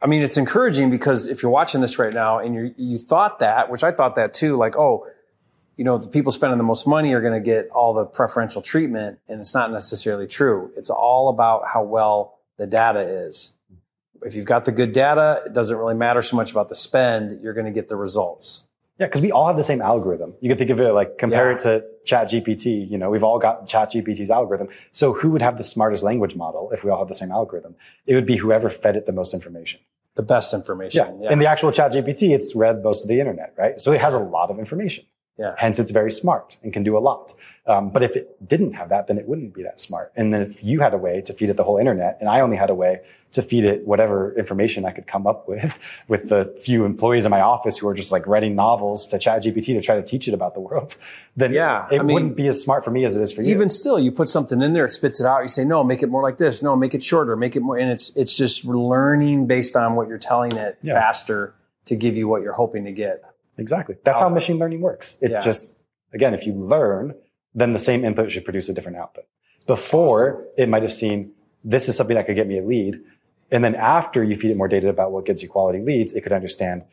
I 0.00 0.06
mean, 0.06 0.22
it's 0.22 0.36
encouraging 0.36 0.90
because 0.90 1.26
if 1.26 1.42
you're 1.42 1.50
watching 1.50 1.80
this 1.80 1.98
right 1.98 2.14
now 2.14 2.38
and 2.38 2.54
you 2.54 2.74
you 2.76 2.98
thought 2.98 3.40
that, 3.40 3.70
which 3.70 3.82
I 3.82 3.90
thought 3.90 4.14
that 4.14 4.32
too, 4.32 4.56
like, 4.56 4.76
oh, 4.76 5.06
you 5.76 5.84
know, 5.84 5.98
the 5.98 6.08
people 6.08 6.32
spending 6.32 6.58
the 6.58 6.64
most 6.64 6.86
money 6.86 7.14
are 7.14 7.20
going 7.20 7.34
to 7.34 7.40
get 7.40 7.68
all 7.70 7.94
the 7.94 8.04
preferential 8.04 8.62
treatment, 8.62 9.18
and 9.28 9.40
it's 9.40 9.54
not 9.54 9.72
necessarily 9.72 10.26
true. 10.26 10.72
It's 10.76 10.90
all 10.90 11.28
about 11.28 11.62
how 11.72 11.82
well 11.82 12.38
the 12.58 12.66
data 12.66 13.00
is. 13.00 13.54
If 14.22 14.34
you've 14.34 14.46
got 14.46 14.64
the 14.64 14.72
good 14.72 14.92
data, 14.92 15.42
it 15.46 15.52
doesn't 15.52 15.76
really 15.76 15.94
matter 15.94 16.22
so 16.22 16.36
much 16.36 16.50
about 16.50 16.68
the 16.68 16.74
spend. 16.74 17.40
You're 17.42 17.54
going 17.54 17.66
to 17.66 17.72
get 17.72 17.88
the 17.88 17.96
results. 17.96 18.64
Yeah, 18.98 19.06
because 19.06 19.20
we 19.22 19.30
all 19.30 19.46
have 19.46 19.56
the 19.56 19.62
same 19.62 19.80
algorithm. 19.80 20.34
You 20.40 20.48
can 20.48 20.58
think 20.58 20.70
of 20.70 20.80
it 20.80 20.92
like 20.92 21.18
compare 21.18 21.50
Yeah. 21.50 21.54
it 21.56 21.60
to 21.60 21.84
ChatGPT. 22.04 22.90
You 22.90 22.98
know, 22.98 23.10
we've 23.10 23.22
all 23.22 23.38
got 23.38 23.64
ChatGPT's 23.66 24.30
algorithm. 24.30 24.68
So 24.92 25.12
who 25.12 25.30
would 25.32 25.42
have 25.42 25.56
the 25.56 25.64
smartest 25.64 26.02
language 26.02 26.34
model 26.34 26.70
if 26.72 26.82
we 26.84 26.90
all 26.90 26.98
have 26.98 27.08
the 27.08 27.14
same 27.14 27.30
algorithm? 27.30 27.76
It 28.06 28.14
would 28.14 28.26
be 28.26 28.36
whoever 28.36 28.68
fed 28.68 28.96
it 28.96 29.06
the 29.06 29.12
most 29.12 29.34
information. 29.34 29.80
The 30.16 30.22
best 30.24 30.52
information. 30.52 31.06
Yeah. 31.20 31.24
Yeah. 31.26 31.32
In 31.32 31.38
the 31.38 31.46
actual 31.46 31.70
ChatGPT, 31.70 32.34
it's 32.34 32.56
read 32.56 32.82
most 32.82 33.04
of 33.04 33.08
the 33.08 33.20
internet, 33.20 33.54
right? 33.56 33.80
So 33.80 33.92
it 33.92 34.00
has 34.00 34.14
a 34.14 34.18
lot 34.18 34.50
of 34.50 34.58
information. 34.58 35.04
Yeah. 35.38 35.54
Hence, 35.56 35.78
it's 35.78 35.92
very 35.92 36.10
smart 36.10 36.56
and 36.64 36.72
can 36.72 36.82
do 36.82 36.98
a 36.98 37.02
lot. 37.10 37.32
Um, 37.66 37.90
but 37.90 38.02
if 38.02 38.16
it 38.16 38.48
didn't 38.48 38.72
have 38.72 38.88
that, 38.88 39.06
then 39.06 39.18
it 39.18 39.28
wouldn't 39.28 39.54
be 39.54 39.62
that 39.62 39.78
smart. 39.80 40.10
And 40.16 40.34
then 40.34 40.42
if 40.42 40.64
you 40.64 40.80
had 40.80 40.92
a 40.94 40.98
way 40.98 41.20
to 41.20 41.32
feed 41.32 41.48
it 41.50 41.56
the 41.56 41.62
whole 41.62 41.78
internet, 41.78 42.16
and 42.18 42.28
I 42.28 42.40
only 42.40 42.56
had 42.56 42.70
a 42.70 42.74
way 42.74 43.02
to 43.32 43.42
feed 43.42 43.64
it 43.64 43.86
whatever 43.86 44.34
information 44.38 44.84
I 44.86 44.90
could 44.90 45.06
come 45.06 45.26
up 45.26 45.46
with, 45.48 45.78
with 46.08 46.28
the 46.30 46.54
few 46.64 46.84
employees 46.86 47.24
in 47.26 47.30
my 47.30 47.40
office 47.42 47.76
who 47.78 47.86
are 47.88 47.94
just 47.94 48.10
like 48.10 48.26
writing 48.26 48.54
novels 48.54 49.06
to 49.08 49.16
ChatGPT 49.18 49.66
to 49.74 49.80
try 49.82 49.96
to 49.96 50.02
teach 50.02 50.28
it 50.28 50.34
about 50.34 50.54
the 50.54 50.60
world, 50.60 50.96
then 51.36 51.52
Yeah, 51.52 51.86
it 51.90 52.00
I 52.00 52.02
mean, 52.02 52.14
wouldn't 52.14 52.36
be 52.36 52.46
as 52.46 52.62
smart 52.62 52.84
for 52.84 52.90
me 52.90 53.04
as 53.04 53.16
it 53.16 53.22
is 53.22 53.30
for 53.32 53.42
you. 53.42 53.50
even 53.54 53.68
still, 53.68 53.98
you 54.00 54.10
put 54.12 54.28
something 54.28 54.62
in 54.62 54.72
there, 54.72 54.86
it 54.86 54.92
spits 54.94 55.20
it 55.20 55.26
out. 55.26 55.42
You 55.42 55.48
say, 55.48 55.64
no, 55.64 55.84
make 55.84 56.02
it 56.02 56.08
more 56.08 56.22
like 56.22 56.38
this. 56.38 56.62
No, 56.62 56.74
make 56.74 56.94
it 56.94 57.02
shorter, 57.02 57.36
make 57.36 57.54
it 57.54 57.60
more. 57.60 57.76
And 57.78 57.90
it's, 57.90 58.10
it's 58.16 58.36
just 58.36 58.64
learning 58.64 59.46
based 59.46 59.76
on 59.76 59.94
what 59.94 60.08
you're 60.08 60.16
telling 60.18 60.52
it 60.52 60.78
Yeah. 60.82 60.94
faster 60.94 61.54
to 61.84 61.96
give 61.96 62.16
you 62.16 62.28
what 62.28 62.42
you're 62.42 62.54
hoping 62.54 62.84
to 62.84 62.92
get. 62.92 63.22
Exactly. 63.58 63.96
That's 64.04 64.20
how 64.20 64.28
um, 64.28 64.34
machine 64.34 64.58
learning 64.58 64.80
works. 64.80 65.18
It's 65.20 65.30
Yeah. 65.32 65.40
just, 65.44 65.78
again, 66.14 66.32
if 66.32 66.46
you 66.46 66.54
learn, 66.54 67.14
then 67.54 67.72
the 67.72 67.78
same 67.78 68.04
input 68.04 68.30
should 68.32 68.44
produce 68.44 68.68
a 68.68 68.72
different 68.72 68.96
output. 68.98 69.24
Before, 69.66 70.46
it 70.56 70.68
might 70.68 70.82
have 70.82 70.92
seen, 70.92 71.32
this 71.64 71.88
is 71.88 71.96
something 71.96 72.14
that 72.16 72.26
could 72.26 72.36
get 72.36 72.46
me 72.46 72.58
a 72.58 72.62
lead. 72.62 73.00
And 73.50 73.64
then 73.64 73.74
after 73.74 74.22
you 74.22 74.36
feed 74.36 74.50
it 74.50 74.56
more 74.56 74.68
data 74.68 74.88
about 74.88 75.12
what 75.12 75.24
gets 75.24 75.42
you 75.42 75.48
quality 75.48 75.80
leads, 75.80 76.14
it 76.14 76.22
could 76.22 76.32
understand 76.32 76.84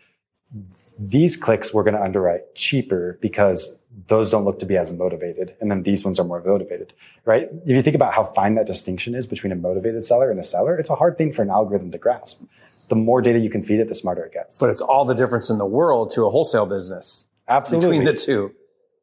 these 0.97 1.35
clicks 1.35 1.73
we're 1.73 1.83
going 1.83 1.95
to 1.95 2.01
underwrite 2.01 2.55
cheaper 2.55 3.17
because 3.21 3.83
those 4.07 4.29
don't 4.29 4.45
look 4.45 4.59
to 4.59 4.65
be 4.65 4.77
as 4.77 4.89
motivated. 4.89 5.55
And 5.59 5.69
then 5.69 5.83
these 5.83 6.05
ones 6.05 6.19
are 6.19 6.23
more 6.23 6.41
motivated, 6.41 6.93
right? 7.25 7.49
If 7.65 7.69
you 7.69 7.81
think 7.81 7.95
about 7.95 8.13
how 8.13 8.23
fine 8.23 8.55
that 8.55 8.67
distinction 8.67 9.15
is 9.15 9.25
between 9.25 9.51
a 9.51 9.55
motivated 9.55 10.05
seller 10.05 10.31
and 10.31 10.39
a 10.39 10.43
seller, 10.43 10.77
it's 10.77 10.89
a 10.89 10.95
hard 10.95 11.17
thing 11.17 11.33
for 11.33 11.41
an 11.41 11.49
algorithm 11.49 11.91
to 11.91 11.97
grasp. 11.97 12.45
The 12.87 12.95
more 12.95 13.21
data 13.21 13.39
you 13.39 13.49
can 13.49 13.63
feed 13.63 13.79
it, 13.79 13.87
the 13.87 13.95
smarter 13.95 14.23
it 14.23 14.33
gets. 14.33 14.59
But 14.59 14.69
it's 14.69 14.81
all 14.81 15.05
the 15.05 15.15
difference 15.15 15.49
in 15.49 15.57
the 15.57 15.65
world 15.65 16.11
to 16.11 16.25
a 16.25 16.29
wholesale 16.29 16.67
business 16.67 17.25
Absolutely. 17.47 17.99
between 17.99 18.05
the 18.05 18.13
two. 18.13 18.55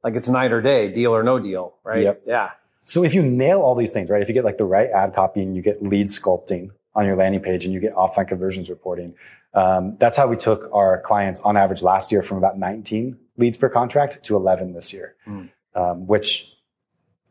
Like 0.03 0.17
it's 0.17 0.29
night 0.29 0.53
or 0.53 0.61
day, 0.61 0.89
deal 0.89 1.15
or 1.15 1.23
no 1.23 1.39
deal, 1.39 1.75
right? 1.85 2.03
Yep. 2.03 2.23
Yeah. 2.27 2.51
So 2.83 3.05
if 3.05 3.15
you 3.15 3.23
nail 3.23 3.61
all 3.61 3.75
these 3.75 3.93
things, 3.93 4.11
right? 4.11 4.23
If 4.23 4.29
you 4.29 4.35
get 4.35 4.45
like 4.45 4.59
the 4.59 4.65
right 4.65 4.91
ad 4.91 5.15
copy 5.15 5.43
and 5.43 5.55
you 5.55 5.63
get 5.63 5.83
lead 5.83 6.07
sculpting 6.07 6.71
on 6.95 7.07
your 7.07 7.17
landing 7.17 7.41
page 7.41 7.65
and 7.65 7.73
you 7.75 7.81
get 7.81 7.93
offline 7.95 8.29
conversions 8.29 8.69
reporting, 8.71 9.15
um, 9.55 9.97
that's 9.99 10.17
how 10.17 10.27
we 10.29 10.37
took 10.37 10.69
our 10.73 11.01
clients 11.01 11.41
on 11.41 11.57
average 11.57 11.83
last 11.83 12.13
year 12.13 12.23
from 12.23 12.39
about 12.39 12.59
19 12.59 13.19
leads 13.37 13.57
per 13.57 13.69
contract 13.69 14.23
to 14.25 14.37
11 14.37 14.73
this 14.75 14.93
year, 14.93 15.15
Mm. 15.27 15.51
um, 15.75 16.07
which 16.07 16.55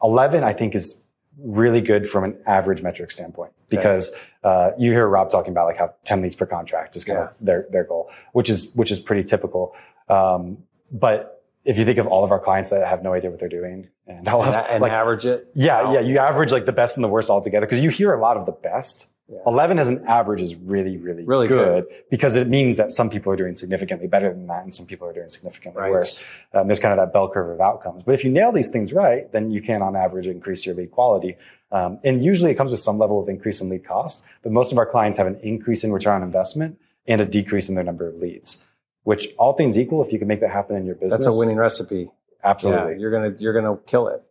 11 0.03 0.43
I 0.43 0.53
think 0.53 0.73
is 0.75 1.07
really 1.41 1.81
good 1.81 2.07
from 2.09 2.23
an 2.23 2.37
average 2.45 2.81
metric 2.81 3.09
standpoint 3.11 3.53
because 3.69 4.13
uh, 4.43 4.71
you 4.77 4.91
hear 4.91 5.07
Rob 5.07 5.29
talking 5.31 5.51
about 5.51 5.65
like 5.67 5.77
how 5.77 5.93
10 6.03 6.21
leads 6.21 6.35
per 6.35 6.45
contract 6.45 6.95
is 6.95 7.05
kind 7.05 7.19
of 7.19 7.33
their 7.39 7.65
their 7.71 7.83
goal, 7.83 8.09
which 8.33 8.49
is 8.49 8.73
which 8.75 8.91
is 8.91 8.99
pretty 8.99 9.23
typical. 9.23 9.73
Um, 10.09 10.57
but 10.91 11.43
if 11.63 11.77
you 11.77 11.85
think 11.85 11.99
of 11.99 12.07
all 12.07 12.23
of 12.23 12.31
our 12.31 12.39
clients 12.39 12.71
that 12.71 12.85
have 12.87 13.01
no 13.03 13.13
idea 13.13 13.29
what 13.29 13.39
they're 13.39 13.47
doing 13.47 13.87
and 14.07 14.27
all 14.27 14.43
And, 14.43 14.53
of 14.55 14.65
and 14.69 14.81
like 14.81 14.91
average 14.91 15.25
it. 15.25 15.47
yeah, 15.53 15.93
yeah. 15.93 15.99
You 15.99 16.17
average 16.17 16.51
like 16.51 16.65
the 16.65 16.73
best 16.73 16.97
and 16.97 17.03
the 17.03 17.07
worst 17.07 17.29
all 17.29 17.39
together 17.41 17.65
because 17.65 17.81
you 17.81 17.89
hear 17.91 18.11
a 18.13 18.19
lot 18.19 18.35
of 18.35 18.45
the 18.45 18.51
best 18.51 19.10
11 19.45 19.79
as 19.79 19.87
an 19.87 20.03
average 20.07 20.41
is 20.41 20.55
really, 20.55 20.97
really, 20.97 21.23
Really 21.23 21.47
good, 21.47 21.85
because 22.09 22.35
it 22.35 22.47
means 22.47 22.77
that 22.77 22.91
some 22.91 23.09
people 23.09 23.31
are 23.31 23.35
doing 23.35 23.55
significantly 23.55 24.07
better 24.07 24.29
than 24.29 24.47
that 24.47 24.63
and 24.63 24.73
some 24.73 24.85
people 24.85 25.07
are 25.07 25.13
doing 25.13 25.29
significantly 25.29 25.81
Right. 25.81 25.91
worse. 25.91 26.23
Um, 26.53 26.67
there's 26.67 26.79
kind 26.79 26.91
of 26.91 26.97
that 27.05 27.13
bell 27.13 27.29
curve 27.29 27.49
of 27.49 27.61
outcomes. 27.61 28.03
But 28.03 28.13
if 28.13 28.23
you 28.23 28.31
nail 28.31 28.51
these 28.51 28.69
things 28.69 28.93
right, 28.93 29.31
then 29.31 29.51
you 29.51 29.61
can 29.61 29.81
on 29.81 29.95
average 29.95 30.27
increase 30.27 30.65
your 30.65 30.75
lead 30.75 30.91
quality. 30.91 31.37
Um, 31.71 31.99
and 32.03 32.23
usually 32.23 32.51
it 32.51 32.55
comes 32.55 32.71
with 32.71 32.81
some 32.81 32.97
level 32.97 33.21
of 33.21 33.29
increase 33.29 33.61
in 33.61 33.69
lead 33.69 33.85
cost, 33.85 34.25
but 34.43 34.51
most 34.51 34.71
of 34.71 34.77
our 34.77 34.85
clients 34.85 35.17
have 35.17 35.27
an 35.27 35.39
increase 35.41 35.83
in 35.83 35.91
return 35.91 36.15
on 36.15 36.23
investment 36.23 36.77
and 37.07 37.21
a 37.21 37.25
decrease 37.25 37.69
in 37.69 37.75
their 37.75 37.83
number 37.83 38.07
of 38.07 38.15
leads, 38.15 38.65
which 39.03 39.29
all 39.37 39.53
things 39.53 39.77
equal, 39.79 40.03
if 40.03 40.11
you 40.11 40.19
can 40.19 40.27
make 40.27 40.41
that 40.41 40.51
happen 40.51 40.75
in 40.75 40.85
your 40.85 40.95
business, 40.95 41.23
That's 41.25 41.35
a 41.35 41.39
winning 41.39 41.57
recipe. 41.57 42.09
Absolutely. 42.43 42.93
Yeah, 42.93 42.97
you're 42.99 43.11
gonna 43.11 43.33
you're 43.37 43.53
gonna 43.53 43.77
kill 43.85 44.07
it. 44.07 44.27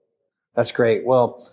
That's 0.54 0.72
great. 0.72 1.06
Well, 1.06 1.48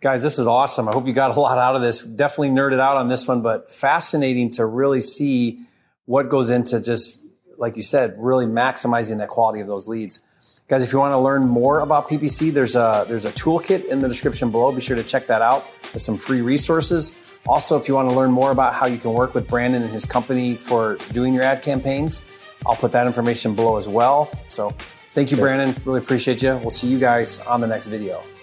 guys, 0.00 0.22
this 0.22 0.38
is 0.38 0.46
awesome. 0.46 0.88
I 0.88 0.92
hope 0.92 1.06
you 1.06 1.12
got 1.12 1.36
a 1.36 1.40
lot 1.40 1.58
out 1.58 1.76
of 1.76 1.82
this. 1.82 2.02
Definitely 2.02 2.50
nerded 2.50 2.80
out 2.80 2.96
on 2.96 3.08
this 3.08 3.26
one, 3.26 3.42
but 3.42 3.70
fascinating 3.70 4.50
to 4.50 4.66
really 4.66 5.00
see 5.00 5.58
what 6.04 6.28
goes 6.28 6.50
into 6.50 6.80
just 6.80 7.26
like 7.58 7.76
you 7.76 7.82
said, 7.82 8.14
really 8.18 8.46
maximizing 8.46 9.18
the 9.18 9.26
quality 9.26 9.60
of 9.60 9.66
those 9.66 9.88
leads. 9.88 10.20
Guys, 10.68 10.82
if 10.82 10.92
you 10.92 10.98
want 10.98 11.12
to 11.12 11.18
learn 11.18 11.46
more 11.46 11.80
about 11.80 12.08
PPC, 12.08 12.52
there's 12.52 12.74
a 12.74 13.04
there's 13.06 13.24
a 13.24 13.30
toolkit 13.30 13.86
in 13.86 14.00
the 14.00 14.08
description 14.08 14.50
below. 14.50 14.72
Be 14.72 14.80
sure 14.80 14.96
to 14.96 15.04
check 15.04 15.28
that 15.28 15.40
out. 15.40 15.64
There's 15.92 16.04
some 16.04 16.16
free 16.16 16.40
resources. 16.40 17.34
Also, 17.46 17.76
if 17.76 17.86
you 17.86 17.94
want 17.94 18.10
to 18.10 18.16
learn 18.16 18.32
more 18.32 18.50
about 18.50 18.74
how 18.74 18.86
you 18.86 18.98
can 18.98 19.12
work 19.12 19.32
with 19.32 19.46
Brandon 19.46 19.82
and 19.82 19.92
his 19.92 20.04
company 20.04 20.56
for 20.56 20.96
doing 21.12 21.32
your 21.32 21.44
ad 21.44 21.62
campaigns, 21.62 22.24
I'll 22.66 22.74
put 22.74 22.90
that 22.92 23.06
information 23.06 23.54
below 23.54 23.76
as 23.76 23.86
well. 23.86 24.28
So, 24.48 24.74
thank 25.12 25.30
you, 25.30 25.36
Brandon. 25.36 25.72
Really 25.84 26.00
appreciate 26.00 26.42
you. 26.42 26.56
We'll 26.56 26.70
see 26.70 26.88
you 26.88 26.98
guys 26.98 27.38
on 27.40 27.60
the 27.60 27.68
next 27.68 27.86
video. 27.86 28.35